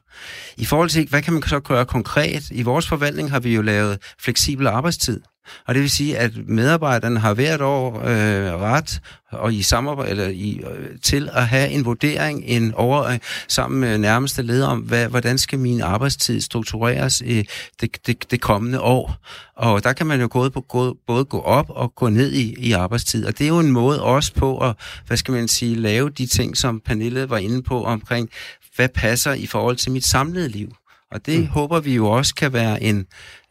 I 0.57 0.65
forhold 0.65 0.89
til, 0.89 1.07
hvad 1.09 1.21
kan 1.21 1.33
man 1.33 1.43
så 1.43 1.59
gøre 1.59 1.85
konkret? 1.85 2.43
I 2.51 2.61
vores 2.61 2.87
forvaltning 2.87 3.31
har 3.31 3.39
vi 3.39 3.55
jo 3.55 3.61
lavet 3.61 3.99
fleksibel 4.19 4.67
arbejdstid. 4.67 5.21
Og 5.67 5.73
det 5.73 5.81
vil 5.81 5.89
sige, 5.89 6.17
at 6.17 6.31
medarbejderne 6.47 7.19
har 7.19 7.33
hvert 7.33 7.61
år 7.61 7.99
øh, 7.99 8.53
ret 8.61 9.01
og 9.31 9.53
i 9.53 9.61
samarbejde, 9.61 10.11
eller 10.11 10.27
i, 10.27 10.61
øh, 10.77 10.99
til 11.01 11.29
at 11.33 11.47
have 11.47 11.69
en 11.69 11.85
vurdering 11.85 12.43
en 12.45 12.73
over, 12.73 13.03
øh, 13.03 13.19
sammen 13.47 13.79
med 13.79 13.97
nærmeste 13.97 14.41
leder 14.41 14.67
om, 14.67 14.79
hvad, 14.79 15.07
hvordan 15.07 15.37
skal 15.37 15.59
min 15.59 15.81
arbejdstid 15.81 16.41
struktureres 16.41 17.21
i 17.21 17.47
det, 17.81 18.07
det, 18.07 18.31
det 18.31 18.41
kommende 18.41 18.81
år. 18.81 19.15
Og 19.55 19.83
der 19.83 19.93
kan 19.93 20.07
man 20.07 20.21
jo 20.21 20.27
både, 20.27 20.51
på, 20.51 20.61
gå, 20.61 20.97
både 21.07 21.25
gå 21.25 21.39
op 21.39 21.69
og 21.69 21.95
gå 21.95 22.09
ned 22.09 22.31
i, 22.31 22.55
i 22.57 22.71
arbejdstid. 22.71 23.25
Og 23.25 23.37
det 23.37 23.43
er 23.43 23.49
jo 23.49 23.59
en 23.59 23.71
måde 23.71 24.03
også 24.03 24.33
på 24.33 24.57
at, 24.57 24.75
hvad 25.07 25.17
skal 25.17 25.31
man 25.31 25.47
sige, 25.47 25.75
lave 25.75 26.09
de 26.09 26.25
ting, 26.25 26.57
som 26.57 26.81
Pernille 26.85 27.29
var 27.29 27.37
inde 27.37 27.63
på 27.63 27.83
omkring, 27.83 28.29
hvad 28.75 28.89
passer 28.89 29.33
i 29.33 29.45
forhold 29.45 29.75
til 29.75 29.91
mit 29.91 30.05
samlede 30.05 30.49
liv. 30.49 30.69
Og 31.13 31.25
det 31.25 31.39
mm. 31.39 31.47
håber 31.47 31.79
vi 31.79 31.95
jo 31.95 32.09
også 32.09 32.35
kan 32.35 32.53
være 32.53 32.83
en, 32.83 33.05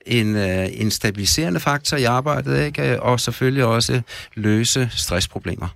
en, 0.06 0.36
øh, 0.36 0.68
en 0.72 0.90
stabiliserende 0.90 1.60
faktor 1.60 1.96
i 1.96 2.04
arbejdet, 2.04 2.66
ikke? 2.66 3.02
og 3.02 3.20
selvfølgelig 3.20 3.64
også 3.64 4.00
løse 4.34 4.88
stressproblemer. 4.92 5.68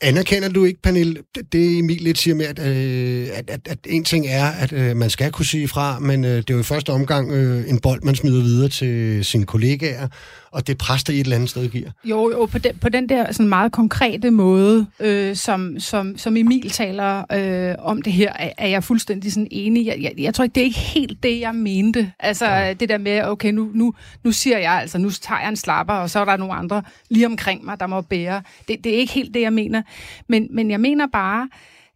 Anerkender 0.00 0.48
du 0.48 0.64
ikke, 0.64 0.82
Pernille, 0.82 1.16
det- 1.52 1.78
Emil 1.78 2.00
lidt 2.00 2.18
siger 2.18 2.34
med, 2.34 2.46
at, 2.46 2.58
øh, 2.58 3.28
at, 3.34 3.50
at, 3.50 3.60
at 3.68 3.78
en 3.86 4.04
ting 4.04 4.26
er, 4.28 4.44
at 4.46 4.72
øh, 4.72 4.96
man 4.96 5.10
skal 5.10 5.32
kunne 5.32 5.46
sige 5.46 5.68
fra, 5.68 5.98
men 5.98 6.24
øh, 6.24 6.36
det 6.36 6.50
er 6.50 6.54
jo 6.54 6.60
i 6.60 6.62
første 6.62 6.90
omgang 6.90 7.32
øh, 7.32 7.68
en 7.70 7.78
bold, 7.80 8.02
man 8.02 8.14
smider 8.14 8.42
videre 8.42 8.68
til 8.68 9.24
sine 9.24 9.46
kollegaer, 9.46 10.08
og 10.54 10.66
det 10.66 10.78
pres, 10.78 11.04
der 11.04 11.12
i 11.12 11.16
et 11.16 11.24
eller 11.24 11.36
andet 11.36 11.50
sted 11.50 11.68
giver. 11.68 11.90
Jo, 12.04 12.30
jo 12.30 12.46
på, 12.46 12.58
den, 12.58 12.78
på 12.78 12.88
den 12.88 13.08
der 13.08 13.32
sådan 13.32 13.48
meget 13.48 13.72
konkrete 13.72 14.30
måde, 14.30 14.86
øh, 15.00 15.36
som, 15.36 15.80
som, 15.80 16.18
som 16.18 16.36
Emil 16.36 16.70
taler 16.70 17.24
øh, 17.32 17.74
om 17.78 18.02
det 18.02 18.12
her, 18.12 18.32
er, 18.32 18.50
er 18.58 18.68
jeg 18.68 18.84
fuldstændig 18.84 19.32
sådan 19.32 19.48
enig. 19.50 19.86
Jeg, 19.86 19.98
jeg, 20.00 20.12
jeg 20.18 20.34
tror 20.34 20.42
ikke, 20.44 20.54
det 20.54 20.60
er 20.60 20.64
ikke 20.64 20.78
helt 20.78 21.22
det, 21.22 21.40
jeg 21.40 21.54
mente. 21.54 22.12
Altså 22.20 22.46
ja. 22.46 22.72
det 22.72 22.88
der 22.88 22.98
med, 22.98 23.24
okay, 23.24 23.52
nu, 23.52 23.70
nu, 23.74 23.94
nu 24.24 24.32
siger 24.32 24.58
jeg 24.58 24.72
altså, 24.72 24.98
nu 24.98 25.10
tager 25.10 25.40
jeg 25.40 25.48
en 25.48 25.56
slapper, 25.56 25.94
og 25.94 26.10
så 26.10 26.20
er 26.20 26.24
der 26.24 26.36
nogle 26.36 26.54
andre 26.54 26.82
lige 27.10 27.26
omkring 27.26 27.64
mig, 27.64 27.80
der 27.80 27.86
må 27.86 28.00
bære. 28.00 28.42
Det, 28.68 28.84
det 28.84 28.94
er 28.94 28.98
ikke 28.98 29.12
helt 29.12 29.34
det, 29.34 29.40
jeg 29.40 29.52
mener. 29.52 29.82
Men, 30.28 30.48
men 30.50 30.70
jeg 30.70 30.80
mener 30.80 31.06
bare, 31.12 31.48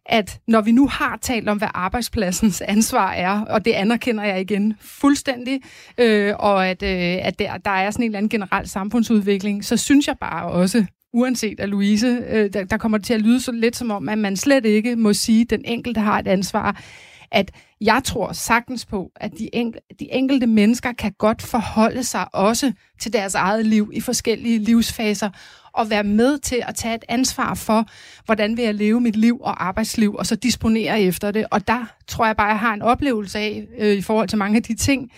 at 0.05 0.39
når 0.47 0.61
vi 0.61 0.71
nu 0.71 0.87
har 0.87 1.17
talt 1.21 1.49
om, 1.49 1.57
hvad 1.57 1.67
arbejdspladsens 1.73 2.61
ansvar 2.61 3.11
er, 3.11 3.41
og 3.41 3.65
det 3.65 3.71
anerkender 3.71 4.23
jeg 4.23 4.41
igen 4.41 4.75
fuldstændig, 4.81 5.61
øh, 5.97 6.33
og 6.39 6.67
at, 6.67 6.83
øh, 6.83 7.27
at 7.27 7.39
der, 7.39 7.57
der 7.57 7.71
er 7.71 7.91
sådan 7.91 8.03
en 8.03 8.09
eller 8.09 8.17
anden 8.17 8.29
generel 8.29 8.67
samfundsudvikling, 8.67 9.65
så 9.65 9.77
synes 9.77 10.07
jeg 10.07 10.15
bare 10.21 10.51
også, 10.51 10.85
uanset 11.13 11.59
at 11.59 11.69
Louise, 11.69 12.23
øh, 12.29 12.53
der, 12.53 12.63
der 12.63 12.77
kommer 12.77 12.97
det 12.97 13.05
til 13.05 13.13
at 13.13 13.21
lyde 13.21 13.41
så 13.41 13.51
lidt 13.51 13.75
som 13.75 13.91
om, 13.91 14.09
at 14.09 14.17
man 14.17 14.37
slet 14.37 14.65
ikke 14.65 14.95
må 14.95 15.13
sige, 15.13 15.41
at 15.41 15.49
den 15.49 15.61
enkelte 15.65 16.01
har 16.01 16.19
et 16.19 16.27
ansvar, 16.27 16.83
at 17.31 17.51
jeg 17.81 18.01
tror 18.05 18.31
sagtens 18.31 18.85
på, 18.85 19.11
at 19.15 19.31
de, 19.39 19.55
enkel, 19.55 19.81
de 19.99 20.13
enkelte 20.13 20.47
mennesker 20.47 20.93
kan 20.93 21.11
godt 21.17 21.41
forholde 21.41 22.03
sig 22.03 22.35
også 22.35 22.71
til 22.99 23.13
deres 23.13 23.35
eget 23.35 23.65
liv 23.65 23.91
i 23.93 24.01
forskellige 24.01 24.59
livsfaser, 24.59 25.29
og 25.73 25.89
være 25.89 26.03
med 26.03 26.37
til 26.37 26.63
at 26.67 26.75
tage 26.75 26.95
et 26.95 27.05
ansvar 27.09 27.53
for, 27.53 27.85
hvordan 28.25 28.57
vil 28.57 28.65
jeg 28.65 28.75
leve 28.75 29.01
mit 29.01 29.15
liv 29.15 29.39
og 29.41 29.67
arbejdsliv, 29.67 30.15
og 30.15 30.25
så 30.25 30.35
disponere 30.35 31.01
efter 31.01 31.31
det. 31.31 31.45
Og 31.51 31.67
der 31.67 31.85
tror 32.07 32.25
jeg 32.25 32.37
bare, 32.37 32.47
jeg 32.47 32.59
har 32.59 32.73
en 32.73 32.81
oplevelse 32.81 33.39
af, 33.39 33.67
øh, 33.79 33.97
i 33.97 34.01
forhold 34.01 34.27
til 34.27 34.37
mange 34.37 34.57
af 34.57 34.63
de 34.63 34.75
ting, 34.75 35.11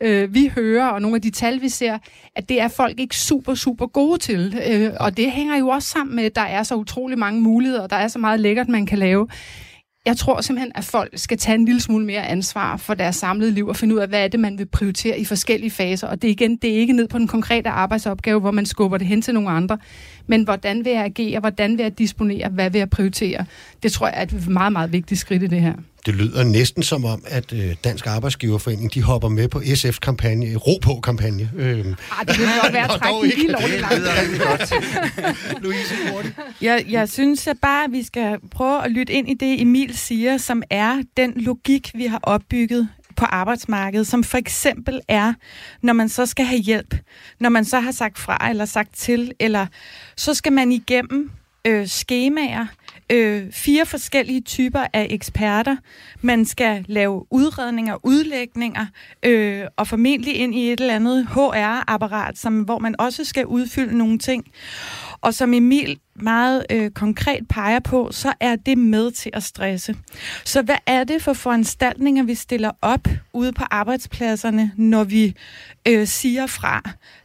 øh, 0.00 0.34
vi 0.34 0.52
hører, 0.54 0.88
og 0.88 1.02
nogle 1.02 1.16
af 1.16 1.22
de 1.22 1.30
tal, 1.30 1.60
vi 1.60 1.68
ser, 1.68 1.98
at 2.36 2.48
det 2.48 2.60
er 2.60 2.68
folk 2.68 3.00
ikke 3.00 3.16
super, 3.16 3.54
super 3.54 3.86
gode 3.86 4.18
til. 4.18 4.60
Øh, 4.70 4.90
og 5.00 5.16
det 5.16 5.32
hænger 5.32 5.58
jo 5.58 5.68
også 5.68 5.88
sammen 5.88 6.16
med, 6.16 6.24
at 6.24 6.36
der 6.36 6.42
er 6.42 6.62
så 6.62 6.74
utrolig 6.74 7.18
mange 7.18 7.40
muligheder, 7.40 7.82
og 7.82 7.90
der 7.90 7.96
er 7.96 8.08
så 8.08 8.18
meget 8.18 8.40
lækkert, 8.40 8.68
man 8.68 8.86
kan 8.86 8.98
lave. 8.98 9.28
Jeg 10.06 10.16
tror 10.16 10.40
simpelthen, 10.40 10.72
at 10.74 10.84
folk 10.84 11.18
skal 11.18 11.38
tage 11.38 11.54
en 11.54 11.64
lille 11.64 11.80
smule 11.80 12.06
mere 12.06 12.26
ansvar 12.26 12.76
for 12.76 12.94
deres 12.94 13.16
samlede 13.16 13.52
liv 13.52 13.66
og 13.68 13.76
finde 13.76 13.94
ud 13.94 14.00
af, 14.00 14.08
hvad 14.08 14.24
er 14.24 14.28
det, 14.28 14.40
man 14.40 14.58
vil 14.58 14.66
prioritere 14.66 15.18
i 15.18 15.24
forskellige 15.24 15.70
faser. 15.70 16.06
Og 16.08 16.22
det 16.22 16.28
er 16.28 16.32
igen, 16.32 16.56
det 16.56 16.70
er 16.70 16.76
ikke 16.76 16.92
ned 16.92 17.08
på 17.08 17.18
den 17.18 17.28
konkrete 17.28 17.70
arbejdsopgave, 17.70 18.40
hvor 18.40 18.50
man 18.50 18.66
skubber 18.66 18.98
det 18.98 19.06
hen 19.06 19.22
til 19.22 19.34
nogle 19.34 19.50
andre. 19.50 19.78
Men 20.30 20.42
hvordan 20.44 20.84
vil 20.84 20.92
jeg 20.92 21.04
agere? 21.04 21.40
Hvordan 21.40 21.78
vil 21.78 21.82
jeg 21.82 21.98
disponere? 21.98 22.48
Hvad 22.48 22.70
vil 22.70 22.78
jeg 22.78 22.90
prioritere? 22.90 23.44
Det 23.82 23.92
tror 23.92 24.06
jeg 24.06 24.14
er 24.16 24.22
et 24.22 24.48
meget, 24.48 24.72
meget 24.72 24.92
vigtigt 24.92 25.20
skridt 25.20 25.42
i 25.42 25.46
det 25.46 25.60
her. 25.60 25.74
Det 26.06 26.14
lyder 26.14 26.44
næsten 26.44 26.82
som 26.82 27.04
om, 27.04 27.24
at 27.26 27.52
øh, 27.52 27.74
Dansk 27.84 28.06
Arbejdsgiverforening 28.06 28.94
de 28.94 29.02
hopper 29.02 29.28
med 29.28 29.48
på 29.48 29.58
SF's 29.58 29.98
kampagne, 29.98 30.56
ro 30.56 30.78
på 30.82 31.00
kampagne. 31.00 31.50
Øh. 31.56 31.78
Arh, 31.78 32.26
det 32.26 32.38
vil 32.38 32.46
nok 32.64 32.72
være 32.72 32.84
at 32.84 32.90
trække 33.00 33.36
lige 33.36 33.52
lovligt 33.52 33.80
langt. 33.80 34.72
Louise, 35.62 35.94
hurtigt. 36.12 36.34
Jeg, 36.62 36.84
jeg 36.88 37.08
synes 37.08 37.46
at 37.46 37.56
bare, 37.62 37.84
at 37.84 37.92
vi 37.92 38.02
skal 38.02 38.36
prøve 38.50 38.84
at 38.84 38.90
lytte 38.90 39.12
ind 39.12 39.30
i 39.30 39.34
det, 39.34 39.60
Emil 39.60 39.96
siger, 39.98 40.36
som 40.36 40.62
er 40.70 41.02
den 41.16 41.32
logik, 41.36 41.90
vi 41.94 42.06
har 42.06 42.20
opbygget 42.22 42.88
på 43.20 43.26
arbejdsmarkedet, 43.26 44.06
som 44.06 44.24
for 44.24 44.38
eksempel 44.38 45.00
er, 45.08 45.32
når 45.82 45.92
man 45.92 46.08
så 46.08 46.26
skal 46.26 46.44
have 46.44 46.60
hjælp, 46.60 46.94
når 47.40 47.48
man 47.48 47.64
så 47.64 47.80
har 47.80 47.92
sagt 47.92 48.18
fra 48.18 48.48
eller 48.50 48.64
sagt 48.64 48.94
til, 48.94 49.32
eller 49.40 49.66
så 50.16 50.34
skal 50.34 50.52
man 50.52 50.72
igennem 50.72 51.30
øh, 51.66 51.86
skemaer, 51.86 52.66
øh, 53.12 53.52
fire 53.52 53.86
forskellige 53.86 54.40
typer 54.40 54.86
af 54.92 55.06
eksperter. 55.10 55.76
Man 56.20 56.44
skal 56.44 56.84
lave 56.88 57.26
udredninger, 57.30 57.96
udlægninger, 58.02 58.86
øh, 59.22 59.64
og 59.76 59.86
formentlig 59.86 60.34
ind 60.36 60.54
i 60.54 60.72
et 60.72 60.80
eller 60.80 60.94
andet 60.94 61.26
HR-apparat, 61.26 62.38
som, 62.38 62.60
hvor 62.60 62.78
man 62.78 62.94
også 62.98 63.24
skal 63.24 63.46
udfylde 63.46 63.98
nogle 63.98 64.18
ting. 64.18 64.44
Og 65.20 65.34
som 65.34 65.54
Emil 65.54 65.98
meget 66.14 66.66
øh, 66.70 66.90
konkret 66.90 67.48
peger 67.48 67.78
på, 67.78 68.08
så 68.12 68.32
er 68.40 68.56
det 68.56 68.78
med 68.78 69.10
til 69.10 69.30
at 69.34 69.42
stresse. 69.42 69.96
Så 70.44 70.62
hvad 70.62 70.76
er 70.86 71.04
det 71.04 71.22
for 71.22 71.32
foranstaltninger, 71.32 72.22
vi 72.22 72.34
stiller 72.34 72.70
op 72.82 73.08
ude 73.32 73.52
på 73.52 73.64
arbejdspladserne, 73.70 74.72
når 74.76 75.04
vi 75.04 75.34
øh, 75.88 76.06
siger 76.06 76.46
fra? 76.46 76.82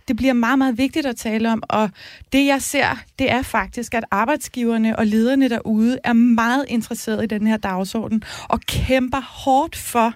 Det 0.08 0.16
bliver 0.16 0.34
meget, 0.34 0.58
meget 0.58 0.78
vigtigt 0.78 1.06
at 1.06 1.16
tale 1.16 1.52
om, 1.52 1.64
og 1.70 1.90
det 2.34 2.46
jeg 2.46 2.62
ser, 2.62 3.04
det 3.20 3.32
er 3.32 3.42
faktisk, 3.42 3.94
at 3.94 4.06
arbejdsgiverne 4.12 5.00
og 5.00 5.08
lederne 5.08 5.50
derude 5.50 6.00
er 6.04 6.14
meget 6.14 6.66
interesserede 6.68 7.24
i 7.24 7.28
den 7.28 7.48
her 7.48 7.58
dagsorden 7.58 8.24
og 8.50 8.62
kæmper 8.62 9.22
hårdt 9.22 9.76
for 9.76 10.14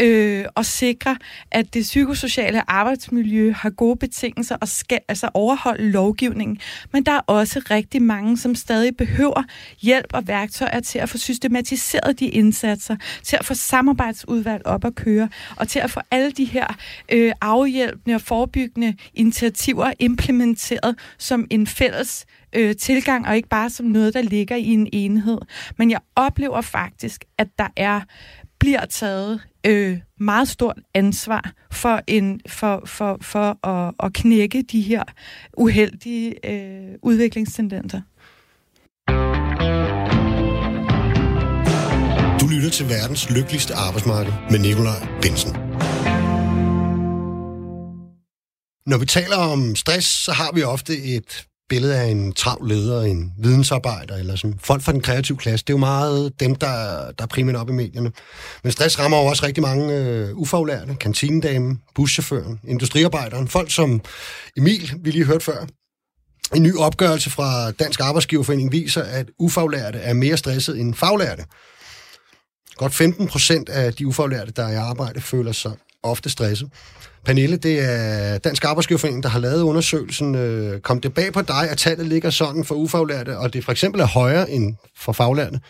øh, 0.00 0.44
at 0.56 0.66
sikre, 0.66 1.16
at 1.50 1.74
det 1.74 1.82
psykosociale 1.82 2.70
arbejdsmiljø 2.70 3.52
har 3.52 3.70
gode 3.70 3.96
betingelser 3.96 4.56
og 4.56 4.68
skal 4.68 5.00
altså 5.08 5.30
overholde 5.34 5.90
lovgivningen. 5.90 6.58
Men 6.92 7.06
der 7.06 7.12
er 7.12 7.20
også 7.26 7.62
rigtig 7.70 8.02
mange, 8.04 8.38
som 8.38 8.54
stadig 8.54 8.96
behøver 8.96 9.42
hjælp 9.80 10.06
og 10.12 10.28
værktøjer 10.28 10.80
til 10.80 10.98
at 10.98 11.08
få 11.08 11.18
systematiseret 11.18 12.20
de 12.20 12.28
indsatser, 12.28 12.96
til 13.22 13.36
at 13.36 13.44
få 13.44 13.54
samarbejdsudvalg 13.54 14.66
op 14.66 14.84
at 14.84 14.94
køre, 14.94 15.28
og 15.56 15.68
til 15.68 15.78
at 15.78 15.90
få 15.90 16.00
alle 16.10 16.30
de 16.30 16.44
her 16.44 16.66
øh, 17.12 17.32
afhjælpende 17.40 18.14
og 18.14 18.20
forebyggende 18.20 18.96
initiativer 19.14 19.92
implementeret 19.98 20.98
som 21.18 21.46
en 21.50 21.66
fælles 21.66 22.26
øh, 22.54 22.76
tilgang, 22.76 23.26
og 23.26 23.36
ikke 23.36 23.48
bare 23.48 23.70
som 23.70 23.86
noget, 23.86 24.14
der 24.14 24.22
ligger 24.22 24.56
i 24.56 24.66
en 24.66 24.88
enhed. 24.92 25.38
Men 25.78 25.90
jeg 25.90 26.00
oplever 26.16 26.60
faktisk, 26.60 27.24
at 27.38 27.48
der 27.58 27.68
er 27.76 28.00
bliver 28.60 28.84
taget 28.86 29.40
øh, 29.66 29.98
meget 30.20 30.48
stort 30.48 30.78
ansvar 30.94 31.52
for, 31.72 32.00
en, 32.06 32.40
for, 32.48 32.82
for, 32.86 33.18
for 33.22 33.66
at, 33.66 33.94
at 34.02 34.12
knække 34.12 34.62
de 34.62 34.80
her 34.80 35.02
uheldige 35.56 36.50
øh, 36.50 36.94
udviklingstendenser. 37.02 38.00
Du 42.40 42.48
lytter 42.48 42.70
til 42.70 42.88
verdens 42.88 43.30
lykkeligste 43.30 43.74
arbejdsmarked 43.74 44.32
med 44.50 44.58
Nikolaj 44.58 45.08
Bensen. 45.22 45.52
Når 48.86 48.98
vi 48.98 49.06
taler 49.06 49.36
om 49.36 49.76
stress, 49.76 50.06
så 50.06 50.32
har 50.32 50.50
vi 50.54 50.62
ofte 50.62 50.92
et 50.96 51.46
billede 51.68 51.96
af 51.96 52.04
en 52.04 52.32
travl 52.32 52.68
leder, 52.68 53.02
en 53.02 53.32
vidensarbejder, 53.38 54.16
eller 54.16 54.36
sådan 54.36 54.58
folk 54.62 54.82
fra 54.82 54.92
den 54.92 55.00
kreative 55.00 55.38
klasse. 55.38 55.64
Det 55.64 55.72
er 55.72 55.74
jo 55.74 55.78
meget 55.78 56.40
dem, 56.40 56.54
der, 56.54 56.66
der 57.18 57.24
er 57.24 57.26
primært 57.26 57.56
op 57.56 57.68
i 57.68 57.72
medierne. 57.72 58.12
Men 58.62 58.72
stress 58.72 58.98
rammer 58.98 59.18
jo 59.18 59.24
også 59.24 59.46
rigtig 59.46 59.62
mange 59.62 59.94
øh, 59.94 60.36
ufaglærte, 60.36 60.94
kantinedamen, 61.00 61.80
buschaufføren, 61.94 62.60
industriarbejderen, 62.68 63.48
folk 63.48 63.70
som 63.70 64.00
Emil, 64.56 64.92
vi 65.00 65.10
lige 65.10 65.24
hørte 65.24 65.44
før. 65.44 65.66
En 66.54 66.62
ny 66.62 66.76
opgørelse 66.76 67.30
fra 67.30 67.70
Dansk 67.70 68.00
Arbejdsgiverforening 68.00 68.72
viser, 68.72 69.02
at 69.02 69.26
ufaglærte 69.38 69.98
er 69.98 70.12
mere 70.12 70.36
stresset 70.36 70.80
end 70.80 70.94
faglærte. 70.94 71.44
Godt 72.76 72.94
15 72.94 73.28
procent 73.28 73.68
af 73.68 73.94
de 73.94 74.06
ufaglærte, 74.06 74.52
der 74.52 74.64
er 74.64 74.72
i 74.72 74.76
arbejde, 74.76 75.20
føler 75.20 75.52
sig 75.52 75.72
ofte 76.02 76.30
stresset. 76.30 76.70
Pernille, 77.24 77.56
det 77.56 77.80
er 77.80 78.38
Dansk 78.38 78.64
Arbejdsgiverforening, 78.64 79.22
der 79.22 79.28
har 79.28 79.38
lavet 79.38 79.62
undersøgelsen. 79.62 80.34
Øh, 80.34 80.80
kom 80.80 81.00
det 81.00 81.14
bag 81.14 81.32
på 81.32 81.42
dig, 81.42 81.70
at 81.70 81.78
tallet 81.78 82.06
ligger 82.06 82.30
sådan 82.30 82.64
for 82.64 82.74
ufaglærte, 82.74 83.38
og 83.38 83.52
det 83.54 83.64
for 83.64 83.72
eksempel 83.72 84.00
er 84.00 84.06
højere 84.06 84.50
end 84.50 84.74
for 84.96 85.12
faglærte? 85.12 85.60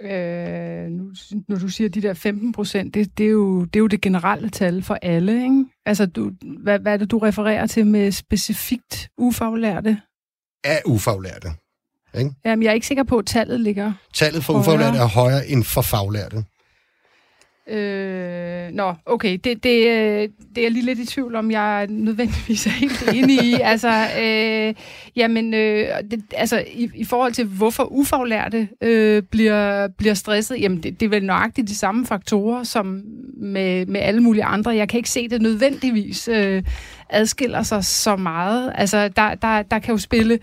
Øh, 0.00 0.90
nu, 0.90 1.12
når 1.48 1.58
du 1.58 1.68
siger 1.68 1.88
de 1.88 2.02
der 2.02 2.14
15 2.14 2.52
procent, 2.52 2.94
det, 2.94 3.18
det, 3.18 3.26
er 3.26 3.30
jo, 3.30 3.64
det 3.64 3.76
er 3.76 3.80
jo 3.80 3.86
det 3.86 4.00
generelle 4.00 4.50
tal 4.50 4.82
for 4.82 4.98
alle, 5.02 5.42
ikke? 5.42 5.64
Altså, 5.86 6.06
du, 6.06 6.30
hvad, 6.62 6.78
hvad 6.78 6.92
er 6.92 6.96
det, 6.96 7.10
du 7.10 7.18
refererer 7.18 7.66
til 7.66 7.86
med 7.86 8.12
specifikt 8.12 9.08
ufaglærte? 9.18 10.00
Af 10.64 10.82
ufaglærte. 10.86 11.48
Ikke? 12.18 12.30
Jamen, 12.44 12.62
jeg 12.62 12.70
er 12.70 12.74
ikke 12.74 12.86
sikker 12.86 13.04
på, 13.04 13.18
at 13.18 13.26
tallet 13.26 13.60
ligger 13.60 13.92
Tallet 14.14 14.44
for 14.44 14.58
ufaglærte 14.58 14.98
er 14.98 15.06
højere 15.06 15.48
end 15.48 15.64
for 15.64 15.82
faglærte. 15.82 16.44
Øh, 17.68 18.68
nå, 18.72 18.94
okay, 19.06 19.38
det, 19.44 19.64
det, 19.64 19.86
øh, 19.86 20.28
det 20.54 20.58
er 20.58 20.62
jeg 20.62 20.70
lige 20.70 20.84
lidt 20.84 20.98
i 20.98 21.06
tvivl 21.06 21.34
om, 21.34 21.50
jeg 21.50 21.86
nødvendigvis 21.90 22.66
er 22.66 22.70
helt 22.70 23.08
enig 23.14 23.44
i. 23.44 23.54
altså, 23.72 24.06
øh, 24.20 24.74
jamen, 25.16 25.54
øh, 25.54 25.88
det, 26.10 26.22
altså 26.34 26.64
i, 26.72 26.90
i 26.94 27.04
forhold 27.04 27.32
til, 27.32 27.44
hvorfor 27.44 27.92
ufaglærte 27.92 28.68
øh, 28.80 29.22
bliver, 29.22 29.88
bliver 29.88 30.14
stresset, 30.14 30.60
jamen, 30.60 30.82
det, 30.82 31.00
det 31.00 31.06
er 31.06 31.10
vel 31.10 31.24
nøjagtigt 31.24 31.68
de 31.68 31.74
samme 31.74 32.06
faktorer, 32.06 32.64
som 32.64 33.02
med, 33.36 33.86
med 33.86 34.00
alle 34.00 34.20
mulige 34.20 34.44
andre. 34.44 34.76
Jeg 34.76 34.88
kan 34.88 34.98
ikke 34.98 35.10
se, 35.10 35.28
det 35.28 35.42
nødvendigvis 35.42 36.28
øh, 36.28 36.62
adskiller 37.10 37.62
sig 37.62 37.84
så 37.84 38.16
meget. 38.16 38.72
Altså, 38.74 39.08
der, 39.08 39.34
der, 39.34 39.62
der 39.62 39.78
kan 39.78 39.92
jo 39.92 39.98
spille, 39.98 40.38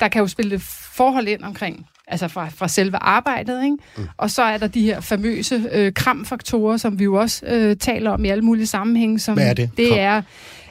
der 0.00 0.08
kan 0.08 0.20
jo 0.20 0.26
spille 0.26 0.58
forhold 0.94 1.28
ind 1.28 1.42
omkring 1.42 1.86
altså 2.08 2.28
fra, 2.28 2.48
fra 2.48 2.68
selve 2.68 2.96
arbejdet, 2.96 3.64
ikke? 3.64 3.76
Mm. 3.96 4.08
Og 4.16 4.30
så 4.30 4.42
er 4.42 4.58
der 4.58 4.66
de 4.66 4.82
her 4.82 5.00
famøse 5.00 5.64
øh, 5.72 5.92
kramfaktorer, 5.92 6.76
som 6.76 6.98
vi 6.98 7.04
jo 7.04 7.14
også 7.14 7.46
øh, 7.46 7.76
taler 7.76 8.10
om 8.10 8.24
i 8.24 8.28
alle 8.28 8.44
mulige 8.44 8.66
sammenhænge. 8.66 9.18
Som 9.18 9.34
Hvad 9.34 9.48
er 9.48 9.54
det? 9.54 9.70
Det 9.76 10.00
er 10.00 10.22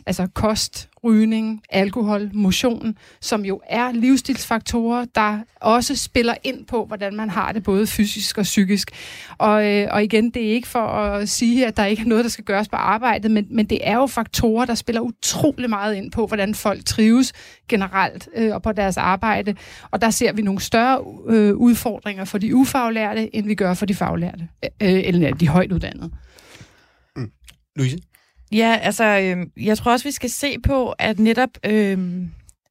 altså 0.05 0.27
kost, 0.33 0.89
rygning, 1.03 1.61
alkohol, 1.69 2.29
motion, 2.33 2.97
som 3.21 3.45
jo 3.45 3.61
er 3.69 3.91
livsstilsfaktorer, 3.91 5.05
der 5.15 5.39
også 5.61 5.95
spiller 5.95 6.33
ind 6.43 6.65
på, 6.65 6.85
hvordan 6.85 7.15
man 7.15 7.29
har 7.29 7.51
det 7.51 7.63
både 7.63 7.87
fysisk 7.87 8.37
og 8.37 8.43
psykisk. 8.43 8.91
Og, 9.37 9.65
øh, 9.71 9.87
og 9.91 10.03
igen, 10.03 10.29
det 10.29 10.45
er 10.45 10.51
ikke 10.51 10.67
for 10.67 10.79
at 10.79 11.29
sige, 11.29 11.67
at 11.67 11.77
der 11.77 11.85
ikke 11.85 12.01
er 12.01 12.05
noget, 12.05 12.23
der 12.23 12.29
skal 12.29 12.45
gøres 12.45 12.69
på 12.69 12.75
arbejdet, 12.75 13.31
men, 13.31 13.47
men 13.49 13.65
det 13.65 13.79
er 13.83 13.95
jo 13.95 14.07
faktorer, 14.07 14.65
der 14.65 14.75
spiller 14.75 15.01
utrolig 15.01 15.69
meget 15.69 15.95
ind 15.95 16.11
på, 16.11 16.27
hvordan 16.27 16.55
folk 16.55 16.85
trives 16.85 17.33
generelt 17.67 18.29
øh, 18.35 18.53
og 18.53 18.61
på 18.61 18.71
deres 18.71 18.97
arbejde. 18.97 19.55
Og 19.91 20.01
der 20.01 20.09
ser 20.09 20.33
vi 20.33 20.41
nogle 20.41 20.59
større 20.59 20.99
øh, 21.27 21.55
udfordringer 21.55 22.25
for 22.25 22.37
de 22.37 22.55
ufaglærte, 22.55 23.35
end 23.35 23.47
vi 23.47 23.55
gør 23.55 23.73
for 23.73 23.85
de 23.85 23.95
faglærte, 23.95 24.47
øh, 24.63 24.93
øh 24.93 25.01
eller 25.05 25.33
de 25.33 25.47
højt 25.47 25.71
uddannede. 25.71 26.11
Mm. 27.15 27.31
Louise? 27.75 27.97
Ja, 28.53 28.79
altså, 28.81 29.03
øh, 29.03 29.65
jeg 29.65 29.77
tror 29.77 29.91
også, 29.91 30.05
vi 30.05 30.11
skal 30.11 30.29
se 30.29 30.59
på, 30.59 30.91
at 30.91 31.19
netop 31.19 31.49
øh, 31.65 31.97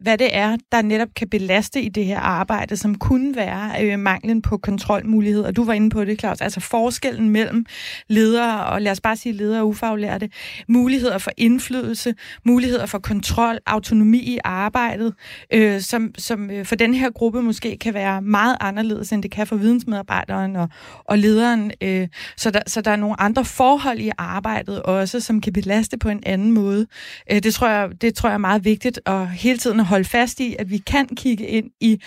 hvad 0.03 0.19
det 0.19 0.37
er, 0.37 0.57
der 0.73 0.83
netop 0.83 1.09
kan 1.17 1.29
belaste 1.29 1.83
i 1.83 1.89
det 1.89 2.05
her 2.05 2.19
arbejde, 2.19 2.77
som 2.77 2.95
kunne 2.95 3.37
være 3.37 3.85
øh, 3.85 3.99
manglen 3.99 4.43
på 4.43 4.57
kontrolmuligheder. 4.57 5.51
Du 5.51 5.65
var 5.65 5.73
inde 5.73 5.91
på 5.91 6.05
det, 6.05 6.21
Claus. 6.21 6.41
Altså 6.41 6.61
forskellen 6.61 7.31
mellem 7.31 7.67
ledere, 8.09 8.67
og 8.67 8.83
lad 8.83 8.93
os 8.93 9.01
bare 9.01 9.17
sige 9.17 9.33
ledere 9.33 9.61
og 9.61 9.69
ufaglærte, 9.69 10.31
muligheder 10.69 11.19
for 11.19 11.31
indflydelse, 11.37 12.15
muligheder 12.45 12.87
for 12.87 12.99
kontrol, 12.99 13.59
autonomi 13.67 14.19
i 14.19 14.39
arbejdet, 14.45 15.15
øh, 15.53 15.81
som, 15.81 16.11
som 16.19 16.51
øh, 16.51 16.67
for 16.67 16.75
den 16.75 16.95
her 16.95 17.11
gruppe 17.11 17.43
måske 17.43 17.77
kan 17.81 17.95
være 17.95 18.23
meget 18.23 18.57
anderledes, 18.61 19.13
end 19.13 19.23
det 19.23 19.31
kan 19.31 19.47
for 19.47 19.57
vidensmedarbejderen 19.57 20.57
og, 20.57 20.69
og 21.05 21.19
lederen. 21.19 21.73
Øh, 21.81 22.09
så, 22.37 22.51
der, 22.51 22.61
så 22.67 22.81
der 22.81 22.91
er 22.91 22.97
nogle 22.97 23.21
andre 23.21 23.45
forhold 23.45 23.99
i 23.99 24.11
arbejdet 24.19 24.83
også, 24.83 25.21
som 25.21 25.41
kan 25.41 25.53
belaste 25.53 25.99
på 25.99 26.09
en 26.09 26.23
anden 26.27 26.53
måde. 26.53 26.87
Øh, 27.31 27.43
det, 27.43 27.55
tror 27.55 27.69
jeg, 27.69 27.89
det 28.01 28.15
tror 28.15 28.29
jeg 28.29 28.35
er 28.35 28.39
meget 28.39 28.65
vigtigt 28.65 29.01
at 29.07 29.29
hele 29.29 29.59
tiden 29.59 29.81
holde 29.93 30.05
fast 30.05 30.41
i, 30.41 30.57
at 30.59 30.71
vi 30.71 30.79
kan 30.79 31.09
kigge 31.17 31.47
ind 31.47 31.71
i, 31.81 32.01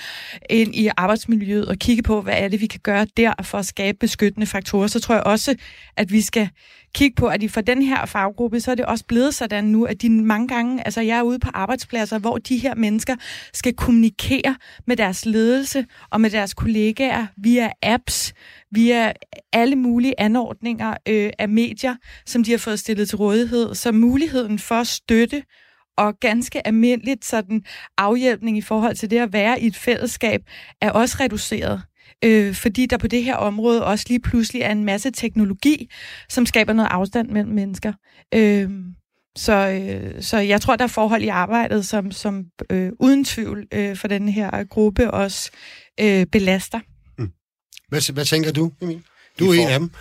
ind 0.49 0.75
i 0.75 0.89
arbejdsmiljøet 0.97 1.67
og 1.67 1.77
kigge 1.77 2.03
på, 2.03 2.21
hvad 2.21 2.33
er 2.37 2.47
det, 2.47 2.61
vi 2.61 2.67
kan 2.67 2.79
gøre 2.83 3.07
der 3.17 3.33
for 3.43 3.57
at 3.57 3.65
skabe 3.65 3.97
beskyttende 3.97 4.47
faktorer. 4.47 4.87
Så 4.87 4.99
tror 4.99 5.15
jeg 5.15 5.23
også, 5.23 5.55
at 5.97 6.11
vi 6.11 6.21
skal 6.21 6.49
kigge 6.95 7.15
på, 7.15 7.27
at 7.27 7.43
i 7.43 7.47
for 7.47 7.61
den 7.61 7.81
her 7.81 8.05
faggruppe, 8.05 8.59
så 8.59 8.71
er 8.71 8.75
det 8.75 8.85
også 8.85 9.05
blevet 9.05 9.33
sådan 9.35 9.63
nu, 9.63 9.85
at 9.85 10.01
de 10.01 10.09
mange 10.09 10.47
gange, 10.47 10.85
altså 10.85 11.01
jeg 11.01 11.17
er 11.17 11.21
ude 11.21 11.39
på 11.39 11.49
arbejdspladser, 11.53 12.19
hvor 12.19 12.37
de 12.37 12.57
her 12.57 12.75
mennesker 12.75 13.15
skal 13.53 13.73
kommunikere 13.73 14.55
med 14.87 14.97
deres 14.97 15.25
ledelse 15.25 15.85
og 16.09 16.21
med 16.21 16.29
deres 16.29 16.53
kollegaer 16.53 17.27
via 17.37 17.71
apps, 17.83 18.33
via 18.71 19.13
alle 19.53 19.75
mulige 19.75 20.19
anordninger 20.19 20.97
øh, 21.07 21.29
af 21.39 21.49
medier, 21.49 21.95
som 22.25 22.43
de 22.43 22.51
har 22.51 22.57
fået 22.57 22.79
stillet 22.79 23.09
til 23.09 23.17
rådighed. 23.17 23.75
Så 23.75 23.91
muligheden 23.91 24.59
for 24.59 24.83
støtte 24.83 25.43
og 25.97 26.19
ganske 26.19 26.67
almindeligt 26.67 27.25
sådan 27.25 27.63
afhjælpning 27.97 28.57
i 28.57 28.61
forhold 28.61 28.95
til 28.95 29.09
det 29.09 29.19
at 29.19 29.33
være 29.33 29.61
i 29.61 29.67
et 29.67 29.75
fællesskab 29.75 30.41
er 30.81 30.91
også 30.91 31.17
reduceret 31.19 31.81
øh, 32.23 32.55
fordi 32.55 32.85
der 32.85 32.97
på 32.97 33.07
det 33.07 33.23
her 33.23 33.35
område 33.35 33.85
også 33.85 34.05
lige 34.09 34.19
pludselig 34.19 34.61
er 34.61 34.71
en 34.71 34.83
masse 34.83 35.11
teknologi, 35.11 35.91
som 36.29 36.45
skaber 36.45 36.73
noget 36.73 36.89
afstand 36.91 37.29
mellem 37.29 37.53
mennesker. 37.53 37.93
Øh, 38.33 38.69
så, 39.37 39.53
øh, 39.53 40.23
så 40.23 40.37
jeg 40.37 40.61
tror, 40.61 40.75
der 40.75 40.83
er 40.83 40.87
forhold 40.87 41.23
i 41.23 41.27
arbejdet, 41.27 41.85
som, 41.85 42.11
som 42.11 42.45
øh, 42.69 42.91
uden 42.99 43.25
tvivl 43.25 43.67
øh, 43.73 43.97
for 43.97 44.07
den 44.07 44.29
her 44.29 44.63
gruppe 44.63 45.11
også 45.11 45.51
øh, 45.99 46.25
belaster. 46.25 46.79
Mm. 47.17 47.29
Hvad, 47.89 48.13
hvad 48.13 48.25
tænker 48.25 48.51
du, 48.51 48.71
Emil? 48.81 49.03
Du 49.39 49.51
er 49.51 49.53
en 49.53 49.67
af 49.67 49.79
dem. 49.79 49.91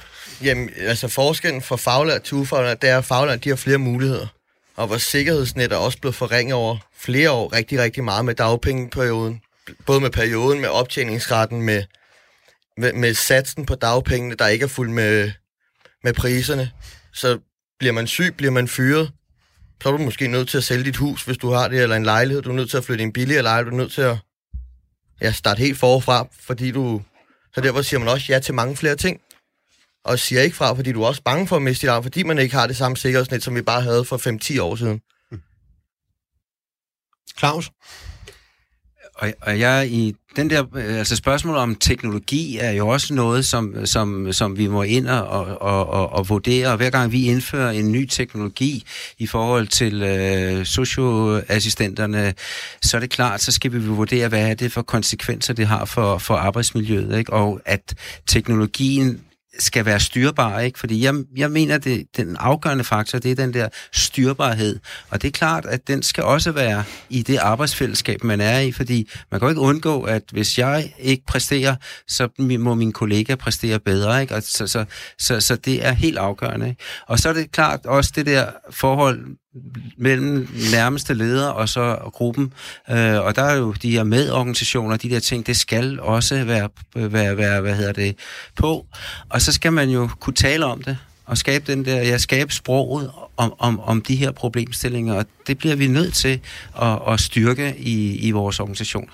Jamen, 0.43 0.71
altså 0.77 1.09
forskellen 1.09 1.63
fra 1.63 1.77
faglært 1.77 2.23
til 2.23 2.37
ufaglært, 2.37 2.83
det 2.83 2.91
er, 2.91 2.99
at 2.99 3.05
faglært 3.05 3.45
de 3.45 3.49
har 3.49 3.57
flere 3.57 3.79
muligheder. 3.79 4.27
Og 4.77 4.89
vores 4.89 5.03
sikkerhedsnet 5.03 5.73
er 5.73 5.77
også 5.77 5.99
blevet 5.99 6.15
forringet 6.15 6.55
over 6.55 6.77
flere 6.97 7.31
år 7.31 7.53
rigtig, 7.53 7.79
rigtig 7.79 8.05
meget 8.05 8.25
med 8.25 8.35
dagpengeperioden. 8.35 9.41
Både 9.87 10.01
med 10.01 10.11
perioden, 10.11 10.61
med 10.61 10.69
optjeningsretten, 10.69 11.63
med 11.63 11.83
med, 12.77 12.93
med 12.93 13.15
satsen 13.15 13.67
på 13.67 13.75
dagpengene, 13.75 14.35
der 14.35 14.47
ikke 14.47 14.63
er 14.63 14.69
fuldt 14.69 14.93
med, 14.93 15.33
med 16.05 16.15
priserne. 16.15 16.71
Så 17.13 17.39
bliver 17.79 17.93
man 17.93 18.07
syg, 18.07 18.35
bliver 18.37 18.51
man 18.51 18.69
fyret, 18.69 19.13
så 19.83 19.89
er 19.89 19.97
du 19.97 20.05
måske 20.05 20.29
nødt 20.29 20.49
til 20.49 20.59
at 20.59 20.65
sælge 20.65 20.85
dit 20.85 20.97
hus, 20.97 21.25
hvis 21.25 21.39
du 21.39 21.51
har 21.51 21.69
det, 21.69 21.83
eller 21.83 21.97
en 21.97 22.05
lejlighed. 22.05 22.43
Du 22.43 22.51
er 22.51 22.55
nødt 22.55 22.71
til 22.71 22.77
at 22.77 22.85
flytte 22.85 23.03
i 23.03 23.07
en 23.07 23.13
billigere 23.13 23.43
lejlighed. 23.43 23.71
Du 23.71 23.77
er 23.77 23.81
nødt 23.83 23.93
til 23.93 24.03
at 24.03 24.17
ja, 25.23 25.33
starte 25.33 25.59
helt 25.59 25.79
forfra, 25.79 26.29
fordi 26.41 26.71
du... 26.71 27.03
Så 27.55 27.61
derfor 27.61 27.83
siger 27.83 28.01
man 28.01 28.09
også 28.09 28.27
ja 28.33 28.39
til 28.39 28.55
mange 28.55 28.77
flere 28.77 28.97
ting. 28.97 29.21
Og 30.05 30.19
siger 30.19 30.43
ikke 30.43 30.57
fra, 30.57 30.75
fordi 30.75 30.93
du 30.93 31.03
er 31.03 31.07
også 31.07 31.23
bange 31.23 31.47
for 31.47 31.57
at 31.57 31.63
miste 31.63 31.87
dit 31.87 31.91
arm, 31.91 32.03
fordi 32.03 32.23
man 32.23 32.39
ikke 32.39 32.55
har 32.55 32.67
det 32.67 32.77
samme 32.77 32.97
sikkerhedsnet, 32.97 33.43
som 33.43 33.55
vi 33.55 33.63
bare 33.63 33.83
havde 33.83 34.05
for 34.05 34.17
5-10 34.57 34.63
år 34.63 34.77
siden. 34.77 35.01
Claus? 37.39 37.71
Og, 39.15 39.33
og 39.41 39.59
jeg 39.59 39.89
i 39.91 40.15
den 40.37 40.51
der, 40.51 40.65
øh, 40.77 40.99
altså 40.99 41.17
spørgsmålet 41.17 41.61
om 41.61 41.75
teknologi 41.75 42.59
er 42.59 42.71
jo 42.71 42.89
også 42.89 43.15
noget, 43.15 43.45
som, 43.45 43.87
som, 43.87 44.33
som 44.33 44.59
vi 44.59 44.67
må 44.67 44.83
ind 44.83 45.09
og, 45.09 45.59
og, 45.59 45.89
og, 45.89 46.13
og 46.13 46.29
vurdere. 46.29 46.69
Og 46.69 46.77
hver 46.77 46.91
gang 46.91 47.13
vi 47.13 47.27
indfører 47.27 47.71
en 47.71 47.93
ny 47.93 48.07
teknologi 48.07 48.85
i 49.19 49.27
forhold 49.27 49.69
til 49.69 50.03
øh, 50.03 50.67
socioassistenterne, 50.67 52.35
så 52.83 52.97
er 52.97 53.01
det 53.01 53.11
klart, 53.11 53.41
så 53.41 53.53
skal 53.53 53.73
vi 53.73 53.87
vurdere, 53.87 54.29
hvad 54.29 54.51
er 54.51 54.55
det 54.55 54.73
for 54.73 54.83
konsekvenser, 54.83 55.55
det 55.55 55.67
har 55.67 55.85
for, 55.85 56.19
for 56.19 56.35
arbejdsmiljøet. 56.35 57.19
Ikke? 57.19 57.33
Og 57.33 57.61
at 57.65 57.95
teknologien 58.27 59.21
skal 59.59 59.85
være 59.85 60.01
styrbar, 60.01 60.61
ikke? 60.61 60.79
Fordi 60.79 61.05
jeg, 61.05 61.15
jeg 61.37 61.51
mener, 61.51 61.79
det 61.79 62.07
den 62.17 62.37
afgørende 62.37 62.85
faktor, 62.85 63.19
det 63.19 63.31
er 63.31 63.35
den 63.35 63.55
der 63.55 63.69
styrbarhed. 63.93 64.79
Og 65.11 65.23
det 65.23 65.29
er 65.29 65.33
klart, 65.33 65.67
at 65.67 65.89
den 65.89 66.03
skal 66.03 66.25
også 66.25 66.53
være 66.53 66.85
i 67.11 67.23
det 67.23 67.39
arbejdsfællesskab, 67.39 68.25
man 68.25 68.41
er 68.41 68.59
i, 68.59 68.73
fordi 68.73 69.11
man 69.31 69.41
kan 69.41 69.47
jo 69.47 69.51
ikke 69.51 69.61
undgå, 69.61 70.03
at 70.03 70.23
hvis 70.33 70.59
jeg 70.59 70.93
ikke 70.99 71.23
præsterer, 71.27 71.77
så 72.09 72.29
må 72.59 72.75
min 72.75 72.93
kollega 72.93 73.35
præstere 73.35 73.81
bedre, 73.81 74.23
ikke? 74.23 74.35
Og 74.35 74.43
så, 74.43 74.67
så, 74.67 74.85
så, 75.19 75.41
så 75.41 75.57
det 75.57 75.87
er 75.87 75.93
helt 75.93 76.19
afgørende. 76.19 76.69
Ikke? 76.69 76.83
Og 77.07 77.19
så 77.19 77.29
er 77.29 77.33
det 77.33 77.53
klart 77.53 77.87
også 77.87 78.13
det 78.15 78.27
der 78.27 78.47
forhold 78.71 79.37
mellem 79.97 80.49
nærmeste 80.73 81.15
leder 81.15 81.49
og 81.49 81.69
så 81.69 81.99
gruppen. 82.13 82.53
Øh, 82.91 83.21
og 83.21 83.37
der 83.37 83.43
er 83.43 83.57
jo 83.57 83.73
de 83.73 83.91
her 83.91 84.05
medorganisationer, 84.05 84.97
de 84.97 85.11
der 85.11 85.21
ting, 85.21 85.47
det 85.47 85.57
skal 85.57 86.01
også 86.01 86.45
være, 86.45 86.69
være, 86.95 87.37
være 87.37 87.61
hvad 87.61 87.75
hedder 87.75 87.93
det, 87.93 88.17
på. 88.57 88.87
Og 89.29 89.43
så 89.43 89.53
skal 89.53 89.73
man 89.73 89.91
jo 89.91 90.09
kunne 90.21 90.35
tale 90.35 90.65
om 90.65 90.83
det, 90.83 90.99
og 91.27 91.39
skabe 91.39 91.73
den 91.73 91.85
der, 91.85 91.97
ja, 91.97 92.19
skabe 92.19 92.53
sproget 92.53 93.11
om, 93.37 93.55
om, 93.59 93.81
om 93.81 94.03
de 94.03 94.17
her 94.17 94.31
problemstillinger, 94.31 95.15
og 95.15 95.27
det 95.47 95.59
bliver 95.59 95.77
vi 95.77 95.87
nødt 95.87 96.15
til 96.15 96.41
at, 96.83 96.99
at 97.09 97.21
styrke 97.21 97.75
i, 97.79 98.17
i 98.17 98.31
vores 98.31 98.61
organisation. 98.61 99.09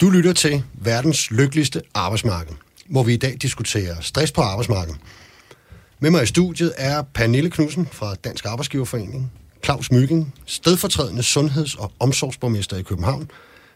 Du 0.00 0.10
lytter 0.10 0.32
til 0.32 0.62
verdens 0.74 1.30
lykkeligste 1.30 1.82
arbejdsmarked 1.94 2.54
hvor 2.88 3.02
vi 3.02 3.14
i 3.14 3.16
dag 3.16 3.36
diskuterer 3.42 4.00
stress 4.00 4.32
på 4.32 4.40
arbejdsmarkedet. 4.40 5.00
Med 6.00 6.10
mig 6.10 6.22
i 6.22 6.26
studiet 6.26 6.72
er 6.76 7.02
Pernille 7.02 7.50
Knudsen 7.50 7.88
fra 7.92 8.14
Dansk 8.14 8.44
Arbejdsgiverforening, 8.44 9.32
Claus 9.64 9.90
Myggen, 9.90 10.32
stedfortrædende 10.46 11.22
sundheds- 11.22 11.74
og 11.74 11.92
omsorgsborgmester 12.00 12.76
i 12.76 12.82
København, 12.82 13.30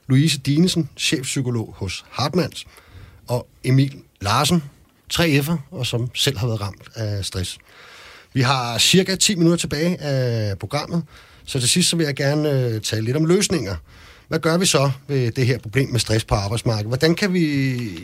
Louise 0.08 0.38
Dinesen, 0.38 0.90
chefpsykolog 0.96 1.74
hos 1.76 2.04
Hartmanns, 2.10 2.66
og 3.26 3.48
Emil 3.64 4.02
Larsen, 4.20 4.62
3F'er, 5.14 5.56
og 5.70 5.86
som 5.86 6.10
selv 6.14 6.38
har 6.38 6.46
været 6.46 6.60
ramt 6.60 6.88
af 6.94 7.24
stress. 7.24 7.58
Vi 8.32 8.40
har 8.40 8.78
cirka 8.78 9.16
10 9.16 9.34
minutter 9.34 9.56
tilbage 9.56 10.00
af 10.00 10.58
programmet, 10.58 11.02
så 11.44 11.60
til 11.60 11.68
sidst 11.68 11.88
så 11.88 11.96
vil 11.96 12.04
jeg 12.04 12.14
gerne 12.14 12.50
øh, 12.50 12.80
tale 12.80 13.04
lidt 13.04 13.16
om 13.16 13.24
løsninger– 13.24 13.76
hvad 14.28 14.38
gør 14.38 14.58
vi 14.58 14.66
så 14.66 14.90
ved 15.08 15.30
det 15.30 15.46
her 15.46 15.58
problem 15.58 15.88
med 15.88 16.00
stress 16.00 16.24
på 16.24 16.34
arbejdsmarkedet? 16.34 16.86
Hvordan 16.86 17.14
kan 17.14 17.32
vi 17.32 17.40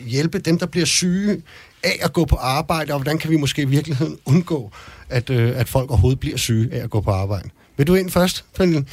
hjælpe 0.07 0.39
dem, 0.39 0.59
der 0.59 0.65
bliver 0.65 0.85
syge 0.85 1.41
af 1.83 1.99
at 2.01 2.13
gå 2.13 2.25
på 2.25 2.35
arbejde, 2.35 2.93
og 2.93 2.99
hvordan 2.99 3.17
kan 3.17 3.31
vi 3.31 3.37
måske 3.37 3.61
i 3.61 3.65
virkeligheden 3.65 4.17
undgå, 4.25 4.71
at, 5.09 5.29
øh, 5.29 5.59
at 5.59 5.69
folk 5.69 5.91
overhovedet 5.91 6.19
bliver 6.19 6.37
syge 6.37 6.73
af 6.73 6.83
at 6.83 6.89
gå 6.89 7.01
på 7.01 7.11
arbejde? 7.11 7.49
Vil 7.77 7.87
du 7.87 7.95
ind 7.95 8.09
først, 8.09 8.45
Pernille? 8.55 8.85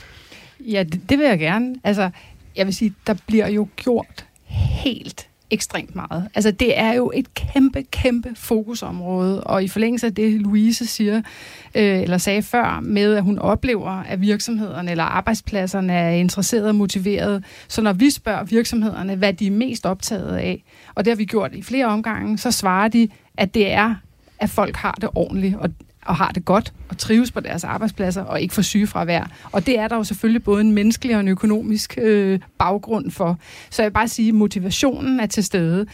Ja, 0.61 0.83
det, 0.83 1.01
det 1.09 1.18
vil 1.18 1.26
jeg 1.26 1.39
gerne. 1.39 1.74
Altså, 1.85 2.11
jeg 2.57 2.66
vil 2.66 2.74
sige, 2.74 2.95
der 3.07 3.14
bliver 3.26 3.49
jo 3.49 3.68
gjort 3.76 4.26
helt 4.47 5.28
ekstremt 5.53 5.94
meget. 5.94 6.28
Altså, 6.34 6.50
det 6.50 6.78
er 6.78 6.92
jo 6.92 7.12
et 7.14 7.34
kæmpe, 7.34 7.82
kæmpe 7.82 8.28
fokusområde, 8.34 9.44
og 9.44 9.64
i 9.64 9.68
forlængelse 9.68 10.07
af 10.07 10.14
det, 10.14 10.40
Louise 10.40 10.86
siger, 10.86 11.22
øh, 11.74 12.03
eller 12.03 12.18
sagde 12.18 12.42
før, 12.42 12.80
med 12.82 13.14
at 13.14 13.22
hun 13.22 13.38
oplever, 13.38 13.90
at 13.90 14.20
virksomhederne 14.20 14.90
eller 14.90 15.05
arbejdspladserne 15.05 15.92
er 15.92 16.11
interesserede 16.11 16.68
og 16.68 16.74
motiverede, 16.74 17.42
så 17.68 17.82
når 17.82 17.92
vi 17.92 18.11
spørger 18.11 18.44
virksomhederne, 18.44 19.16
hvad 19.16 19.32
de 19.32 19.46
er 19.46 19.50
mest 19.50 19.86
optaget 19.86 20.36
af, 20.36 20.64
og 20.94 21.05
det 21.05 21.11
har 21.11 21.16
vi 21.16 21.24
gjort 21.24 21.55
i 21.55 21.62
flere 21.62 21.86
omgange, 21.86 22.38
så 22.38 22.50
svarer 22.50 22.88
de, 22.88 23.09
at 23.36 23.55
det 23.55 23.72
er, 23.72 23.94
at 24.38 24.50
folk 24.50 24.76
har 24.76 24.98
det 25.00 25.09
ordentligt, 25.14 25.57
og 25.57 25.70
og 26.07 26.16
har 26.16 26.30
det 26.30 26.44
godt 26.44 26.72
og 26.88 26.98
trives 26.98 27.32
på 27.32 27.40
deres 27.40 27.64
arbejdspladser 27.64 28.22
og 28.22 28.40
ikke 28.40 28.55
får 28.55 28.62
sygefravær. 28.62 29.30
Og 29.53 29.66
det 29.66 29.78
er 29.78 29.88
der 29.88 29.96
jo 29.96 30.05
selvfølgelig 30.05 30.44
både 30.44 30.61
en 30.61 30.72
menneskelig 30.72 31.14
og 31.14 31.20
en 31.20 31.28
økonomisk 31.28 31.98
øh, 32.03 32.40
baggrund 32.59 33.11
for. 33.11 33.38
Så 33.70 33.82
jeg 33.82 33.90
vil 33.90 33.94
bare 33.94 34.09
sige, 34.09 34.28
at 34.28 34.34
motivationen 34.34 35.20
er 35.20 35.26
til 35.26 35.44
stede 35.44 35.86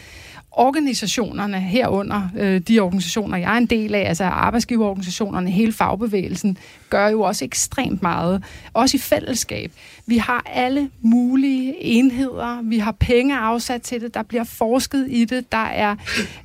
organisationerne 0.59 1.59
herunder, 1.59 2.29
øh, 2.37 2.61
de 2.61 2.79
organisationer, 2.79 3.37
jeg 3.37 3.53
er 3.53 3.57
en 3.57 3.65
del 3.65 3.95
af, 3.95 4.07
altså 4.07 4.23
arbejdsgiverorganisationerne, 4.23 5.51
hele 5.51 5.73
fagbevægelsen, 5.73 6.57
gør 6.89 7.07
jo 7.07 7.21
også 7.21 7.45
ekstremt 7.45 8.01
meget. 8.01 8.43
Også 8.73 8.97
i 8.97 8.99
fællesskab. 8.99 9.71
Vi 10.05 10.17
har 10.17 10.43
alle 10.53 10.89
mulige 11.01 11.83
enheder, 11.83 12.61
vi 12.63 12.77
har 12.77 12.91
penge 12.91 13.37
afsat 13.37 13.81
til 13.81 14.01
det, 14.01 14.13
der 14.13 14.23
bliver 14.23 14.43
forsket 14.43 15.05
i 15.09 15.25
det, 15.25 15.51
der 15.51 15.57
er 15.57 15.95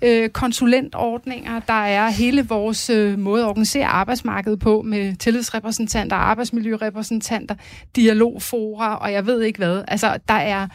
øh, 0.02 0.28
konsulentordninger, 0.28 1.60
der 1.60 1.84
er 1.84 2.08
hele 2.08 2.46
vores 2.48 2.90
øh, 2.90 3.18
måde 3.18 3.42
at 3.42 3.48
organisere 3.48 3.86
arbejdsmarkedet 3.86 4.58
på 4.58 4.82
med 4.82 5.16
tillidsrepræsentanter, 5.16 6.16
arbejdsmiljørepræsentanter, 6.16 7.54
dialogfora, 7.96 8.96
og 8.96 9.12
jeg 9.12 9.26
ved 9.26 9.42
ikke 9.42 9.58
hvad. 9.58 9.84
Altså, 9.88 10.18
der 10.28 10.34
er 10.34 10.68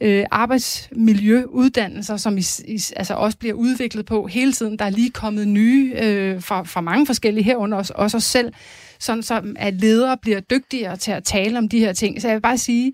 øh, 0.00 0.24
arbejdsmiljøuddannelser, 0.30 2.16
som 2.16 2.38
i, 2.38 2.42
i, 2.68 2.80
altså 2.96 3.14
også 3.14 3.38
bliver 3.38 3.54
udviklet 3.54 4.06
på 4.06 4.26
hele 4.26 4.52
tiden. 4.52 4.78
Der 4.78 4.84
er 4.84 4.90
lige 4.90 5.10
kommet 5.10 5.48
nye 5.48 5.94
øh, 6.02 6.42
fra, 6.42 6.62
fra 6.62 6.80
mange 6.80 7.06
forskellige 7.06 7.44
herunder, 7.44 7.78
også, 7.78 7.92
også 7.96 8.16
os 8.16 8.24
selv, 8.24 8.52
sådan 9.00 9.22
som 9.22 9.56
at 9.58 9.74
ledere 9.74 10.16
bliver 10.16 10.40
dygtigere 10.40 10.96
til 10.96 11.12
at 11.12 11.24
tale 11.24 11.58
om 11.58 11.68
de 11.68 11.78
her 11.78 11.92
ting. 11.92 12.22
Så 12.22 12.28
jeg 12.28 12.34
vil 12.34 12.42
bare 12.42 12.58
sige, 12.58 12.92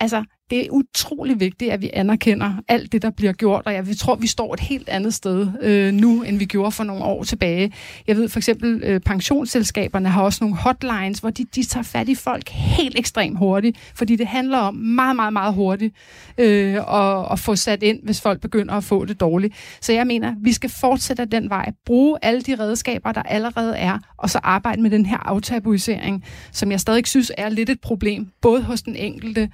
altså, 0.00 0.24
det 0.50 0.66
er 0.66 0.70
utrolig 0.70 1.40
vigtigt, 1.40 1.70
at 1.70 1.82
vi 1.82 1.90
anerkender 1.92 2.52
alt 2.68 2.92
det, 2.92 3.02
der 3.02 3.10
bliver 3.10 3.32
gjort, 3.32 3.62
og 3.66 3.74
jeg 3.74 3.86
tror, 3.98 4.14
vi 4.14 4.26
står 4.26 4.54
et 4.54 4.60
helt 4.60 4.88
andet 4.88 5.14
sted 5.14 5.48
øh, 5.62 5.92
nu, 5.92 6.22
end 6.22 6.38
vi 6.38 6.44
gjorde 6.44 6.72
for 6.72 6.84
nogle 6.84 7.04
år 7.04 7.24
tilbage. 7.24 7.72
Jeg 8.06 8.16
ved 8.16 8.28
for 8.28 8.38
eksempel, 8.38 8.82
øh, 8.84 9.00
pensionsselskaberne 9.00 10.08
har 10.08 10.22
også 10.22 10.44
nogle 10.44 10.56
hotlines, 10.56 11.18
hvor 11.18 11.30
de, 11.30 11.44
de 11.44 11.64
tager 11.64 11.84
fat 11.84 12.08
i 12.08 12.14
folk 12.14 12.48
helt 12.48 12.98
ekstremt 12.98 13.38
hurtigt, 13.38 13.78
fordi 13.94 14.16
det 14.16 14.26
handler 14.26 14.58
om 14.58 14.74
meget, 14.74 15.16
meget, 15.16 15.32
meget 15.32 15.54
hurtigt 15.54 15.94
øh, 16.38 16.74
at, 16.74 17.32
at 17.32 17.38
få 17.38 17.56
sat 17.56 17.82
ind, 17.82 18.00
hvis 18.02 18.20
folk 18.20 18.40
begynder 18.40 18.74
at 18.74 18.84
få 18.84 19.04
det 19.04 19.20
dårligt. 19.20 19.54
Så 19.80 19.92
jeg 19.92 20.06
mener, 20.06 20.34
vi 20.42 20.52
skal 20.52 20.70
fortsætte 20.70 21.24
den 21.24 21.50
vej, 21.50 21.72
bruge 21.86 22.18
alle 22.22 22.40
de 22.40 22.54
redskaber, 22.58 23.12
der 23.12 23.22
allerede 23.22 23.76
er, 23.76 23.98
og 24.16 24.30
så 24.30 24.40
arbejde 24.42 24.82
med 24.82 24.90
den 24.90 25.06
her 25.06 25.18
aftabuisering, 25.18 26.24
som 26.52 26.70
jeg 26.70 26.80
stadig 26.80 27.06
synes 27.06 27.32
er 27.38 27.48
lidt 27.48 27.70
et 27.70 27.80
problem, 27.80 28.28
både 28.40 28.62
hos 28.62 28.82
den 28.82 28.96
enkelte, 28.96 29.50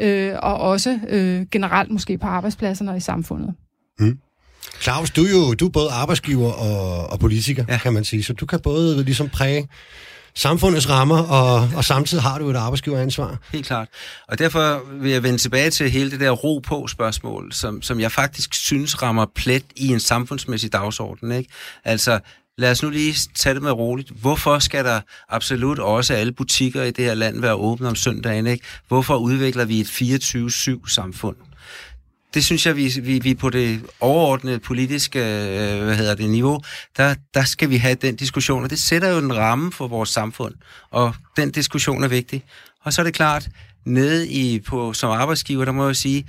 øh, 0.00 0.32
og 0.42 0.56
også 0.56 0.98
øh, 1.08 1.46
generelt 1.50 1.90
måske 1.90 2.18
på 2.18 2.26
arbejdspladserne 2.26 2.90
og 2.90 2.96
i 2.96 3.00
samfundet. 3.00 3.54
Mm. 3.98 4.18
Claus, 4.80 5.10
du 5.10 5.24
er 5.24 5.30
jo 5.30 5.54
du 5.54 5.66
er 5.66 5.70
både 5.70 5.90
arbejdsgiver 5.90 6.52
og, 6.52 7.06
og 7.10 7.20
politiker, 7.20 7.64
ja. 7.68 7.78
kan 7.78 7.92
man 7.92 8.04
sige, 8.04 8.22
så 8.22 8.32
du 8.32 8.46
kan 8.46 8.60
både 8.60 9.04
ligesom 9.04 9.28
præge 9.28 9.68
samfundets 10.34 10.90
rammer, 10.90 11.18
og, 11.18 11.68
og 11.76 11.84
samtidig 11.84 12.22
har 12.22 12.38
du 12.38 12.50
et 12.50 12.56
arbejdsgiveransvar. 12.56 13.38
Helt 13.52 13.66
klart. 13.66 13.88
Og 14.28 14.38
derfor 14.38 14.82
vil 15.00 15.10
jeg 15.10 15.22
vende 15.22 15.38
tilbage 15.38 15.70
til 15.70 15.90
hele 15.90 16.10
det 16.10 16.20
der 16.20 16.30
ro 16.30 16.58
på 16.58 16.86
spørgsmål, 16.86 17.52
som, 17.52 17.82
som 17.82 18.00
jeg 18.00 18.12
faktisk 18.12 18.54
synes 18.54 19.02
rammer 19.02 19.26
plet 19.34 19.64
i 19.76 19.88
en 19.88 20.00
samfundsmæssig 20.00 20.72
dagsorden. 20.72 21.32
Ikke? 21.32 21.50
Altså, 21.84 22.20
lad 22.58 22.70
os 22.70 22.82
nu 22.82 22.90
lige 22.90 23.14
tage 23.34 23.54
det 23.54 23.62
med 23.62 23.72
roligt. 23.72 24.10
Hvorfor 24.10 24.58
skal 24.58 24.84
der 24.84 25.00
absolut 25.28 25.78
også 25.78 26.14
alle 26.14 26.32
butikker 26.32 26.82
i 26.82 26.90
det 26.90 27.04
her 27.04 27.14
land 27.14 27.40
være 27.40 27.54
åbne 27.54 27.88
om 27.88 27.94
søndagen? 27.94 28.46
Ikke? 28.46 28.64
Hvorfor 28.88 29.16
udvikler 29.16 29.64
vi 29.64 29.80
et 29.80 30.82
24-7 30.82 30.88
samfund? 30.88 31.36
Det 32.34 32.44
synes 32.44 32.66
jeg, 32.66 32.76
vi, 32.76 32.92
vi, 33.02 33.18
vi 33.18 33.34
på 33.34 33.50
det 33.50 33.82
overordnede 34.00 34.58
politiske 34.58 35.18
øh, 35.18 35.84
hvad 35.84 35.96
hedder 35.96 36.14
det, 36.14 36.30
niveau, 36.30 36.60
der, 36.96 37.14
der 37.34 37.44
skal 37.44 37.70
vi 37.70 37.76
have 37.76 37.94
den 37.94 38.16
diskussion, 38.16 38.64
og 38.64 38.70
det 38.70 38.78
sætter 38.78 39.08
jo 39.08 39.18
en 39.18 39.36
ramme 39.36 39.72
for 39.72 39.88
vores 39.88 40.08
samfund, 40.08 40.54
og 40.90 41.14
den 41.36 41.50
diskussion 41.50 42.04
er 42.04 42.08
vigtig. 42.08 42.44
Og 42.82 42.92
så 42.92 43.02
er 43.02 43.04
det 43.04 43.14
klart, 43.14 43.48
nede 43.84 44.28
i, 44.28 44.60
på, 44.60 44.92
som 44.92 45.10
arbejdsgiver, 45.10 45.64
der 45.64 45.72
må 45.72 45.86
jeg 45.86 45.96
sige, 45.96 46.26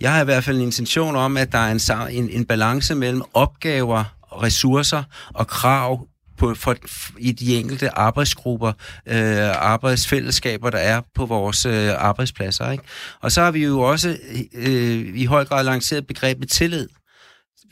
jeg 0.00 0.12
har 0.12 0.20
i 0.20 0.24
hvert 0.24 0.44
fald 0.44 0.56
en 0.56 0.62
intention 0.62 1.16
om, 1.16 1.36
at 1.36 1.52
der 1.52 1.58
er 1.58 1.72
en, 1.72 2.24
en, 2.24 2.30
en 2.30 2.44
balance 2.44 2.94
mellem 2.94 3.22
opgaver 3.34 4.04
ressourcer 4.42 5.02
og 5.34 5.46
krav 5.46 6.08
på, 6.38 6.54
for, 6.54 6.76
i 7.18 7.32
de 7.32 7.56
enkelte 7.56 7.98
arbejdsgrupper, 7.98 8.72
øh, 9.06 9.62
arbejdsfællesskaber, 9.72 10.70
der 10.70 10.78
er 10.78 11.00
på 11.14 11.26
vores 11.26 11.66
øh, 11.66 11.90
arbejdspladser. 11.98 12.70
Ikke? 12.70 12.84
Og 13.20 13.32
så 13.32 13.42
har 13.42 13.50
vi 13.50 13.64
jo 13.64 13.80
også 13.80 14.18
øh, 14.54 15.18
i 15.18 15.24
høj 15.24 15.44
grad 15.44 15.64
lanceret 15.64 16.06
begrebet 16.06 16.50
tillid. 16.50 16.88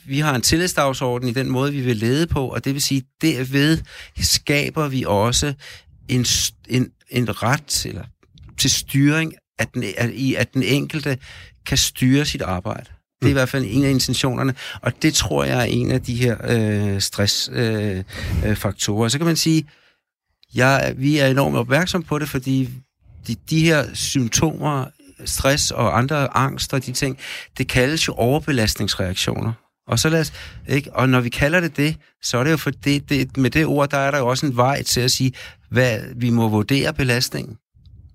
Vi 0.06 0.18
har 0.18 0.34
en 0.34 0.42
tillidsdagsorden 0.42 1.28
i 1.28 1.32
den 1.32 1.50
måde, 1.50 1.72
vi 1.72 1.80
vil 1.80 1.96
lede 1.96 2.26
på, 2.26 2.48
og 2.48 2.64
det 2.64 2.74
vil 2.74 2.82
sige, 2.82 3.02
derved 3.22 3.78
skaber 4.20 4.88
vi 4.88 5.04
også 5.06 5.54
en, 6.08 6.26
en, 6.68 6.90
en 7.10 7.42
ret 7.42 7.86
eller, 7.86 8.04
til 8.58 8.70
styring, 8.70 9.34
at 9.58 9.74
den, 9.74 9.84
at, 9.96 10.10
i 10.10 10.34
at 10.34 10.54
den 10.54 10.62
enkelte 10.62 11.18
kan 11.66 11.78
styre 11.78 12.24
sit 12.24 12.42
arbejde. 12.42 12.90
Det 13.22 13.28
er 13.28 13.30
i 13.30 13.32
hvert 13.32 13.48
fald 13.48 13.64
en 13.68 13.84
af 13.84 13.90
intentionerne, 13.90 14.54
og 14.80 15.02
det 15.02 15.14
tror 15.14 15.44
jeg 15.44 15.58
er 15.58 15.64
en 15.64 15.90
af 15.90 16.02
de 16.02 16.14
her 16.14 16.36
øh, 16.48 17.00
stressfaktorer. 17.00 19.00
Øh, 19.00 19.04
øh, 19.04 19.10
så 19.10 19.18
kan 19.18 19.26
man 19.26 19.36
sige, 19.36 19.64
ja, 20.54 20.92
vi 20.92 21.18
er 21.18 21.26
enormt 21.26 21.56
opmærksom 21.56 22.02
på 22.02 22.18
det, 22.18 22.28
fordi 22.28 22.68
de, 23.26 23.36
de 23.50 23.64
her 23.64 23.84
symptomer, 23.94 24.84
stress 25.24 25.70
og 25.70 25.98
andre 25.98 26.36
angst 26.36 26.74
og 26.74 26.86
de 26.86 26.92
ting, 26.92 27.18
det 27.58 27.68
kaldes 27.68 28.08
jo 28.08 28.12
overbelastningsreaktioner. 28.12 29.52
Og 29.86 29.98
så 29.98 30.08
lad 30.08 30.20
os, 30.20 30.32
ikke? 30.68 30.92
Og 30.92 31.08
når 31.08 31.20
vi 31.20 31.28
kalder 31.28 31.60
det 31.60 31.76
det, 31.76 31.96
så 32.22 32.38
er 32.38 32.44
det 32.44 32.50
jo 32.50 32.56
for 32.56 32.70
det, 32.70 33.08
det, 33.08 33.36
med 33.36 33.50
det 33.50 33.66
ord, 33.66 33.90
der 33.90 33.98
er 33.98 34.10
der 34.10 34.18
jo 34.18 34.26
også 34.26 34.46
en 34.46 34.56
vej 34.56 34.82
til 34.82 35.00
at 35.00 35.10
sige, 35.10 35.32
hvad 35.70 36.00
vi 36.16 36.30
må 36.30 36.48
vurdere 36.48 36.94
belastningen. 36.94 37.56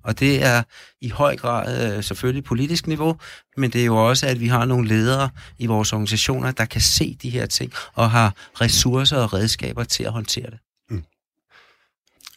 Og 0.07 0.19
det 0.19 0.43
er 0.43 0.63
i 1.01 1.09
høj 1.09 1.35
grad 1.35 1.97
øh, 1.97 2.03
selvfølgelig 2.03 2.43
politisk 2.43 2.87
niveau, 2.87 3.15
men 3.57 3.71
det 3.71 3.81
er 3.81 3.85
jo 3.85 4.09
også, 4.09 4.27
at 4.27 4.39
vi 4.39 4.47
har 4.47 4.65
nogle 4.65 4.87
ledere 4.87 5.29
i 5.59 5.65
vores 5.65 5.93
organisationer, 5.93 6.51
der 6.51 6.65
kan 6.65 6.81
se 6.81 7.17
de 7.21 7.29
her 7.29 7.45
ting 7.45 7.71
og 7.93 8.11
har 8.11 8.33
ressourcer 8.61 9.17
og 9.17 9.33
redskaber 9.33 9.83
til 9.83 10.03
at 10.03 10.11
håndtere 10.11 10.45
det. 10.45 10.59
Mm. 10.89 11.03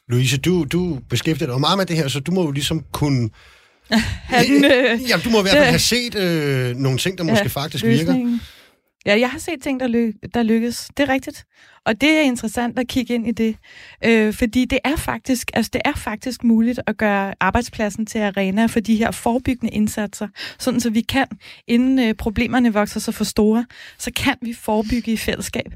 Louise, 0.08 0.38
du, 0.38 0.64
du 0.64 0.98
beskæftiger 1.08 1.50
dig 1.50 1.60
meget 1.60 1.78
med 1.78 1.86
det 1.86 1.96
her, 1.96 2.08
så 2.08 2.20
du 2.20 2.32
må 2.32 2.42
jo 2.42 2.50
ligesom 2.50 2.84
kunne... 2.92 3.30
Han, 4.34 4.64
øh, 4.64 5.00
ja, 5.08 5.16
du 5.24 5.30
må 5.30 5.38
i 5.38 5.42
hvert 5.42 5.54
fald 5.54 5.64
have 5.76 5.78
set 5.78 6.14
øh, 6.14 6.76
nogle 6.76 6.98
ting, 6.98 7.18
der 7.18 7.24
måske 7.24 7.42
ja, 7.42 7.48
faktisk 7.48 7.84
løsningen. 7.84 8.30
virker. 8.30 8.44
Ja, 9.06 9.18
jeg 9.18 9.30
har 9.30 9.38
set 9.38 9.62
ting, 9.62 9.80
der, 9.80 9.86
ly- 9.86 10.28
der 10.34 10.42
lykkes. 10.42 10.88
Det 10.96 11.08
er 11.08 11.12
rigtigt. 11.12 11.44
Og 11.86 12.00
det 12.00 12.10
er 12.10 12.20
interessant 12.20 12.78
at 12.78 12.88
kigge 12.88 13.14
ind 13.14 13.26
i 13.26 13.30
det, 13.30 13.56
øh, 14.04 14.34
fordi 14.34 14.64
det 14.64 14.78
er 14.84 14.96
faktisk, 14.96 15.50
altså 15.54 15.70
det 15.72 15.82
er 15.84 15.92
faktisk 15.96 16.44
muligt 16.44 16.80
at 16.86 16.96
gøre 16.96 17.34
arbejdspladsen 17.40 18.06
til 18.06 18.18
arena 18.18 18.66
for 18.66 18.80
de 18.80 18.96
her 18.96 19.10
forebyggende 19.10 19.74
indsatser, 19.74 20.28
sådan 20.58 20.80
så 20.80 20.90
vi 20.90 21.00
kan, 21.00 21.26
inden 21.66 21.98
øh, 21.98 22.14
problemerne 22.14 22.72
vokser 22.72 23.00
sig 23.00 23.14
for 23.14 23.24
store, 23.24 23.66
så 23.98 24.10
kan 24.16 24.34
vi 24.42 24.52
forebygge 24.52 25.12
i 25.12 25.16
fællesskab. 25.16 25.74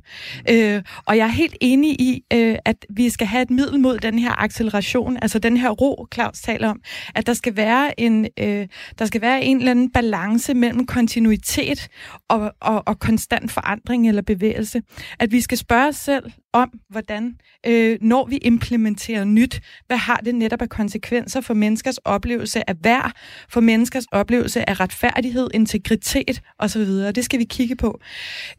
Øh, 0.51 0.83
og 1.07 1.17
jeg 1.17 1.25
er 1.25 1.33
helt 1.33 1.57
enig 1.61 2.01
i, 2.01 2.23
øh, 2.33 2.57
at 2.65 2.87
vi 2.91 3.11
skal 3.11 3.27
have 3.27 3.43
et 3.43 3.51
middel 3.51 3.81
mod 3.81 3.99
den 3.99 4.19
her 4.19 4.43
acceleration, 4.43 5.19
altså 5.23 5.39
den 5.39 5.57
her 5.57 5.71
ro, 5.71 6.07
Claus 6.15 6.41
taler 6.41 6.69
om, 6.69 6.81
at 7.15 7.27
der 7.27 7.35
skal 7.35 7.57
være 7.57 8.01
en, 8.01 8.29
øh, 8.39 8.69
der 8.99 9.05
skal 9.05 9.21
være 9.21 9.45
en 9.45 9.57
eller 9.57 9.71
anden 9.71 9.93
balance 9.93 10.55
mellem 10.55 10.87
kontinuitet 10.87 11.89
og, 12.29 12.53
og, 12.61 12.83
og 12.87 12.99
konstant 12.99 13.53
forandring 13.53 14.09
eller 14.09 14.23
bevægelse. 14.23 14.83
At 15.19 15.33
vi 15.33 15.41
skal 15.41 15.59
spørge 15.59 15.94
os 15.95 16.01
selv 16.01 16.33
om, 16.53 16.73
hvordan, 16.89 17.37
øh, 17.67 17.99
når 18.01 18.27
vi 18.27 18.37
implementerer 18.37 19.25
nyt, 19.25 19.61
hvad 19.87 19.97
har 19.97 20.17
det 20.17 20.35
netop 20.35 20.63
af 20.63 20.69
konsekvenser 20.69 21.41
for 21.41 21.55
menneskers 21.55 21.99
oplevelse 21.99 22.71
af 22.71 22.75
værd, 22.83 23.13
for 23.49 23.61
menneskers 23.61 24.05
oplevelse 24.13 24.69
af 24.69 24.81
retfærdighed, 24.81 25.49
integritet 25.55 26.41
osv. 26.59 26.83
Det 26.87 27.25
skal 27.25 27.39
vi 27.39 27.45
kigge 27.45 27.77
på. 27.77 28.01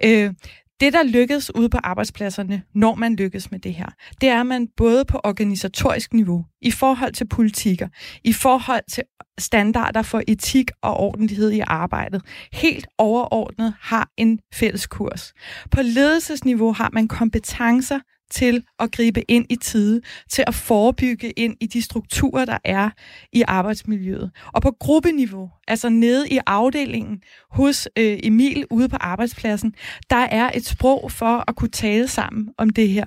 Øh, 0.04 0.34
det, 0.80 0.94
der 0.94 1.04
lykkes 1.04 1.56
ude 1.56 1.70
på 1.70 1.78
arbejdspladserne, 1.84 2.64
når 2.74 2.96
man 2.96 3.16
lykkes 3.16 3.52
med 3.52 3.60
det 3.60 3.74
her, 3.74 3.90
det 4.22 4.30
er, 4.30 4.40
at 4.40 4.46
man 4.46 4.68
både 4.78 5.06
på 5.06 5.20
organisatorisk 5.24 6.14
niveau, 6.14 6.46
i 6.62 6.72
forhold 6.72 7.14
til 7.14 7.28
politikker, 7.28 7.88
i 8.24 8.34
forhold 8.34 8.84
til 8.92 9.04
standarder 9.40 10.02
for 10.02 10.22
etik 10.28 10.72
og 10.82 10.98
ordentlighed 10.98 11.52
i 11.52 11.60
arbejdet, 11.60 12.22
helt 12.54 12.88
overordnet 12.98 13.74
har 13.82 14.10
en 14.18 14.40
fælles 14.54 14.88
kurs. 14.88 15.34
På 15.72 15.82
ledelsesniveau 15.82 16.74
har 16.74 16.90
man 16.94 17.08
kompetencer 17.08 18.00
til 18.36 18.64
at 18.80 18.92
gribe 18.92 19.32
ind 19.32 19.46
i 19.50 19.56
tide, 19.56 20.02
til 20.30 20.44
at 20.48 20.56
forebygge 20.56 21.32
ind 21.32 21.56
i 21.62 21.66
de 21.66 21.82
strukturer, 21.82 22.46
der 22.46 22.58
er 22.64 22.90
i 23.34 23.44
arbejdsmiljøet. 23.48 24.32
Og 24.54 24.62
på 24.62 24.72
gruppeniveau, 24.80 25.50
altså 25.68 25.90
nede 25.90 26.30
i 26.30 26.40
afdelingen 26.48 27.22
hos 27.52 27.88
øh, 27.98 28.20
Emil 28.24 28.66
ude 28.70 28.90
på 28.90 28.98
arbejdspladsen, 29.00 29.74
der 30.10 30.16
er 30.16 30.52
et 30.56 30.66
sprog 30.66 31.12
for 31.12 31.44
at 31.48 31.56
kunne 31.56 31.70
tale 31.70 32.08
sammen 32.08 32.50
om 32.58 32.70
det 32.70 32.90
her. 32.90 33.06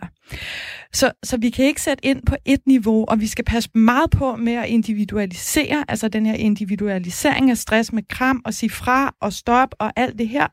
Så, 0.92 1.12
så 1.24 1.36
vi 1.36 1.50
kan 1.50 1.64
ikke 1.64 1.82
sætte 1.82 2.06
ind 2.06 2.22
på 2.26 2.36
et 2.44 2.60
niveau, 2.66 3.04
og 3.08 3.20
vi 3.20 3.26
skal 3.26 3.44
passe 3.44 3.70
meget 3.74 4.10
på 4.10 4.36
med 4.36 4.52
at 4.52 4.66
individualisere, 4.66 5.84
altså 5.88 6.08
den 6.08 6.26
her 6.26 6.34
individualisering 6.34 7.50
af 7.50 7.58
stress 7.58 7.92
med 7.92 8.02
kram 8.08 8.42
og 8.44 8.54
sige 8.54 8.70
fra 8.70 9.14
og 9.20 9.32
stop 9.32 9.74
og 9.78 9.92
alt 9.96 10.18
det 10.18 10.28
her. 10.28 10.46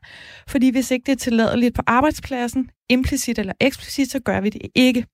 Fordi 0.48 0.70
hvis 0.70 0.90
ikke 0.90 1.06
det 1.06 1.12
er 1.12 1.16
tilladeligt 1.16 1.74
på 1.74 1.82
arbejdspladsen, 1.86 2.70
implicit 2.88 3.38
eller 3.38 3.52
eksplicit, 3.60 4.10
så 4.10 4.20
gør 4.20 4.40
vi 4.40 4.50
det 4.50 4.62
ikke. 4.74 5.06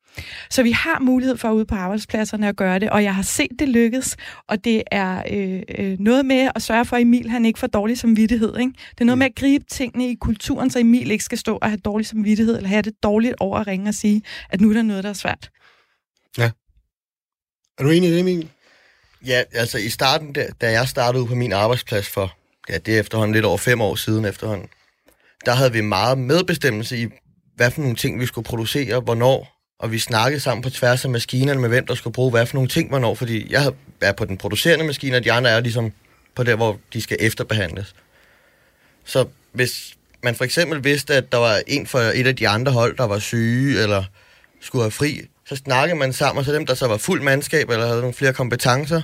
Så 0.51 0.63
vi 0.63 0.71
har 0.71 0.99
mulighed 0.99 1.37
for 1.37 1.51
ude 1.51 1.65
på 1.65 1.75
arbejdspladserne 1.75 2.49
at 2.49 2.57
gøre 2.57 2.79
det, 2.79 2.91
og 2.91 3.03
jeg 3.03 3.15
har 3.15 3.23
set 3.23 3.51
det 3.59 3.69
lykkes, 3.69 4.17
og 4.49 4.65
det 4.65 4.83
er 4.91 5.23
øh, 5.31 5.63
øh, 5.79 5.99
noget 5.99 6.27
med 6.27 6.51
at 6.55 6.63
sørge 6.63 6.85
for, 6.85 6.97
at 6.97 7.03
Emil 7.03 7.31
han 7.31 7.45
ikke 7.45 7.59
får 7.59 7.67
dårlig 7.67 7.99
samvittighed. 7.99 8.59
Ikke? 8.59 8.73
Det 8.91 9.01
er 9.01 9.05
noget 9.05 9.17
mm. 9.17 9.19
med 9.19 9.27
at 9.27 9.35
gribe 9.35 9.65
tingene 9.65 10.11
i 10.11 10.15
kulturen, 10.15 10.71
så 10.71 10.79
Emil 10.79 11.11
ikke 11.11 11.25
skal 11.25 11.39
stå 11.39 11.59
og 11.63 11.69
have 11.69 11.81
dårlig 11.85 12.07
samvittighed, 12.07 12.57
eller 12.57 12.69
have 12.69 12.83
det 12.83 13.03
dårligt 13.03 13.35
over 13.41 13.59
at 13.59 13.67
ringe 13.67 13.89
og 13.89 13.95
sige, 13.95 14.23
at 14.51 14.61
nu 14.61 14.71
er 14.71 14.75
der 14.75 14.83
noget, 14.83 15.05
der 15.05 15.11
er 15.11 15.15
svært. 15.15 15.51
Ja. 16.39 16.51
Er 17.79 17.83
du 17.83 17.91
enig 17.91 18.09
i 18.09 18.13
det, 18.13 18.21
Emil? 18.21 18.49
Ja, 19.27 19.43
altså 19.53 19.79
i 19.79 19.89
starten, 19.89 20.33
da, 20.33 20.47
da 20.61 20.71
jeg 20.71 20.89
startede 20.89 21.27
på 21.27 21.35
min 21.35 21.53
arbejdsplads 21.53 22.09
for, 22.09 22.37
ja, 22.69 22.79
det 22.79 22.97
er 22.97 23.01
efterhånden 23.01 23.35
lidt 23.35 23.45
over 23.45 23.59
fem 23.59 23.81
år 23.81 23.95
siden 23.95 24.25
efterhånden, 24.25 24.69
der 25.47 25.55
havde 25.55 25.73
vi 25.73 25.81
meget 25.81 26.19
medbestemmelse 26.19 26.99
i, 26.99 27.07
hvad 27.57 27.71
for 27.71 27.81
nogle 27.81 27.97
ting 27.97 28.21
vi 28.21 28.27
skulle 28.27 28.45
producere, 28.45 29.01
hvornår, 29.01 29.62
og 29.83 29.93
vi 29.93 29.99
snakkede 29.99 30.41
sammen 30.41 30.63
på 30.63 30.71
tværs 30.71 31.05
af 31.05 31.11
maskinerne 31.11 31.61
med, 31.61 31.69
hvem 31.69 31.87
der 31.87 31.95
skulle 31.95 32.15
bruge 32.15 32.31
hvad 32.31 32.47
for 32.47 32.55
nogle 32.57 32.69
ting 32.69 32.89
hvornår, 32.89 33.15
fordi 33.15 33.53
jeg 33.53 33.73
er 34.01 34.13
på 34.13 34.25
den 34.25 34.37
producerende 34.37 34.85
maskine, 34.85 35.17
og 35.17 35.25
de 35.25 35.33
andre 35.33 35.51
er 35.51 35.61
ligesom 35.61 35.93
på 36.35 36.43
der, 36.43 36.57
hvor 36.57 36.79
de 36.93 37.03
skal 37.03 37.17
efterbehandles. 37.21 37.95
Så 39.05 39.27
hvis 39.53 39.95
man 40.23 40.35
for 40.35 40.45
eksempel 40.45 40.85
vidste, 40.85 41.15
at 41.15 41.33
der 41.33 41.39
var 41.39 41.61
en 41.67 41.87
fra 41.87 42.01
et 42.01 42.27
af 42.27 42.37
de 42.37 42.49
andre 42.49 42.73
hold, 42.73 42.97
der 42.97 43.05
var 43.05 43.19
syge 43.19 43.83
eller 43.83 44.05
skulle 44.61 44.83
have 44.83 44.91
fri, 44.91 45.21
så 45.49 45.57
snakkede 45.57 45.99
man 45.99 46.13
sammen, 46.13 46.39
og 46.39 46.45
så 46.45 46.53
dem, 46.53 46.67
der 46.67 46.75
så 46.75 46.87
var 46.87 46.97
fuld 46.97 47.23
mandskab 47.23 47.71
eller 47.71 47.87
havde 47.87 48.01
nogle 48.01 48.15
flere 48.15 48.33
kompetencer, 48.33 49.03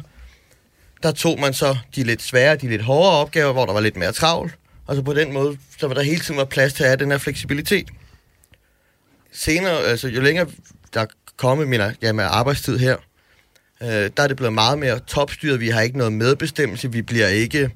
der 1.03 1.13
tog 1.13 1.41
man 1.41 1.55
så 1.55 1.77
de 1.97 2.05
lidt 2.05 2.23
svære, 2.23 2.57
de 2.57 2.69
lidt 2.69 2.83
hårdere 2.83 3.13
opgaver, 3.13 3.53
hvor 3.53 3.67
der 3.67 3.73
var 3.73 3.81
lidt 3.81 3.97
mere 3.97 4.13
travl, 4.13 4.53
og 4.87 4.97
så 4.97 5.03
på 5.03 5.15
den 5.15 5.33
måde, 5.33 5.59
så 5.79 5.87
var 5.87 5.95
der 5.95 6.03
hele 6.03 6.21
tiden 6.21 6.37
var 6.37 6.45
plads 6.45 6.73
til 6.73 6.83
at 6.83 6.89
have 6.89 6.97
den 6.97 7.11
her 7.11 7.19
fleksibilitet. 7.19 7.89
Senere, 9.39 9.85
altså 9.85 10.09
jo 10.09 10.21
længere 10.21 10.47
der 10.95 11.01
er 11.01 11.07
kommet 11.37 11.69
min 11.69 11.81
ja, 12.03 12.13
med 12.13 12.25
arbejdstid 12.25 12.79
her, 12.79 12.97
øh, 13.83 13.89
der 13.89 14.23
er 14.23 14.27
det 14.27 14.37
blevet 14.37 14.53
meget 14.53 14.79
mere 14.79 14.99
topstyret. 14.99 15.61
Vi 15.61 15.69
har 15.69 15.81
ikke 15.81 15.99
noget 15.99 16.13
medbestemmelse. 16.13 16.93
Vi 16.93 17.03
bliver 17.03 17.29
ikke 17.29 17.71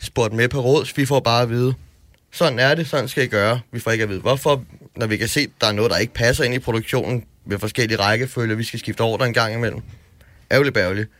spurgt 0.00 0.34
med 0.34 0.48
på 0.48 0.60
råds. 0.60 0.96
Vi 0.96 1.06
får 1.06 1.20
bare 1.20 1.42
at 1.42 1.50
vide, 1.50 1.74
sådan 2.32 2.58
er 2.58 2.74
det, 2.74 2.86
sådan 2.88 3.08
skal 3.08 3.24
I 3.24 3.26
gøre. 3.26 3.60
Vi 3.72 3.80
får 3.80 3.90
ikke 3.90 4.02
at 4.02 4.10
vide, 4.10 4.20
hvorfor, 4.20 4.64
når 4.96 5.06
vi 5.06 5.16
kan 5.16 5.28
se, 5.28 5.40
at 5.40 5.50
der 5.60 5.66
er 5.66 5.72
noget, 5.72 5.90
der 5.90 5.96
ikke 5.96 6.14
passer 6.14 6.44
ind 6.44 6.54
i 6.54 6.58
produktionen 6.58 7.24
med 7.46 7.58
forskellige 7.58 7.98
rækkefølger. 7.98 8.56
vi 8.56 8.64
skal 8.64 8.78
skifte 8.78 9.00
ordre 9.00 9.26
en 9.26 9.34
gang 9.34 9.54
imellem. 9.54 9.80
Ærgerligt 10.52 10.74
bærgerligt. 10.74 11.10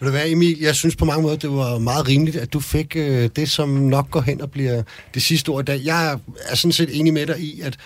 Vil 0.00 0.06
det 0.06 0.14
være, 0.14 0.30
Emil? 0.30 0.60
Jeg 0.60 0.74
synes 0.74 0.96
på 0.96 1.04
mange 1.04 1.22
måder, 1.22 1.36
det 1.36 1.50
var 1.50 1.78
meget 1.78 2.08
rimeligt, 2.08 2.36
at 2.36 2.52
du 2.52 2.60
fik 2.60 2.96
øh, 2.96 3.30
det, 3.36 3.50
som 3.50 3.68
nok 3.68 4.10
går 4.10 4.20
hen 4.20 4.40
og 4.40 4.50
bliver 4.50 4.82
det 5.14 5.22
sidste 5.22 5.48
ord 5.48 5.62
i 5.62 5.64
dag. 5.64 5.80
Jeg 5.84 6.18
er 6.48 6.54
sådan 6.54 6.72
set 6.72 6.98
enig 6.98 7.12
med 7.12 7.26
dig 7.26 7.40
i, 7.40 7.60
at 7.60 7.78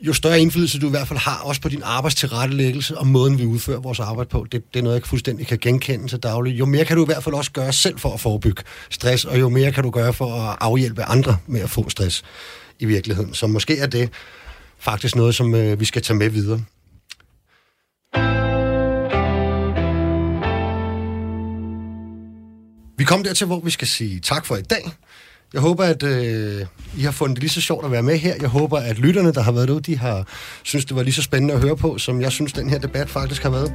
jo 0.00 0.12
større 0.12 0.40
indflydelse 0.40 0.78
du 0.78 0.86
i 0.86 0.90
hvert 0.90 1.08
fald 1.08 1.18
har, 1.18 1.40
også 1.44 1.60
på 1.60 1.68
din 1.68 1.82
arbejdstilrettelæggelse 1.84 2.98
og 2.98 3.06
måden, 3.06 3.38
vi 3.38 3.46
udfører 3.46 3.80
vores 3.80 4.00
arbejde 4.00 4.28
på, 4.28 4.46
det, 4.52 4.74
det 4.74 4.78
er 4.78 4.82
noget, 4.82 5.00
jeg 5.00 5.06
fuldstændig 5.06 5.46
kan 5.46 5.58
genkende 5.58 6.08
til 6.08 6.18
daglig. 6.18 6.58
Jo 6.58 6.66
mere 6.66 6.84
kan 6.84 6.96
du 6.96 7.02
i 7.02 7.06
hvert 7.06 7.24
fald 7.24 7.34
også 7.34 7.50
gøre 7.52 7.72
selv 7.72 7.98
for 7.98 8.12
at 8.14 8.20
forebygge 8.20 8.62
stress, 8.90 9.24
og 9.24 9.40
jo 9.40 9.48
mere 9.48 9.72
kan 9.72 9.84
du 9.84 9.90
gøre 9.90 10.12
for 10.12 10.34
at 10.34 10.56
afhjælpe 10.60 11.02
andre 11.02 11.36
med 11.46 11.60
at 11.60 11.70
få 11.70 11.88
stress 11.88 12.24
i 12.78 12.84
virkeligheden. 12.84 13.34
Så 13.34 13.46
måske 13.46 13.78
er 13.78 13.86
det 13.86 14.10
faktisk 14.78 15.16
noget, 15.16 15.34
som 15.34 15.54
øh, 15.54 15.80
vi 15.80 15.84
skal 15.84 16.02
tage 16.02 16.16
med 16.16 16.30
videre. 16.30 16.64
Vi 22.98 23.04
kom 23.04 23.22
dertil, 23.22 23.46
hvor 23.46 23.60
vi 23.60 23.70
skal 23.70 23.88
sige 23.88 24.20
tak 24.20 24.46
for 24.46 24.56
i 24.56 24.62
dag. 24.62 24.92
Jeg 25.56 25.62
håber, 25.62 25.84
at 25.84 26.02
øh, 26.02 26.66
I 26.98 27.02
har 27.02 27.10
fundet 27.10 27.36
det 27.36 27.42
lige 27.42 27.50
så 27.50 27.60
sjovt 27.60 27.84
at 27.84 27.90
være 27.90 28.02
med 28.02 28.18
her. 28.18 28.34
Jeg 28.40 28.48
håber, 28.48 28.78
at 28.78 28.98
lytterne, 28.98 29.32
der 29.32 29.40
har 29.40 29.52
været 29.52 29.70
ude, 29.70 29.80
de 29.80 29.98
har 29.98 30.26
synes 30.62 30.84
det 30.84 30.96
var 30.96 31.02
lige 31.02 31.14
så 31.14 31.22
spændende 31.22 31.54
at 31.54 31.60
høre 31.60 31.76
på, 31.76 31.98
som 31.98 32.20
jeg 32.20 32.32
synes, 32.32 32.52
den 32.52 32.70
her 32.70 32.78
debat 32.78 33.10
faktisk 33.10 33.42
har 33.42 33.50
været. 33.50 33.72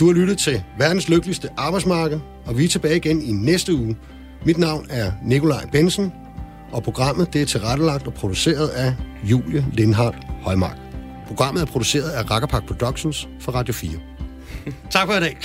Du 0.00 0.06
har 0.06 0.12
lyttet 0.12 0.38
til 0.38 0.62
verdens 0.78 1.08
lykkeligste 1.08 1.48
arbejdsmarked, 1.56 2.20
og 2.46 2.58
vi 2.58 2.64
er 2.64 2.68
tilbage 2.68 2.96
igen 2.96 3.22
i 3.22 3.32
næste 3.32 3.74
uge. 3.74 3.96
Mit 4.46 4.58
navn 4.58 4.86
er 4.90 5.12
Nikolaj 5.24 5.66
Bensen, 5.72 6.12
og 6.72 6.82
programmet 6.82 7.32
det 7.32 7.42
er 7.42 7.46
tilrettelagt 7.46 8.06
og 8.06 8.14
produceret 8.14 8.68
af 8.68 8.94
Julie 9.24 9.66
Lindhardt 9.72 10.16
Højmark. 10.42 10.76
Programmet 11.26 11.62
er 11.62 11.66
produceret 11.66 12.10
af 12.10 12.30
Rakkerpark 12.30 12.66
Productions 12.66 13.28
for 13.40 13.52
Radio 13.52 13.74
4. 13.74 13.90
tak 14.90 15.06
for 15.06 15.14
i 15.14 15.20
dag. 15.20 15.36